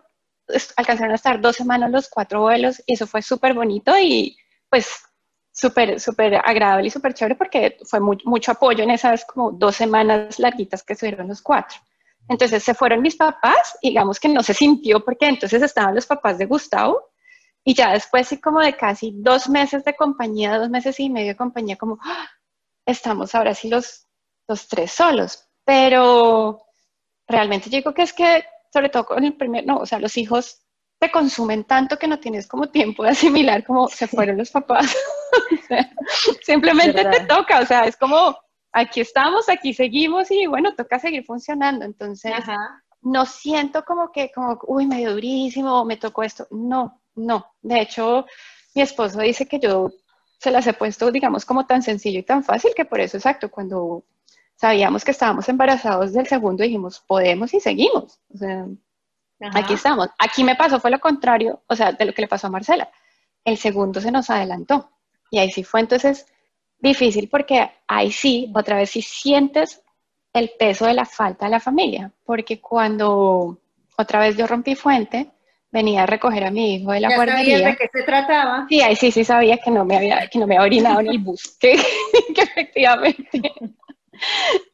alcanzaron 0.75 1.13
a 1.13 1.15
estar 1.15 1.39
dos 1.39 1.55
semanas 1.55 1.89
los 1.89 2.09
cuatro 2.09 2.39
abuelos, 2.39 2.83
y 2.85 2.95
eso 2.95 3.07
fue 3.07 3.21
súper 3.21 3.53
bonito 3.53 3.97
y 3.97 4.35
pues 4.69 5.06
súper, 5.57 5.99
súper 5.99 6.35
agradable 6.35 6.87
y 6.87 6.91
súper 6.91 7.13
chévere 7.15 7.35
porque 7.35 7.77
fue 7.83 7.99
mucho 7.99 8.51
apoyo 8.51 8.83
en 8.83 8.91
esas 8.91 9.25
como 9.25 9.51
dos 9.51 9.75
semanas 9.75 10.37
larguitas 10.37 10.83
que 10.83 10.93
estuvieron 10.93 11.27
los 11.27 11.41
cuatro. 11.41 11.77
Entonces 12.29 12.63
se 12.63 12.75
fueron 12.75 13.01
mis 13.01 13.15
papás, 13.15 13.77
digamos 13.81 14.19
que 14.19 14.29
no 14.29 14.43
se 14.43 14.53
sintió 14.53 15.03
porque 15.03 15.27
entonces 15.27 15.63
estaban 15.63 15.95
los 15.95 16.05
papás 16.05 16.37
de 16.37 16.45
Gustavo 16.45 17.09
y 17.63 17.73
ya 17.73 17.91
después 17.93 18.27
sí 18.27 18.39
como 18.39 18.59
de 18.59 18.75
casi 18.75 19.13
dos 19.15 19.49
meses 19.49 19.83
de 19.83 19.95
compañía, 19.95 20.59
dos 20.59 20.69
meses 20.69 20.99
y 20.99 21.09
medio 21.09 21.29
de 21.29 21.35
compañía, 21.35 21.75
como 21.75 21.97
¡ah! 22.03 22.29
estamos 22.85 23.33
ahora 23.33 23.55
sí 23.55 23.69
los, 23.69 24.05
los 24.47 24.67
tres 24.67 24.91
solos. 24.91 25.43
Pero 25.65 26.61
realmente 27.27 27.69
digo 27.69 27.93
que 27.93 28.03
es 28.03 28.13
que, 28.13 28.45
sobre 28.71 28.89
todo 28.89 29.05
con 29.05 29.23
el 29.23 29.35
primer, 29.35 29.65
no, 29.65 29.77
o 29.77 29.85
sea, 29.87 29.99
los 29.99 30.17
hijos 30.17 30.66
te 30.99 31.11
consumen 31.11 31.63
tanto 31.63 31.97
que 31.97 32.07
no 32.07 32.19
tienes 32.19 32.47
como 32.47 32.69
tiempo 32.69 33.03
de 33.03 33.09
asimilar 33.09 33.63
como 33.63 33.87
se 33.87 34.07
fueron 34.07 34.37
los 34.37 34.51
papás. 34.51 34.95
simplemente 36.43 37.05
te 37.05 37.19
toca, 37.21 37.59
o 37.59 37.65
sea, 37.65 37.85
es 37.85 37.95
como 37.95 38.35
aquí 38.71 39.01
estamos, 39.01 39.49
aquí 39.49 39.73
seguimos 39.73 40.29
y 40.31 40.47
bueno, 40.47 40.75
toca 40.75 40.99
seguir 40.99 41.25
funcionando. 41.25 41.85
Entonces, 41.85 42.33
no 43.01 43.25
siento 43.25 43.83
como 43.85 44.11
que, 44.11 44.31
como, 44.31 44.59
uy, 44.67 44.85
medio 44.85 45.13
durísimo, 45.13 45.85
me 45.85 45.97
tocó 45.97 46.23
esto. 46.23 46.47
No, 46.51 47.01
no. 47.15 47.53
De 47.61 47.81
hecho, 47.81 48.25
mi 48.75 48.81
esposo 48.81 49.19
dice 49.19 49.47
que 49.47 49.59
yo 49.59 49.91
se 50.39 50.51
las 50.51 50.67
he 50.67 50.73
puesto, 50.73 51.11
digamos, 51.11 51.45
como 51.45 51.65
tan 51.65 51.81
sencillo 51.81 52.19
y 52.19 52.23
tan 52.23 52.43
fácil 52.43 52.71
que 52.75 52.85
por 52.85 52.99
eso, 52.99 53.17
exacto, 53.17 53.49
cuando 53.49 54.03
sabíamos 54.55 55.03
que 55.03 55.11
estábamos 55.11 55.49
embarazados 55.49 56.13
del 56.13 56.27
segundo, 56.27 56.63
dijimos, 56.63 56.99
podemos 57.07 57.53
y 57.53 57.59
seguimos. 57.59 58.19
O 58.33 58.37
sea, 58.37 58.67
aquí 59.53 59.73
estamos. 59.73 60.09
Aquí 60.17 60.43
me 60.43 60.55
pasó, 60.55 60.79
fue 60.79 60.91
lo 60.91 60.99
contrario, 60.99 61.61
o 61.67 61.75
sea, 61.75 61.91
de 61.91 62.05
lo 62.05 62.13
que 62.13 62.21
le 62.21 62.27
pasó 62.27 62.47
a 62.47 62.51
Marcela. 62.51 62.89
El 63.43 63.57
segundo 63.57 64.01
se 64.01 64.11
nos 64.11 64.29
adelantó. 64.29 64.89
Y 65.31 65.39
ahí 65.39 65.51
sí 65.51 65.63
fue 65.63 65.81
entonces 65.81 66.25
difícil 66.79 67.27
porque 67.29 67.71
ahí 67.87 68.11
sí, 68.11 68.51
otra 68.55 68.77
vez 68.77 68.91
sí 68.91 69.01
sientes 69.01 69.81
el 70.33 70.51
peso 70.57 70.85
de 70.85 70.93
la 70.93 71.05
falta 71.05 71.45
de 71.45 71.51
la 71.51 71.59
familia, 71.59 72.11
porque 72.23 72.61
cuando 72.61 73.59
otra 73.97 74.19
vez 74.19 74.37
yo 74.37 74.45
rompí 74.45 74.75
fuente, 74.75 75.31
venía 75.71 76.03
a 76.03 76.05
recoger 76.05 76.43
a 76.43 76.51
mi 76.51 76.75
hijo 76.75 76.91
de 76.91 76.99
la 76.99 77.09
¿Ya 77.09 77.15
guardería. 77.15 77.57
sabías 77.57 77.71
de 77.71 77.77
qué 77.77 77.89
se 77.91 78.03
trataba? 78.03 78.65
Sí, 78.69 78.81
ahí 78.81 78.95
sí, 78.95 79.11
sí 79.11 79.23
sabía 79.23 79.57
que 79.57 79.71
no 79.71 79.83
me 79.85 79.97
había, 79.97 80.27
que 80.27 80.39
no 80.39 80.47
me 80.47 80.55
había 80.55 80.65
orinado 80.65 80.99
en 81.01 81.07
el 81.07 81.19
bus, 81.19 81.57
que, 81.59 81.75
que 82.35 82.41
efectivamente. 82.41 83.53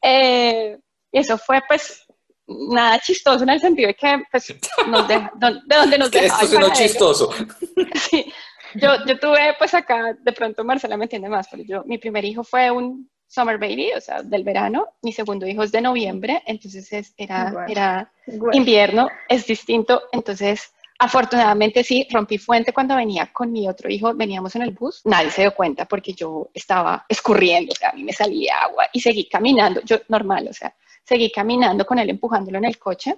Eh, 0.02 0.80
y 1.12 1.20
eso 1.20 1.38
fue, 1.38 1.62
pues, 1.68 2.03
nada 2.48 3.00
chistoso 3.00 3.44
en 3.44 3.50
el 3.50 3.60
sentido 3.60 3.88
de 3.88 3.94
que, 3.96 4.22
pues, 4.32 4.54
nos 4.88 5.08
de, 5.08 5.16
de, 5.16 5.60
de 5.66 5.76
donde 5.76 5.98
nos 5.98 6.12
dejaba 6.12 6.42
esto 6.44 6.56
panadero. 6.56 6.76
chistoso. 6.76 7.30
Sí. 8.10 8.32
Yo, 8.76 8.90
yo 9.06 9.20
tuve, 9.20 9.54
pues 9.60 9.74
acá, 9.76 10.16
de 10.20 10.32
pronto 10.32 10.64
Marcela 10.64 10.98
me 10.98 11.06
entiende 11.06 11.30
más, 11.30 11.48
pero 11.50 11.62
yo, 11.64 11.84
mi 11.86 12.00
primer 12.00 12.26
hijo 12.26 12.44
fue 12.44 12.72
un 12.72 13.08
summer 13.28 13.60
baby, 13.60 13.92
o 13.96 14.02
sea, 14.02 14.24
del 14.24 14.44
verano. 14.44 14.88
Mi 15.04 15.12
segundo 15.14 15.46
hijo 15.48 15.62
es 15.64 15.72
de 15.72 15.82
noviembre, 15.82 16.42
entonces 16.48 16.92
es- 16.92 17.14
era, 17.18 17.50
Igual. 17.50 17.72
era 17.72 18.12
Igual. 18.26 18.56
invierno, 18.56 19.10
es 19.30 19.46
distinto. 19.46 20.02
Entonces, 20.12 20.72
afortunadamente 20.98 21.84
sí, 21.84 22.08
rompí 22.12 22.38
fuente 22.40 22.74
cuando 22.74 22.96
venía 22.96 23.32
con 23.32 23.52
mi 23.52 23.68
otro 23.68 23.90
hijo, 23.90 24.14
veníamos 24.16 24.56
en 24.56 24.64
el 24.64 24.72
bus. 24.72 25.02
Nadie 25.06 25.30
se 25.30 25.42
dio 25.42 25.54
cuenta 25.54 25.86
porque 25.86 26.14
yo 26.14 26.50
estaba 26.54 27.06
escurriendo, 27.08 27.74
o 27.74 27.76
sea, 27.76 27.90
a 27.90 27.94
mí 27.94 28.04
me 28.04 28.14
salía 28.14 28.56
agua 28.64 28.88
y 28.92 29.02
seguí 29.02 29.28
caminando, 29.30 29.82
yo 29.84 29.98
normal, 30.08 30.48
o 30.50 30.54
sea, 30.54 30.74
seguí 31.04 31.32
caminando 31.32 31.86
con 31.86 32.00
él 32.00 32.10
empujándolo 32.10 32.58
en 32.58 32.66
el 32.66 32.78
coche. 32.78 33.18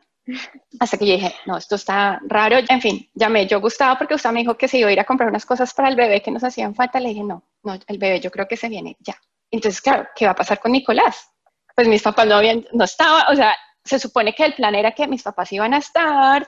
Hasta 0.79 0.97
que 0.97 1.05
yo 1.05 1.13
dije, 1.13 1.36
no, 1.45 1.57
esto 1.57 1.75
está 1.75 2.19
raro. 2.27 2.57
En 2.67 2.81
fin, 2.81 3.09
llamé 3.13 3.47
yo 3.47 3.61
Gustavo 3.61 3.97
porque 3.97 4.15
Gustavo 4.15 4.33
me 4.33 4.39
dijo 4.39 4.57
que 4.57 4.67
se 4.67 4.79
iba 4.79 4.89
a 4.89 4.91
ir 4.91 4.99
a 4.99 5.05
comprar 5.05 5.29
unas 5.29 5.45
cosas 5.45 5.73
para 5.73 5.89
el 5.89 5.95
bebé 5.95 6.21
que 6.21 6.31
nos 6.31 6.43
hacían 6.43 6.73
falta. 6.73 6.99
Le 6.99 7.09
dije, 7.09 7.23
no, 7.23 7.43
no, 7.63 7.77
el 7.88 7.97
bebé 7.97 8.19
yo 8.19 8.31
creo 8.31 8.47
que 8.47 8.57
se 8.57 8.69
viene 8.69 8.97
ya. 8.99 9.15
Entonces, 9.51 9.81
claro, 9.81 10.07
¿qué 10.15 10.25
va 10.25 10.31
a 10.31 10.36
pasar 10.36 10.59
con 10.59 10.71
Nicolás? 10.71 11.29
Pues 11.75 11.88
mis 11.88 12.01
papás 12.01 12.25
no 12.25 12.36
habían, 12.36 12.65
no 12.73 12.86
estaba, 12.86 13.25
o 13.31 13.36
sea, 13.36 13.55
se 13.83 13.99
supone 13.99 14.33
que 14.33 14.45
el 14.45 14.55
plan 14.55 14.73
era 14.73 14.93
que 14.93 15.07
mis 15.07 15.21
papás 15.21 15.51
iban 15.51 15.73
a 15.73 15.77
estar, 15.77 16.47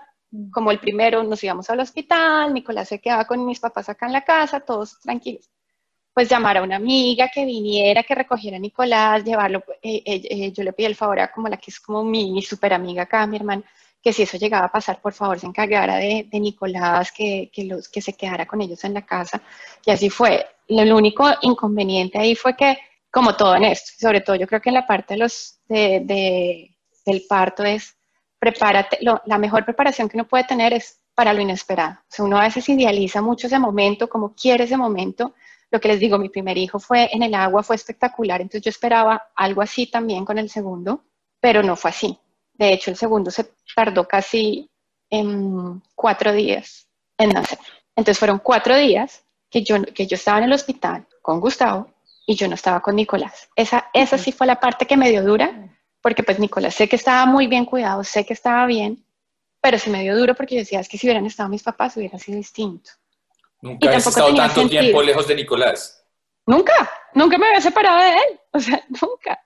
como 0.52 0.72
el 0.72 0.80
primero 0.80 1.24
nos 1.24 1.44
íbamos 1.44 1.70
al 1.70 1.80
hospital, 1.80 2.54
Nicolás 2.54 2.90
se 2.90 3.00
quedaba 3.00 3.26
con 3.26 3.46
mis 3.46 3.60
papás 3.60 3.90
acá 3.90 4.08
en 4.08 4.14
la 4.14 4.24
casa, 4.24 4.60
todos 4.60 5.00
tranquilos. 5.00 5.50
Pues 6.18 6.30
llamar 6.30 6.58
a 6.58 6.64
una 6.64 6.78
amiga 6.78 7.30
que 7.32 7.46
viniera, 7.46 8.02
que 8.02 8.16
recogiera 8.16 8.58
a 8.58 8.60
Nicolás, 8.60 9.24
llevarlo, 9.24 9.64
eh, 9.84 10.02
eh, 10.04 10.22
eh, 10.28 10.52
yo 10.52 10.64
le 10.64 10.74
pedí 10.74 10.88
el 10.88 10.96
favor 10.96 11.20
a 11.20 11.32
como 11.32 11.48
la 11.48 11.58
que 11.58 11.70
es 11.70 11.80
como 11.80 12.04
mi, 12.04 12.32
mi 12.32 12.42
super 12.42 12.74
amiga 12.74 13.04
acá, 13.04 13.28
mi 13.28 13.36
hermana, 13.36 13.62
que 14.02 14.12
si 14.12 14.24
eso 14.24 14.36
llegaba 14.36 14.66
a 14.66 14.72
pasar, 14.72 15.00
por 15.00 15.14
favor, 15.14 15.40
se 15.40 15.46
encargara 15.46 15.98
de, 15.98 16.28
de 16.28 16.40
Nicolás, 16.40 17.12
que, 17.12 17.52
que, 17.54 17.66
los, 17.66 17.88
que 17.88 18.02
se 18.02 18.14
quedara 18.14 18.48
con 18.48 18.60
ellos 18.62 18.84
en 18.84 18.96
la 18.96 19.06
casa. 19.06 19.44
Y 19.86 19.92
así 19.92 20.10
fue. 20.10 20.44
Lo, 20.70 20.84
lo 20.86 20.98
único 20.98 21.24
inconveniente 21.44 22.18
ahí 22.18 22.34
fue 22.34 22.56
que, 22.56 22.80
como 23.12 23.36
todo 23.36 23.56
en 23.56 23.66
esto, 23.66 23.92
sobre 24.00 24.22
todo 24.22 24.36
yo 24.38 24.48
creo 24.48 24.60
que 24.60 24.70
en 24.70 24.76
la 24.76 24.88
parte 24.88 25.14
de 25.14 25.20
los, 25.20 25.60
de, 25.68 26.00
de, 26.04 26.72
del 27.06 27.26
parto 27.30 27.64
es, 27.64 27.96
prepárate, 28.40 28.98
lo, 29.02 29.22
la 29.28 29.38
mejor 29.38 29.64
preparación 29.64 30.10
que 30.10 30.18
uno 30.18 30.28
puede 30.28 30.46
tener 30.46 30.74
es 30.74 31.00
para 31.14 31.32
lo 31.32 31.42
inesperado. 31.42 31.92
O 31.92 32.06
sea, 32.10 32.26
uno 32.26 32.40
a 32.40 32.46
veces 32.46 32.68
idealiza 32.70 33.22
mucho 33.22 33.46
ese 33.46 33.60
momento, 33.60 34.10
como 34.10 34.34
quiere 34.34 34.64
ese 34.64 34.78
momento. 34.78 35.36
Lo 35.70 35.80
que 35.80 35.90
les 35.90 36.00
digo, 36.00 36.18
mi 36.18 36.30
primer 36.30 36.58
hijo 36.58 36.80
fue 36.80 37.10
en 37.12 37.24
el 37.24 37.34
agua, 37.34 37.64
fue 37.64 37.76
espectacular, 37.76 38.42
entonces 38.42 38.62
yo 38.62 38.70
esperaba 38.70 39.30
algo 39.36 39.62
así 39.62 39.88
también 39.88 40.24
con 40.24 40.38
el 40.38 40.50
segundo, 40.50 41.04
pero 41.40 41.62
no 41.62 41.76
fue 41.76 41.92
así. 41.92 42.18
De 42.54 42.74
hecho, 42.74 42.90
el 42.90 42.98
segundo 42.98 43.30
se 43.32 43.52
tardó 43.76 44.08
casi 44.08 44.70
en 45.10 45.82
cuatro 45.96 46.32
días 46.32 46.88
en 47.18 47.30
nacer. 47.30 47.60
Entonces 47.96 48.20
fueron 48.20 48.40
cuatro 48.40 48.78
días 48.78 49.24
que 49.50 49.64
yo, 49.64 49.82
que 49.84 50.08
yo 50.08 50.16
estaba 50.16 50.38
en 50.40 50.46
el 50.46 50.54
hospital 50.54 51.08
con 51.22 51.40
Gustavo 51.40 51.90
y 52.26 52.36
yo 52.36 52.48
no 52.48 52.56
estaba 52.56 52.82
con 52.82 52.96
Nicolás. 52.96 53.50
Esa, 53.56 53.90
esa 53.94 54.18
sí 54.18 54.32
fue 54.32 54.48
la 54.48 54.60
parte 54.60 54.86
que 54.86 54.98
me 54.98 55.10
dio 55.10 55.24
dura, 55.24 55.70
porque 56.02 56.24
pues 56.24 56.40
Nicolás 56.40 56.76
sé 56.76 56.88
que 56.88 56.96
estaba 56.96 57.26
muy 57.26 57.48
bien 57.48 57.66
cuidado, 57.66 58.04
sé 58.04 58.26
que 58.26 58.34
estaba 58.34 58.66
bien, 58.66 59.04
pero 59.62 59.80
sí 59.80 59.90
me 59.90 60.04
dio 60.04 60.18
duro 60.18 60.36
porque 60.36 60.56
yo 60.56 60.60
decía, 60.60 60.80
es 60.80 60.90
que 60.90 60.98
si 60.98 61.08
hubieran 61.08 61.26
estado 61.26 61.50
mis 61.50 61.64
papás 61.64 61.98
hubiera 61.98 62.20
sido 62.20 62.38
distinto. 62.38 62.92
Nunca 63.62 63.88
habías 63.88 64.04
tampoco 64.04 64.28
estado 64.28 64.36
tanto 64.36 64.62
sentido. 64.62 64.82
tiempo 64.82 65.02
lejos 65.02 65.28
de 65.28 65.36
Nicolás. 65.36 66.06
Nunca, 66.46 66.90
nunca 67.14 67.38
me 67.38 67.48
había 67.48 67.62
separado 67.62 68.00
de 68.00 68.12
él, 68.12 68.40
o 68.54 68.60
sea, 68.60 68.84
nunca. 68.90 69.40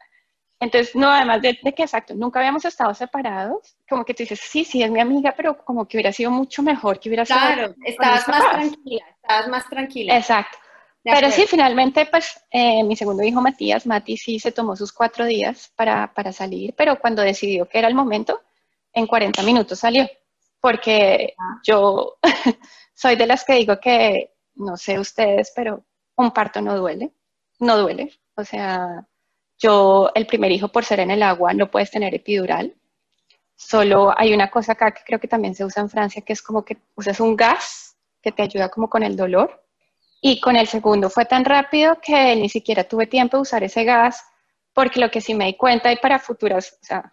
Entonces, 0.59 0.95
no, 0.95 1.09
además 1.09 1.41
de, 1.41 1.57
de, 1.63 1.73
que 1.73 1.81
exacto, 1.81 2.13
nunca 2.13 2.39
habíamos 2.39 2.63
estado 2.65 2.93
separados, 2.93 3.75
como 3.89 4.05
que 4.05 4.13
tú 4.13 4.21
dices, 4.21 4.39
sí, 4.39 4.63
sí, 4.63 4.83
es 4.83 4.91
mi 4.91 4.99
amiga, 4.99 5.33
pero 5.35 5.57
como 5.57 5.87
que 5.87 5.97
hubiera 5.97 6.11
sido 6.11 6.29
mucho 6.29 6.61
mejor 6.61 6.99
que 6.99 7.09
hubiera 7.09 7.25
claro, 7.25 7.73
sido. 7.73 7.75
Claro, 7.75 7.75
estabas 7.85 8.27
más 8.27 8.41
papás. 8.41 8.51
tranquila, 8.53 9.05
estabas 9.09 9.47
más 9.47 9.69
tranquila. 9.69 10.17
Exacto. 10.17 10.57
De 11.03 11.11
pero 11.13 11.31
sí, 11.31 11.45
finalmente, 11.47 12.05
pues 12.05 12.45
eh, 12.51 12.83
mi 12.83 12.95
segundo 12.95 13.23
hijo 13.23 13.41
Matías, 13.41 13.87
Mati 13.87 14.17
sí 14.17 14.39
se 14.39 14.51
tomó 14.51 14.75
sus 14.75 14.93
cuatro 14.93 15.25
días 15.25 15.71
para, 15.75 16.13
para 16.13 16.31
salir, 16.31 16.75
pero 16.77 16.99
cuando 16.99 17.23
decidió 17.23 17.67
que 17.67 17.79
era 17.79 17.87
el 17.87 17.95
momento, 17.95 18.41
en 18.93 19.07
40 19.07 19.41
minutos 19.41 19.79
salió, 19.79 20.07
porque 20.59 21.33
ah. 21.39 21.59
yo 21.65 22.17
soy 23.01 23.15
de 23.15 23.25
las 23.25 23.43
que 23.43 23.53
digo 23.53 23.79
que, 23.79 24.31
no 24.55 24.77
sé 24.77 24.99
ustedes, 24.99 25.51
pero 25.55 25.83
un 26.17 26.31
parto 26.31 26.61
no 26.61 26.77
duele, 26.77 27.11
no 27.59 27.77
duele, 27.77 28.13
o 28.35 28.43
sea, 28.43 29.07
yo, 29.57 30.11
el 30.13 30.27
primer 30.27 30.51
hijo, 30.51 30.67
por 30.67 30.85
ser 30.85 30.99
en 30.99 31.09
el 31.09 31.23
agua, 31.23 31.53
no 31.53 31.71
puedes 31.71 31.89
tener 31.89 32.13
epidural. 32.13 32.75
Solo 33.55 34.13
hay 34.15 34.33
una 34.35 34.51
cosa 34.51 34.73
acá 34.73 34.91
que 34.91 35.01
creo 35.03 35.19
que 35.19 35.27
también 35.27 35.55
se 35.55 35.65
usa 35.65 35.81
en 35.81 35.89
Francia, 35.89 36.21
que 36.21 36.33
es 36.33 36.43
como 36.43 36.63
que 36.63 36.77
usas 36.95 37.19
un 37.19 37.35
gas 37.35 37.95
que 38.21 38.31
te 38.31 38.43
ayuda 38.43 38.69
como 38.69 38.87
con 38.87 39.01
el 39.01 39.15
dolor. 39.15 39.63
Y 40.21 40.39
con 40.39 40.55
el 40.55 40.67
segundo 40.67 41.09
fue 41.09 41.25
tan 41.25 41.43
rápido 41.43 41.99
que 42.01 42.35
ni 42.35 42.49
siquiera 42.49 42.83
tuve 42.83 43.07
tiempo 43.07 43.37
de 43.37 43.41
usar 43.41 43.63
ese 43.63 43.83
gas, 43.83 44.23
porque 44.73 44.99
lo 44.99 45.09
que 45.09 45.21
sí 45.21 45.33
me 45.33 45.45
di 45.45 45.55
cuenta 45.55 45.91
y 45.91 45.97
para 45.97 46.19
futuras, 46.19 46.77
o 46.81 46.85
sea, 46.85 47.11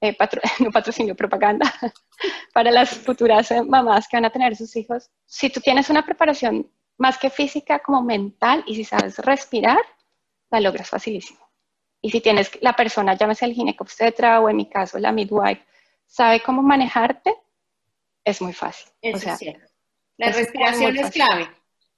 eh, 0.00 0.14
patro, 0.14 0.40
no 0.60 0.70
patrocinio, 0.70 1.14
propaganda, 1.14 1.72
para 2.52 2.70
las 2.70 2.90
futuras 2.90 3.50
eh, 3.50 3.62
mamás 3.62 4.08
que 4.08 4.16
van 4.16 4.24
a 4.24 4.30
tener 4.30 4.56
sus 4.56 4.74
hijos, 4.76 5.10
si 5.24 5.50
tú 5.50 5.60
tienes 5.60 5.90
una 5.90 6.04
preparación 6.04 6.70
más 6.96 7.18
que 7.18 7.30
física 7.30 7.78
como 7.78 8.02
mental 8.02 8.64
y 8.66 8.74
si 8.74 8.84
sabes 8.84 9.18
respirar, 9.18 9.78
la 10.50 10.60
logras 10.60 10.88
facilísimo. 10.88 11.38
Y 12.00 12.10
si 12.10 12.20
tienes 12.20 12.50
la 12.60 12.74
persona, 12.74 13.14
llámese 13.14 13.44
el 13.44 13.54
ginecobstetra 13.54 14.40
o 14.40 14.48
en 14.48 14.56
mi 14.56 14.68
caso 14.68 14.98
la 14.98 15.12
midwife, 15.12 15.64
sabe 16.06 16.40
cómo 16.40 16.62
manejarte, 16.62 17.34
es 18.24 18.40
muy 18.40 18.52
fácil. 18.52 18.90
Eso 19.00 19.16
o 19.16 19.20
sea, 19.20 19.32
es 19.34 19.38
cierto. 19.38 19.66
La 20.16 20.32
respiración 20.32 20.96
es 20.96 21.10
clave. 21.10 21.48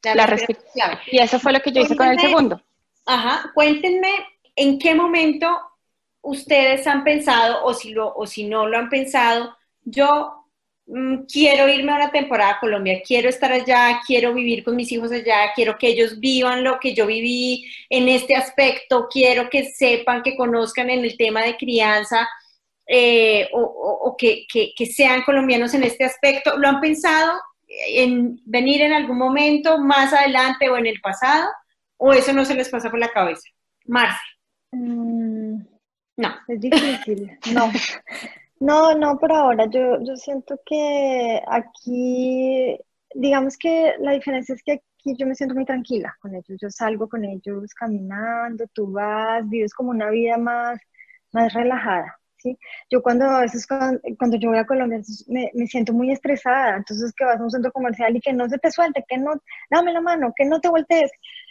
La, 0.02 0.14
la 0.14 0.26
respiración 0.26 0.66
es 0.68 0.72
clave. 0.72 1.00
Y 1.06 1.18
eso 1.18 1.38
fue 1.38 1.52
lo 1.52 1.60
que 1.60 1.72
yo 1.72 1.82
hice 1.82 1.96
con 1.96 2.08
el 2.08 2.18
segundo. 2.18 2.62
Ajá, 3.06 3.50
cuéntenme 3.54 4.10
en 4.56 4.78
qué 4.78 4.94
momento 4.94 5.48
ustedes 6.22 6.86
han 6.86 7.04
pensado, 7.04 7.64
o 7.64 7.74
si, 7.74 7.90
lo, 7.90 8.12
o 8.14 8.26
si 8.26 8.44
no 8.44 8.66
lo 8.66 8.78
han 8.78 8.88
pensado, 8.88 9.56
yo 9.82 10.46
mmm, 10.86 11.24
quiero 11.30 11.68
irme 11.68 11.92
a 11.92 11.96
una 11.96 12.10
temporada 12.10 12.52
a 12.52 12.60
Colombia, 12.60 13.02
quiero 13.06 13.28
estar 13.28 13.52
allá, 13.52 14.00
quiero 14.06 14.34
vivir 14.34 14.64
con 14.64 14.76
mis 14.76 14.90
hijos 14.92 15.12
allá, 15.12 15.52
quiero 15.54 15.78
que 15.78 15.88
ellos 15.88 16.20
vivan 16.20 16.64
lo 16.64 16.78
que 16.80 16.94
yo 16.94 17.06
viví 17.06 17.64
en 17.88 18.08
este 18.08 18.36
aspecto, 18.36 19.08
quiero 19.10 19.48
que 19.50 19.64
sepan, 19.70 20.22
que 20.22 20.36
conozcan 20.36 20.90
en 20.90 21.04
el 21.04 21.16
tema 21.16 21.42
de 21.42 21.56
crianza. 21.56 22.28
Eh, 22.92 23.48
o, 23.52 24.16
que, 24.18 24.46
que 24.48 24.86
sean 24.86 25.22
colombianos 25.22 25.74
en 25.74 25.84
este 25.84 26.02
aspecto. 26.02 26.58
¿Lo 26.58 26.66
han 26.66 26.80
pensado 26.80 27.38
en 27.68 28.40
venir 28.44 28.82
en 28.82 28.92
algún 28.92 29.16
momento 29.16 29.78
más 29.78 30.12
adelante 30.12 30.68
o 30.68 30.76
en 30.76 30.86
el 30.86 31.00
pasado? 31.00 31.48
¿O 31.96 32.12
eso 32.12 32.32
no 32.32 32.44
se 32.44 32.54
les 32.54 32.68
pasa 32.68 32.90
por 32.90 32.98
la 32.98 33.12
cabeza? 33.12 33.48
Marce. 33.86 34.18
Mm, 34.72 35.62
no. 36.20 36.28
Es 36.48 36.60
difícil. 36.60 37.38
No. 37.52 37.70
No, 38.60 38.94
no, 38.94 39.18
por 39.18 39.32
ahora. 39.32 39.66
Yo, 39.70 40.02
yo 40.02 40.16
siento 40.16 40.60
que 40.66 41.42
aquí, 41.48 42.78
digamos 43.14 43.56
que 43.56 43.94
la 44.00 44.12
diferencia 44.12 44.54
es 44.54 44.62
que 44.62 44.72
aquí 44.72 45.16
yo 45.18 45.26
me 45.26 45.34
siento 45.34 45.54
muy 45.54 45.64
tranquila 45.64 46.14
con 46.20 46.34
ellos. 46.34 46.58
Yo 46.60 46.68
salgo 46.70 47.08
con 47.08 47.24
ellos 47.24 47.72
caminando, 47.74 48.66
tú 48.74 48.92
vas, 48.92 49.48
vives 49.48 49.72
como 49.74 49.90
una 49.90 50.10
vida 50.10 50.36
más, 50.36 50.78
más 51.32 51.52
relajada. 51.54 52.20
¿sí? 52.36 52.58
Yo 52.90 53.02
cuando 53.02 53.26
a 53.26 53.40
veces 53.40 53.66
cuando, 53.66 54.36
yo 54.38 54.50
voy 54.50 54.58
a 54.58 54.66
Colombia 54.66 55.00
me, 55.28 55.50
me, 55.54 55.66
siento 55.66 55.92
muy 55.92 56.10
estresada, 56.10 56.76
entonces 56.76 57.12
que 57.16 57.24
vas 57.24 57.38
a 57.40 57.42
un 57.42 57.50
centro 57.50 57.72
comercial 57.72 58.16
y 58.16 58.20
que 58.20 58.32
no 58.32 58.48
se 58.48 58.58
te 58.58 58.70
suelte, 58.70 59.04
que 59.08 59.18
no, 59.18 59.32
dame 59.70 59.92
la 59.92 60.00
mano, 60.00 60.32
que 60.36 60.44
no 60.44 60.60
te 60.60 60.68
voltees. 60.68 61.10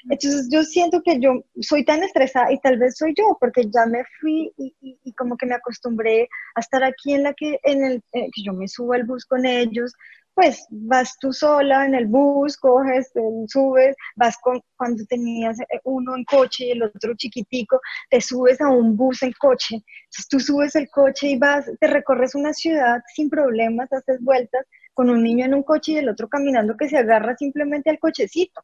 Entonces 0.09 0.47
yo 0.51 0.63
siento 0.63 1.01
que 1.03 1.19
yo 1.19 1.43
soy 1.61 1.83
tan 1.83 2.03
estresada 2.03 2.51
y 2.51 2.59
tal 2.59 2.77
vez 2.77 2.97
soy 2.97 3.13
yo, 3.17 3.37
porque 3.39 3.63
ya 3.73 3.85
me 3.85 4.03
fui 4.19 4.51
y, 4.57 5.13
como 5.17 5.35
que 5.35 5.45
me 5.45 5.55
acostumbré 5.55 6.29
a 6.55 6.59
estar 6.61 6.83
aquí 6.83 7.13
en 7.13 7.23
la 7.23 7.33
que, 7.33 7.59
en 7.63 7.83
el, 7.83 8.03
eh, 8.13 8.29
que 8.33 8.43
yo 8.43 8.53
me 8.53 8.67
subo 8.67 8.93
al 8.93 9.03
bus 9.03 9.25
con 9.25 9.45
ellos, 9.45 9.93
pues 10.39 10.65
vas 10.69 11.17
tú 11.19 11.33
sola 11.33 11.85
en 11.85 11.95
el 11.95 12.07
bus, 12.07 12.55
coges, 12.55 13.11
subes, 13.47 13.93
vas 14.15 14.37
con, 14.41 14.61
cuando 14.77 15.03
tenías 15.05 15.57
uno 15.83 16.15
en 16.15 16.23
coche 16.23 16.67
y 16.67 16.71
el 16.71 16.83
otro 16.83 17.13
chiquitico, 17.15 17.81
te 18.09 18.21
subes 18.21 18.61
a 18.61 18.69
un 18.69 18.95
bus 18.95 19.21
en 19.23 19.33
coche, 19.33 19.75
entonces 19.75 20.27
tú 20.29 20.39
subes 20.39 20.75
el 20.75 20.89
coche 20.89 21.31
y 21.31 21.37
vas, 21.37 21.69
te 21.81 21.87
recorres 21.87 22.35
una 22.35 22.53
ciudad 22.53 23.01
sin 23.13 23.29
problemas, 23.29 23.91
haces 23.91 24.21
vueltas 24.21 24.65
con 24.93 25.09
un 25.09 25.21
niño 25.23 25.43
en 25.43 25.55
un 25.55 25.63
coche 25.63 25.91
y 25.93 25.97
el 25.97 26.07
otro 26.07 26.29
caminando 26.29 26.77
que 26.77 26.87
se 26.87 26.97
agarra 26.97 27.35
simplemente 27.35 27.89
al 27.89 27.99
cochecito 27.99 28.61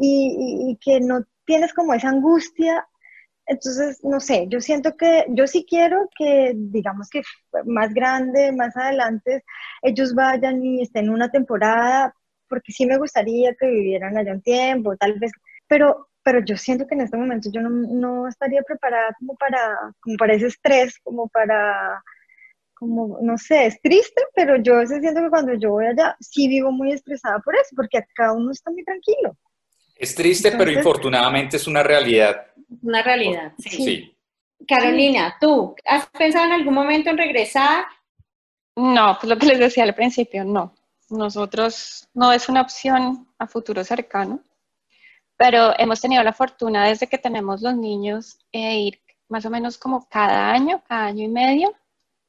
y, 0.00 0.78
que 0.80 1.00
no 1.00 1.24
tienes 1.44 1.72
como 1.74 1.94
esa 1.94 2.08
angustia 2.10 2.86
Entonces, 3.46 4.00
no 4.04 4.20
sé, 4.20 4.46
yo 4.50 4.60
siento 4.60 4.96
que, 4.96 5.26
yo 5.30 5.46
sí 5.48 5.66
quiero 5.68 6.08
que, 6.16 6.52
digamos 6.56 7.10
que 7.10 7.22
más 7.66 7.92
grande, 7.94 8.52
más 8.52 8.76
adelante, 8.76 9.44
ellos 9.82 10.14
vayan 10.14 10.64
y 10.64 10.82
estén 10.82 11.10
una 11.10 11.30
temporada, 11.30 12.14
porque 12.48 12.72
sí 12.72 12.86
me 12.86 12.98
gustaría 12.98 13.54
que 13.56 13.66
vivieran 13.68 14.16
allá 14.18 14.32
un 14.34 14.42
tiempo, 14.42 14.96
tal 14.96 15.18
vez, 15.18 15.32
pero, 15.68 16.08
pero 16.22 16.40
yo 16.44 16.56
siento 16.56 16.86
que 16.86 16.94
en 16.94 17.02
este 17.02 17.16
momento 17.18 17.50
yo 17.52 17.60
no, 17.62 17.70
no 17.70 18.28
estaría 18.28 18.62
preparada 18.62 19.14
como 19.18 19.36
para, 19.36 19.94
para 20.18 20.34
ese 20.34 20.46
estrés, 20.48 20.98
como 21.02 21.28
para, 21.28 22.02
como, 22.74 23.18
no 23.22 23.38
sé, 23.38 23.66
es 23.66 23.80
triste, 23.82 24.22
pero 24.34 24.56
yo 24.56 24.86
siento 24.86 25.22
que 25.22 25.30
cuando 25.30 25.54
yo 25.54 25.70
voy 25.72 25.86
allá, 25.86 26.16
sí 26.20 26.48
vivo 26.48 26.72
muy 26.72 26.92
estresada 26.92 27.40
por 27.40 27.54
eso, 27.56 27.70
porque 27.76 27.98
acá 27.98 28.32
uno 28.32 28.52
está 28.52 28.70
muy 28.70 28.84
tranquilo. 28.84 29.36
Es 30.00 30.14
triste, 30.14 30.52
pero 30.52 30.70
infortunadamente 30.70 31.58
es 31.58 31.66
una 31.66 31.82
realidad. 31.82 32.46
Una 32.80 33.02
realidad, 33.02 33.52
sí. 33.58 34.16
Carolina, 34.66 35.36
¿tú 35.38 35.74
has 35.84 36.06
pensado 36.06 36.46
en 36.46 36.52
algún 36.52 36.72
momento 36.72 37.10
en 37.10 37.18
regresar? 37.18 37.84
No, 38.76 39.18
pues 39.20 39.28
lo 39.28 39.36
que 39.36 39.44
les 39.44 39.58
decía 39.58 39.84
al 39.84 39.94
principio, 39.94 40.42
no. 40.42 40.74
Nosotros 41.10 42.08
no 42.14 42.32
es 42.32 42.48
una 42.48 42.62
opción 42.62 43.28
a 43.38 43.46
futuro 43.46 43.84
cercano, 43.84 44.40
pero 45.36 45.78
hemos 45.78 46.00
tenido 46.00 46.22
la 46.22 46.32
fortuna 46.32 46.88
desde 46.88 47.06
que 47.06 47.18
tenemos 47.18 47.60
los 47.60 47.76
niños 47.76 48.38
e 48.52 48.78
ir 48.78 49.00
más 49.28 49.44
o 49.44 49.50
menos 49.50 49.76
como 49.76 50.08
cada 50.08 50.50
año, 50.50 50.82
cada 50.88 51.06
año 51.08 51.24
y 51.24 51.28
medio. 51.28 51.74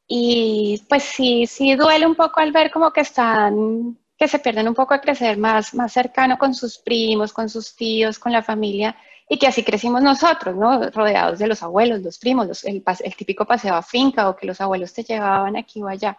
Y 0.07 0.83
pues 0.89 1.03
sí, 1.03 1.47
sí 1.47 1.75
duele 1.75 2.05
un 2.05 2.15
poco 2.15 2.41
al 2.41 2.51
ver 2.51 2.69
como 2.69 2.91
que 2.91 2.99
están 2.99 3.97
que 4.21 4.27
se 4.27 4.37
pierden 4.37 4.67
un 4.67 4.75
poco 4.75 4.93
a 4.93 5.01
crecer 5.01 5.35
más, 5.39 5.73
más 5.73 5.91
cercano 5.93 6.37
con 6.37 6.53
sus 6.53 6.77
primos, 6.77 7.33
con 7.33 7.49
sus 7.49 7.75
tíos, 7.75 8.19
con 8.19 8.31
la 8.31 8.43
familia, 8.43 8.95
y 9.27 9.39
que 9.39 9.47
así 9.47 9.63
crecimos 9.63 10.03
nosotros, 10.03 10.55
¿no? 10.55 10.91
Rodeados 10.91 11.39
de 11.39 11.47
los 11.47 11.63
abuelos, 11.63 12.03
los 12.03 12.19
primos, 12.19 12.63
el, 12.63 12.83
el, 13.03 13.15
típico 13.15 13.45
paseo 13.45 13.73
a 13.73 13.81
finca 13.81 14.29
o 14.29 14.35
que 14.35 14.45
los 14.45 14.61
abuelos 14.61 14.93
te 14.93 15.03
llevaban 15.03 15.57
aquí 15.57 15.81
o 15.81 15.87
allá. 15.87 16.15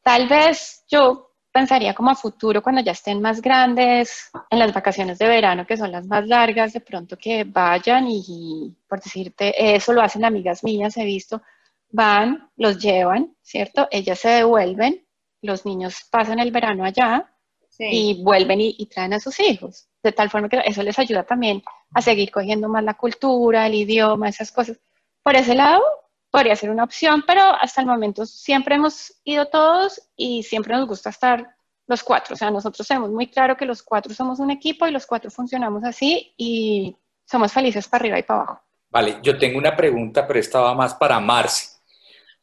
Tal 0.00 0.28
vez 0.28 0.84
yo 0.88 1.32
pensaría 1.50 1.92
como 1.92 2.10
a 2.10 2.14
futuro, 2.14 2.62
cuando 2.62 2.82
ya 2.82 2.92
estén 2.92 3.20
más 3.20 3.42
grandes, 3.42 4.30
en 4.48 4.60
las 4.60 4.72
vacaciones 4.72 5.18
de 5.18 5.26
verano, 5.26 5.66
que 5.66 5.76
son 5.76 5.90
las 5.90 6.06
más 6.06 6.24
largas, 6.24 6.72
de 6.72 6.80
pronto 6.82 7.18
que 7.18 7.42
vayan 7.42 8.06
y, 8.08 8.76
por 8.86 9.00
decirte, 9.00 9.74
eso 9.74 9.92
lo 9.92 10.02
hacen 10.02 10.24
amigas 10.24 10.62
mías, 10.62 10.96
he 10.96 11.04
visto, 11.04 11.42
van, 11.90 12.48
los 12.56 12.78
llevan, 12.78 13.34
¿cierto? 13.42 13.88
Ellas 13.90 14.20
se 14.20 14.28
devuelven 14.28 15.07
los 15.42 15.64
niños 15.64 16.06
pasan 16.10 16.38
el 16.38 16.50
verano 16.50 16.84
allá 16.84 17.30
y 17.78 18.22
vuelven 18.22 18.60
y, 18.60 18.86
traen 18.86 19.12
a 19.12 19.20
sus 19.20 19.38
hijos. 19.40 19.88
De 20.02 20.12
tal 20.12 20.30
forma 20.30 20.48
que 20.48 20.60
eso 20.64 20.82
les 20.82 20.98
ayuda 20.98 21.22
también 21.22 21.62
a 21.94 22.02
seguir 22.02 22.30
cogiendo 22.30 22.68
más 22.68 22.82
la 22.82 22.94
cultura, 22.94 23.66
el 23.66 23.74
idioma, 23.74 24.28
esas 24.28 24.50
cosas. 24.50 24.80
Por 25.22 25.36
ese 25.36 25.54
lado, 25.54 25.82
podría 26.30 26.56
ser 26.56 26.70
una 26.70 26.84
opción, 26.84 27.22
pero 27.26 27.42
hasta 27.42 27.80
el 27.80 27.86
momento 27.86 28.26
siempre 28.26 28.74
hemos 28.74 29.14
ido 29.24 29.46
todos 29.46 30.10
y 30.16 30.42
siempre 30.42 30.74
nos 30.74 30.88
gusta 30.88 31.10
estar 31.10 31.54
los 31.86 32.02
cuatro. 32.02 32.34
O 32.34 32.36
sea, 32.36 32.50
nosotros 32.50 32.86
tenemos 32.86 33.10
muy 33.10 33.28
claro 33.28 33.56
que 33.56 33.64
los 33.64 33.82
cuatro 33.82 34.12
somos 34.12 34.40
un 34.40 34.50
equipo 34.50 34.86
y 34.86 34.90
los 34.90 35.06
cuatro 35.06 35.30
funcionamos 35.30 35.84
así 35.84 36.34
y 36.36 36.96
somos 37.24 37.52
felices 37.52 37.86
para 37.86 38.02
arriba 38.02 38.18
y 38.18 38.22
para 38.24 38.40
abajo. 38.40 38.62
Vale, 38.90 39.18
yo 39.22 39.38
tengo 39.38 39.58
una 39.58 39.76
pregunta, 39.76 40.26
pero 40.26 40.40
esta 40.40 40.60
va 40.60 40.74
más 40.74 40.94
para 40.94 41.20
Marce 41.20 41.77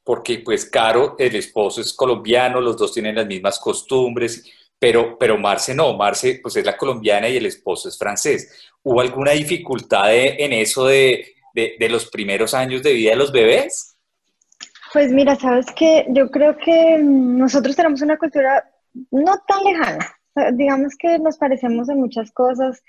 porque 0.05 0.39
pues 0.45 0.69
Caro, 0.69 1.15
el 1.17 1.35
esposo 1.35 1.81
es 1.81 1.91
colombiano, 1.91 2.61
los 2.61 2.77
dos 2.77 2.93
tienen 2.93 3.15
las 3.15 3.25
mismas 3.25 3.59
costumbres, 3.59 4.45
pero, 4.77 5.17
pero 5.17 5.37
Marce 5.37 5.73
no, 5.73 5.97
Marce 5.97 6.39
pues 6.43 6.55
es 6.55 6.65
la 6.65 6.77
colombiana 6.77 7.27
y 7.27 7.37
el 7.37 7.47
esposo 7.47 7.89
es 7.89 7.97
francés. 7.97 8.69
¿Hubo 8.83 9.01
alguna 9.01 9.31
dificultad 9.31 10.13
en 10.13 10.53
eso 10.53 10.85
de, 10.85 11.33
de, 11.55 11.89
los 11.89 12.07
primeros 12.11 12.53
años 12.53 12.83
de 12.83 12.93
vida 12.93 13.09
de 13.11 13.15
los 13.15 13.31
bebés? 13.31 13.97
Pues 14.93 15.11
mira, 15.11 15.35
sabes 15.35 15.65
que 15.75 16.05
yo 16.09 16.29
creo 16.29 16.55
que 16.55 16.99
nosotros 17.01 17.75
tenemos 17.75 18.03
una 18.03 18.17
cultura 18.17 18.63
no 19.09 19.33
tan 19.47 19.63
lejana. 19.63 20.15
Digamos 20.53 20.95
que 20.99 21.17
nos 21.17 21.37
parecemos 21.37 21.89
en 21.89 21.99
muchas 21.99 22.31
cosas. 22.31 22.83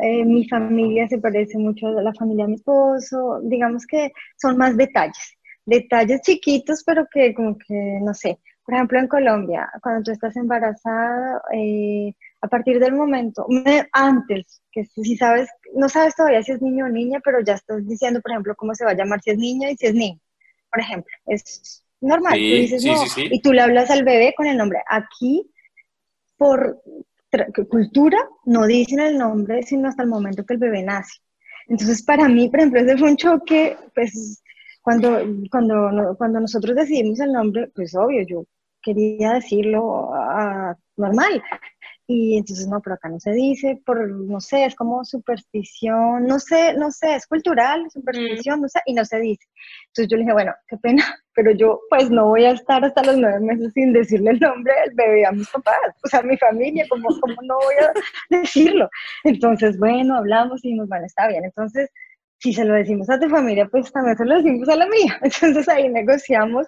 Eh, 0.00 0.24
mi 0.24 0.48
familia 0.48 1.06
se 1.08 1.18
parece 1.18 1.58
mucho 1.58 1.88
a 1.88 2.02
la 2.02 2.14
familia 2.14 2.46
de 2.46 2.52
mi 2.52 2.56
esposo. 2.56 3.40
Digamos 3.42 3.86
que 3.86 4.12
son 4.40 4.56
más 4.56 4.78
detalles 4.78 5.36
detalles 5.64 6.20
chiquitos, 6.22 6.82
pero 6.84 7.06
que 7.12 7.34
como 7.34 7.56
que, 7.56 7.98
no 8.02 8.14
sé, 8.14 8.38
por 8.64 8.74
ejemplo 8.74 8.98
en 8.98 9.08
Colombia, 9.08 9.70
cuando 9.82 10.02
tú 10.04 10.10
estás 10.12 10.36
embarazada, 10.36 11.42
eh, 11.52 12.12
a 12.40 12.48
partir 12.48 12.78
del 12.80 12.94
momento, 12.94 13.46
antes, 13.92 14.62
que 14.70 14.84
si 14.84 15.16
sabes, 15.16 15.48
no 15.74 15.88
sabes 15.88 16.14
todavía 16.14 16.42
si 16.42 16.52
es 16.52 16.62
niño 16.62 16.86
o 16.86 16.88
niña, 16.88 17.20
pero 17.24 17.40
ya 17.40 17.54
estás 17.54 17.86
diciendo, 17.86 18.20
por 18.20 18.32
ejemplo, 18.32 18.54
cómo 18.56 18.74
se 18.74 18.84
va 18.84 18.92
a 18.92 18.96
llamar 18.96 19.20
si 19.22 19.30
es 19.30 19.38
niño 19.38 19.68
y 19.70 19.76
si 19.76 19.86
es 19.86 19.94
niño, 19.94 20.20
por 20.70 20.80
ejemplo, 20.80 21.12
es 21.26 21.84
normal, 22.00 22.34
tú 22.34 22.38
dices 22.38 22.84
no, 22.84 22.94
y 23.16 23.40
tú 23.40 23.52
le 23.52 23.60
hablas 23.60 23.90
al 23.90 24.04
bebé 24.04 24.34
con 24.36 24.46
el 24.46 24.56
nombre. 24.56 24.80
Aquí, 24.88 25.48
por 26.36 26.82
cultura, 27.70 28.18
no 28.44 28.66
dicen 28.66 29.00
el 29.00 29.16
nombre 29.16 29.62
sino 29.62 29.88
hasta 29.88 30.02
el 30.02 30.08
momento 30.08 30.44
que 30.44 30.54
el 30.54 30.60
bebé 30.60 30.82
nace. 30.82 31.20
Entonces, 31.68 32.02
para 32.02 32.28
mí, 32.28 32.48
por 32.48 32.60
ejemplo, 32.60 32.80
ese 32.80 32.98
fue 32.98 33.10
un 33.10 33.16
choque, 33.16 33.76
pues, 33.94 34.41
cuando, 34.82 35.18
cuando, 35.50 36.14
cuando 36.18 36.40
nosotros 36.40 36.76
decidimos 36.76 37.20
el 37.20 37.32
nombre, 37.32 37.70
pues 37.74 37.94
obvio, 37.94 38.26
yo 38.28 38.44
quería 38.82 39.34
decirlo 39.34 40.10
uh, 40.10 40.74
normal. 40.96 41.42
Y 42.08 42.36
entonces, 42.36 42.66
no, 42.66 42.80
pero 42.82 42.94
acá 42.96 43.08
no 43.08 43.20
se 43.20 43.30
dice, 43.32 43.80
por, 43.86 44.06
no 44.10 44.40
sé, 44.40 44.64
es 44.64 44.74
como 44.74 45.04
superstición, 45.04 46.26
no 46.26 46.40
sé, 46.40 46.74
no 46.74 46.90
sé, 46.90 47.14
es 47.14 47.26
cultural, 47.26 47.88
superstición, 47.90 48.60
no 48.60 48.68
sé, 48.68 48.80
y 48.86 48.92
no 48.92 49.04
se 49.04 49.20
dice. 49.20 49.46
Entonces 49.86 50.08
yo 50.10 50.16
le 50.16 50.24
dije, 50.24 50.32
bueno, 50.32 50.52
qué 50.66 50.76
pena, 50.78 51.04
pero 51.34 51.52
yo 51.52 51.80
pues 51.88 52.10
no 52.10 52.26
voy 52.26 52.44
a 52.44 52.50
estar 52.50 52.84
hasta 52.84 53.04
los 53.04 53.16
nueve 53.16 53.40
meses 53.40 53.72
sin 53.72 53.92
decirle 53.92 54.32
el 54.32 54.40
nombre 54.40 54.74
del 54.84 54.94
bebé 54.94 55.24
a 55.24 55.32
mis 55.32 55.48
papás, 55.48 55.78
o 56.04 56.08
sea, 56.08 56.20
a 56.20 56.24
mi 56.24 56.36
familia, 56.36 56.84
como, 56.88 57.08
como 57.20 57.36
no 57.42 57.54
voy 57.54 57.76
a 57.80 57.92
decirlo. 58.42 58.90
Entonces, 59.24 59.78
bueno, 59.78 60.16
hablamos 60.16 60.62
y 60.64 60.68
dijimos, 60.68 60.88
bueno, 60.88 61.06
está 61.06 61.28
bien. 61.28 61.44
Entonces, 61.44 61.88
si 62.42 62.52
se 62.52 62.64
lo 62.64 62.74
decimos 62.74 63.08
a 63.08 63.20
tu 63.20 63.28
familia, 63.28 63.68
pues 63.68 63.92
también 63.92 64.16
se 64.16 64.24
lo 64.24 64.34
decimos 64.34 64.68
a 64.68 64.74
la 64.74 64.86
mía. 64.86 65.20
Entonces 65.22 65.68
ahí 65.68 65.88
negociamos 65.88 66.66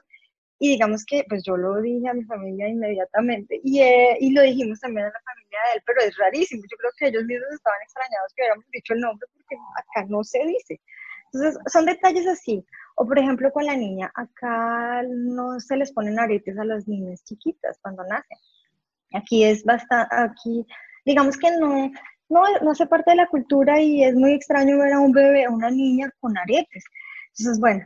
y 0.60 0.70
digamos 0.70 1.04
que 1.04 1.24
pues 1.28 1.42
yo 1.44 1.56
lo 1.56 1.80
dije 1.82 2.08
a 2.08 2.14
mi 2.14 2.22
familia 2.24 2.68
inmediatamente 2.68 3.60
y, 3.64 3.80
eh, 3.80 4.16
y 4.20 4.32
lo 4.32 4.42
dijimos 4.42 4.78
también 4.78 5.06
a 5.06 5.08
la 5.08 5.20
familia 5.24 5.58
de 5.66 5.78
él, 5.78 5.82
pero 5.84 6.00
es 6.02 6.16
rarísimo. 6.16 6.62
Yo 6.70 6.76
creo 6.76 6.92
que 6.96 7.08
ellos 7.08 7.24
mismos 7.24 7.48
estaban 7.52 7.82
extrañados 7.82 8.32
que 8.34 8.42
hubiéramos 8.42 8.64
dicho 8.70 8.94
el 8.94 9.00
nombre 9.00 9.26
porque 9.34 9.56
acá 9.76 10.06
no 10.08 10.22
se 10.22 10.46
dice. 10.46 10.80
Entonces 11.32 11.60
son 11.72 11.86
detalles 11.86 12.28
así. 12.28 12.64
O 12.94 13.04
por 13.04 13.18
ejemplo 13.18 13.50
con 13.50 13.66
la 13.66 13.76
niña, 13.76 14.12
acá 14.14 15.02
no 15.08 15.58
se 15.58 15.76
les 15.76 15.92
ponen 15.92 16.20
aretes 16.20 16.56
a 16.56 16.64
las 16.64 16.86
niñas 16.86 17.24
chiquitas 17.24 17.80
cuando 17.82 18.04
nacen. 18.04 18.38
Aquí 19.12 19.42
es 19.42 19.64
bastante, 19.64 20.14
aquí 20.14 20.64
digamos 21.04 21.36
que 21.36 21.50
no, 21.58 21.90
no, 22.28 22.42
no 22.62 22.70
hace 22.70 22.86
parte 22.86 23.10
de 23.12 23.16
la 23.16 23.28
cultura 23.28 23.80
y 23.80 24.04
es 24.04 24.14
muy 24.14 24.32
extraño 24.32 24.78
ver 24.78 24.92
a 24.92 25.00
un 25.00 25.12
bebé, 25.12 25.44
a 25.44 25.50
una 25.50 25.70
niña 25.70 26.10
con 26.20 26.36
aretes. 26.36 26.84
Entonces, 27.36 27.60
bueno, 27.60 27.84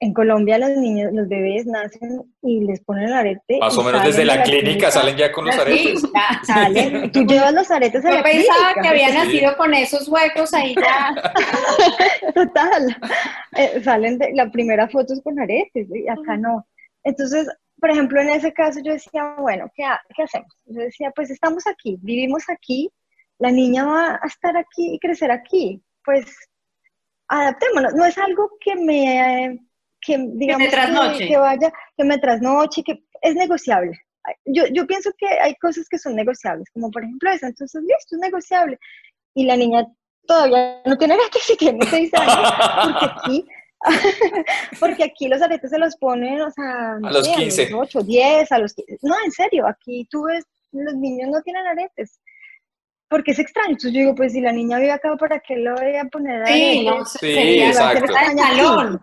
en 0.00 0.12
Colombia 0.12 0.58
los 0.58 0.76
niños, 0.76 1.12
los 1.12 1.28
bebés 1.28 1.66
nacen 1.66 2.22
y 2.42 2.64
les 2.64 2.80
ponen 2.80 3.04
el 3.04 3.12
arete. 3.14 3.58
Más 3.58 3.76
o 3.78 3.82
menos 3.82 4.04
desde 4.04 4.24
la, 4.24 4.42
clínica, 4.42 4.90
salen 4.90 5.16
ya 5.16 5.32
con 5.32 5.46
los 5.46 5.56
aretes. 5.56 6.02
salen, 6.42 7.10
tú 7.12 7.24
llevas 7.24 7.54
los 7.54 7.70
aretes 7.70 8.04
a 8.04 8.10
Yo 8.10 8.16
la 8.16 8.22
pensaba 8.22 8.74
que 8.82 8.88
había 8.88 9.14
nacido 9.14 9.56
con 9.56 9.72
esos 9.72 10.08
huecos 10.08 10.52
ahí 10.52 10.74
ya. 10.74 11.14
Total. 12.34 12.96
Eh, 13.56 13.80
salen 13.82 14.18
de, 14.18 14.32
la 14.34 14.50
primera 14.50 14.88
foto 14.88 15.14
es 15.14 15.22
con 15.22 15.38
aretes 15.38 15.88
y 15.90 16.08
acá 16.08 16.36
no. 16.36 16.66
Entonces, 17.02 17.48
por 17.80 17.90
ejemplo, 17.90 18.20
en 18.20 18.30
ese 18.30 18.52
caso 18.52 18.80
yo 18.84 18.92
decía, 18.92 19.36
bueno, 19.38 19.70
¿qué, 19.74 19.84
¿qué 20.14 20.22
hacemos? 20.22 20.52
Yo 20.66 20.80
decía, 20.82 21.12
pues 21.14 21.30
estamos 21.30 21.66
aquí, 21.66 21.98
vivimos 22.02 22.44
aquí, 22.48 22.90
la 23.38 23.50
niña 23.50 23.84
va 23.84 24.20
a 24.22 24.26
estar 24.26 24.56
aquí 24.56 24.94
y 24.94 24.98
crecer 24.98 25.30
aquí. 25.30 25.82
Pues 26.04 26.24
adaptémonos. 27.28 27.94
No 27.94 28.04
es 28.04 28.16
algo 28.18 28.50
que 28.60 28.76
me, 28.76 29.58
que 30.00 30.18
digamos, 30.34 30.68
que, 31.18 31.36
vaya, 31.36 31.72
que 31.96 32.04
me 32.04 32.18
trasnoche, 32.18 32.82
que 32.82 33.04
es 33.22 33.34
negociable. 33.34 33.98
Yo, 34.46 34.64
yo 34.72 34.86
pienso 34.86 35.10
que 35.18 35.26
hay 35.26 35.54
cosas 35.56 35.86
que 35.88 35.98
son 35.98 36.14
negociables, 36.14 36.70
como 36.72 36.90
por 36.90 37.04
ejemplo 37.04 37.30
esa, 37.30 37.46
entonces 37.46 37.82
listo, 37.82 38.16
es 38.16 38.20
negociable. 38.20 38.78
Y 39.34 39.44
la 39.44 39.56
niña 39.56 39.86
todavía 40.26 40.80
no 40.86 40.96
tiene 40.96 41.14
aretes 41.14 41.50
y 41.50 41.56
tiene 41.56 41.84
seis 41.86 42.10
años, 42.14 42.52
porque 42.84 43.04
aquí, 43.04 43.46
porque 44.80 45.04
aquí 45.04 45.28
los 45.28 45.42
aretes 45.42 45.70
se 45.70 45.78
los 45.78 45.96
ponen, 45.96 46.40
o 46.40 46.50
sea, 46.50 46.94
a 46.94 47.12
los 47.12 47.28
15. 47.28 47.66
A 47.66 47.70
los 47.70 47.80
8, 47.94 48.02
10, 48.02 48.52
a 48.52 48.58
los 48.58 48.74
15. 48.74 48.98
No, 49.02 49.14
en 49.22 49.30
serio, 49.30 49.66
aquí 49.66 50.06
tú 50.10 50.24
ves, 50.24 50.44
los 50.72 50.94
niños 50.94 51.28
no 51.30 51.42
tienen 51.42 51.66
aretes 51.66 52.18
porque 53.14 53.30
es 53.30 53.38
extraño. 53.38 53.70
Entonces 53.70 53.92
yo 53.92 54.00
digo, 54.00 54.14
pues 54.16 54.32
si 54.32 54.40
la 54.40 54.50
niña 54.50 54.76
vive 54.80 54.90
acá, 54.90 55.16
¿para 55.16 55.38
qué 55.38 55.54
lo 55.56 55.72
voy 55.76 55.94
a 55.94 56.04
poner 56.06 56.44
Sí, 56.48 56.84
no, 56.84 57.04
sí, 57.04 57.60
exacto. 57.60 58.06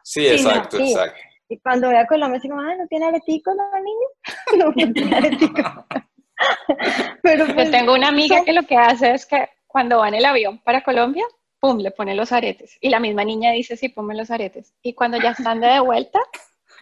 Sí, 0.04 0.28
exacto, 0.28 0.78
exacto. 0.80 1.18
Y 1.48 1.58
cuando 1.60 1.88
voy 1.88 1.96
a 1.96 2.06
Colombia, 2.06 2.38
digo, 2.44 2.56
ah, 2.60 2.76
¿no 2.78 2.88
tiene 2.88 3.06
aretico 3.06 3.54
la 3.54 3.80
niña? 3.80 4.08
no, 4.58 4.86
no 4.86 4.94
tiene 4.94 5.16
aretico. 5.16 5.64
Pero 7.24 7.46
pues, 7.46 7.68
yo 7.68 7.72
tengo 7.72 7.94
una 7.94 8.10
amiga 8.10 8.44
que 8.44 8.52
lo 8.52 8.64
que 8.64 8.76
hace 8.76 9.14
es 9.14 9.26
que 9.26 9.48
cuando 9.66 10.00
va 10.00 10.10
en 10.10 10.16
el 10.16 10.26
avión 10.26 10.60
para 10.60 10.84
Colombia, 10.84 11.24
pum, 11.62 11.78
le 11.78 11.92
pone 11.92 12.14
los 12.14 12.34
aretes. 12.34 12.78
Y 12.82 12.90
la 12.90 13.00
misma 13.00 13.24
niña 13.24 13.54
dice, 13.54 13.78
sí, 13.78 13.88
ponme 13.88 14.14
los 14.14 14.30
aretes. 14.30 14.74
Y 14.82 14.94
cuando 14.94 15.20
ya 15.22 15.32
están 15.32 15.62
de 15.62 15.80
vuelta, 15.80 16.20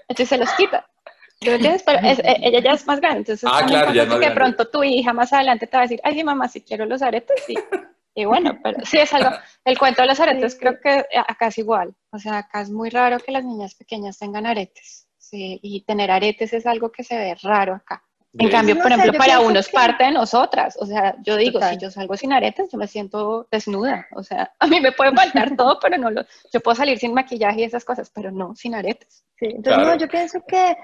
entonces 0.07 0.29
se 0.29 0.37
los 0.39 0.51
quita. 0.53 0.88
Pero 1.39 1.55
eh, 1.55 2.17
ella 2.41 2.59
ya 2.59 2.71
es 2.71 2.85
más 2.85 2.99
grande, 2.99 3.19
entonces 3.19 3.49
ah, 3.51 3.63
claro, 3.65 3.93
ya 3.93 4.03
es 4.03 4.09
más 4.09 4.19
que 4.19 4.31
pronto 4.31 4.67
tu 4.67 4.83
hija 4.83 5.13
más 5.13 5.31
adelante 5.31 5.67
te 5.67 5.77
va 5.77 5.83
a 5.83 5.85
decir, 5.85 6.01
ay, 6.03 6.15
sí, 6.15 6.23
mamá, 6.23 6.49
si 6.49 6.61
quiero 6.61 6.85
los 6.85 7.01
aretes, 7.01 7.41
sí. 7.47 7.55
Y 8.13 8.25
bueno, 8.25 8.59
pero 8.61 8.85
sí 8.85 8.97
es 8.97 9.13
algo, 9.13 9.29
el 9.63 9.77
cuento 9.77 10.01
de 10.01 10.09
los 10.09 10.19
aretes 10.19 10.57
creo 10.59 10.79
que 10.81 11.05
acá 11.27 11.47
es 11.47 11.57
igual, 11.57 11.95
o 12.11 12.19
sea, 12.19 12.39
acá 12.39 12.61
es 12.61 12.69
muy 12.69 12.89
raro 12.89 13.19
que 13.19 13.31
las 13.31 13.45
niñas 13.45 13.75
pequeñas 13.75 14.17
tengan 14.17 14.45
aretes, 14.45 15.07
sí, 15.17 15.59
y 15.63 15.81
tener 15.85 16.11
aretes 16.11 16.51
es 16.51 16.65
algo 16.65 16.91
que 16.91 17.05
se 17.05 17.17
ve 17.17 17.35
raro 17.41 17.75
acá. 17.75 18.03
En 18.37 18.49
cambio, 18.49 18.77
por 18.77 18.91
ejemplo, 18.91 19.17
para 19.17 19.39
uno 19.39 19.59
es 19.59 19.69
parte 19.69 20.03
de 20.03 20.11
nosotras. 20.11 20.77
O 20.79 20.85
sea, 20.85 21.15
yo 21.23 21.35
digo, 21.35 21.59
si 21.61 21.77
yo 21.77 21.89
salgo 21.89 22.15
sin 22.15 22.31
aretes, 22.31 22.69
yo 22.71 22.77
me 22.77 22.87
siento 22.87 23.47
desnuda. 23.49 24.05
O 24.13 24.21
sea, 24.21 24.53
a 24.59 24.67
mí 24.67 24.79
me 24.79 24.91
puede 24.91 25.11
faltar 25.13 25.55
todo, 25.55 25.79
pero 25.79 25.97
no 25.97 26.11
lo. 26.11 26.23
Yo 26.53 26.59
puedo 26.59 26.75
salir 26.75 26.99
sin 26.99 27.13
maquillaje 27.13 27.61
y 27.61 27.63
esas 27.63 27.83
cosas, 27.83 28.11
pero 28.13 28.31
no 28.31 28.55
sin 28.55 28.75
aretes. 28.75 29.25
Sí, 29.39 29.47
entonces 29.47 29.83
no, 29.83 29.95
yo 29.95 30.07
pienso 30.07 30.43
que. 30.47 30.77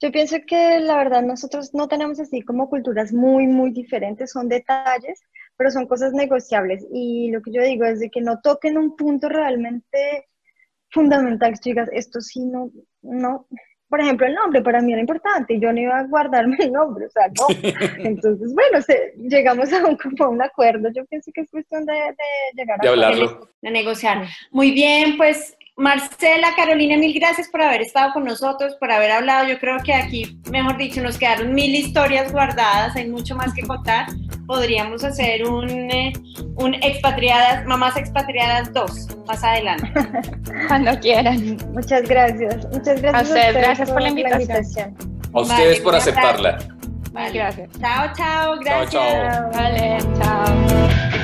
Yo 0.00 0.10
pienso 0.12 0.36
que 0.46 0.80
la 0.80 0.96
verdad 0.96 1.22
nosotros 1.22 1.72
no 1.74 1.88
tenemos 1.88 2.20
así 2.20 2.42
como 2.42 2.68
culturas 2.68 3.12
muy, 3.12 3.46
muy 3.46 3.70
diferentes, 3.70 4.32
son 4.32 4.48
detalles, 4.48 5.22
pero 5.56 5.70
son 5.70 5.86
cosas 5.86 6.12
negociables. 6.12 6.86
Y 6.92 7.30
lo 7.30 7.40
que 7.42 7.52
yo 7.52 7.62
digo 7.62 7.84
es 7.84 8.00
de 8.00 8.10
que 8.10 8.20
no 8.20 8.40
toquen 8.40 8.76
un 8.76 8.96
punto 8.96 9.28
realmente 9.28 10.26
fundamental, 10.90 11.58
chicas, 11.58 11.88
esto 11.92 12.20
sí 12.20 12.44
no, 12.44 12.70
no, 13.02 13.46
por 13.88 14.00
ejemplo, 14.00 14.26
el 14.26 14.34
nombre 14.34 14.62
para 14.62 14.80
mí 14.80 14.92
era 14.92 15.00
importante, 15.00 15.60
yo 15.60 15.72
no 15.72 15.80
iba 15.80 15.98
a 15.98 16.04
guardarme 16.04 16.56
el 16.58 16.72
nombre, 16.72 17.06
o 17.06 17.10
sea, 17.10 17.28
no. 17.28 17.46
Entonces, 17.98 18.52
bueno, 18.54 18.78
llegamos 19.28 19.72
a 19.72 19.86
un, 19.86 19.96
como 19.96 20.30
un 20.30 20.42
acuerdo, 20.42 20.88
yo 20.94 21.04
pienso 21.06 21.30
que 21.32 21.42
es 21.42 21.50
cuestión 21.50 21.84
de, 21.86 21.94
llegar 22.54 22.84
a... 22.84 22.88
hablarlo. 22.88 23.48
De 23.62 23.70
negociar. 23.70 24.26
Muy 24.50 24.72
bien, 24.72 25.16
pues 25.16 25.56
Marcela, 25.76 26.54
Carolina, 26.54 26.96
mil 26.96 27.12
gracias 27.12 27.48
por 27.48 27.60
haber 27.60 27.82
estado 27.82 28.12
con 28.12 28.24
nosotros, 28.24 28.76
por 28.78 28.92
haber 28.92 29.10
hablado. 29.10 29.48
Yo 29.48 29.58
creo 29.58 29.76
que 29.82 29.92
aquí, 29.92 30.38
mejor 30.50 30.76
dicho, 30.76 31.02
nos 31.02 31.18
quedaron 31.18 31.52
mil 31.52 31.74
historias 31.74 32.30
guardadas, 32.30 32.94
hay 32.94 33.08
mucho 33.08 33.34
más 33.34 33.52
que 33.52 33.62
contar. 33.62 34.06
Podríamos 34.46 35.02
hacer 35.02 35.44
un, 35.44 35.68
eh, 35.90 36.12
un 36.56 36.74
expatriadas, 36.74 37.66
mamás 37.66 37.96
expatriadas 37.96 38.72
2 38.72 39.16
más 39.26 39.42
adelante. 39.42 39.92
Cuando 40.68 40.98
quieran. 41.00 41.58
Muchas 41.72 42.02
gracias. 42.08 42.66
Muchas 42.70 43.02
gracias. 43.02 43.14
A 43.14 43.22
ustedes, 43.22 43.54
gracias 43.54 43.90
por, 43.90 44.02
la 44.02 44.08
invitación. 44.10 44.96
A 45.32 45.40
ustedes 45.40 45.80
por 45.80 45.96
aceptarla. 45.96 46.58
Vale. 47.10 47.32
Gracias. 47.32 47.70
Chao, 47.80 48.12
chao, 48.16 48.56
gracias. 48.60 48.92
Chao, 48.92 49.30
chao. 49.30 49.50
Vale, 49.52 49.98
chao. 50.20 51.23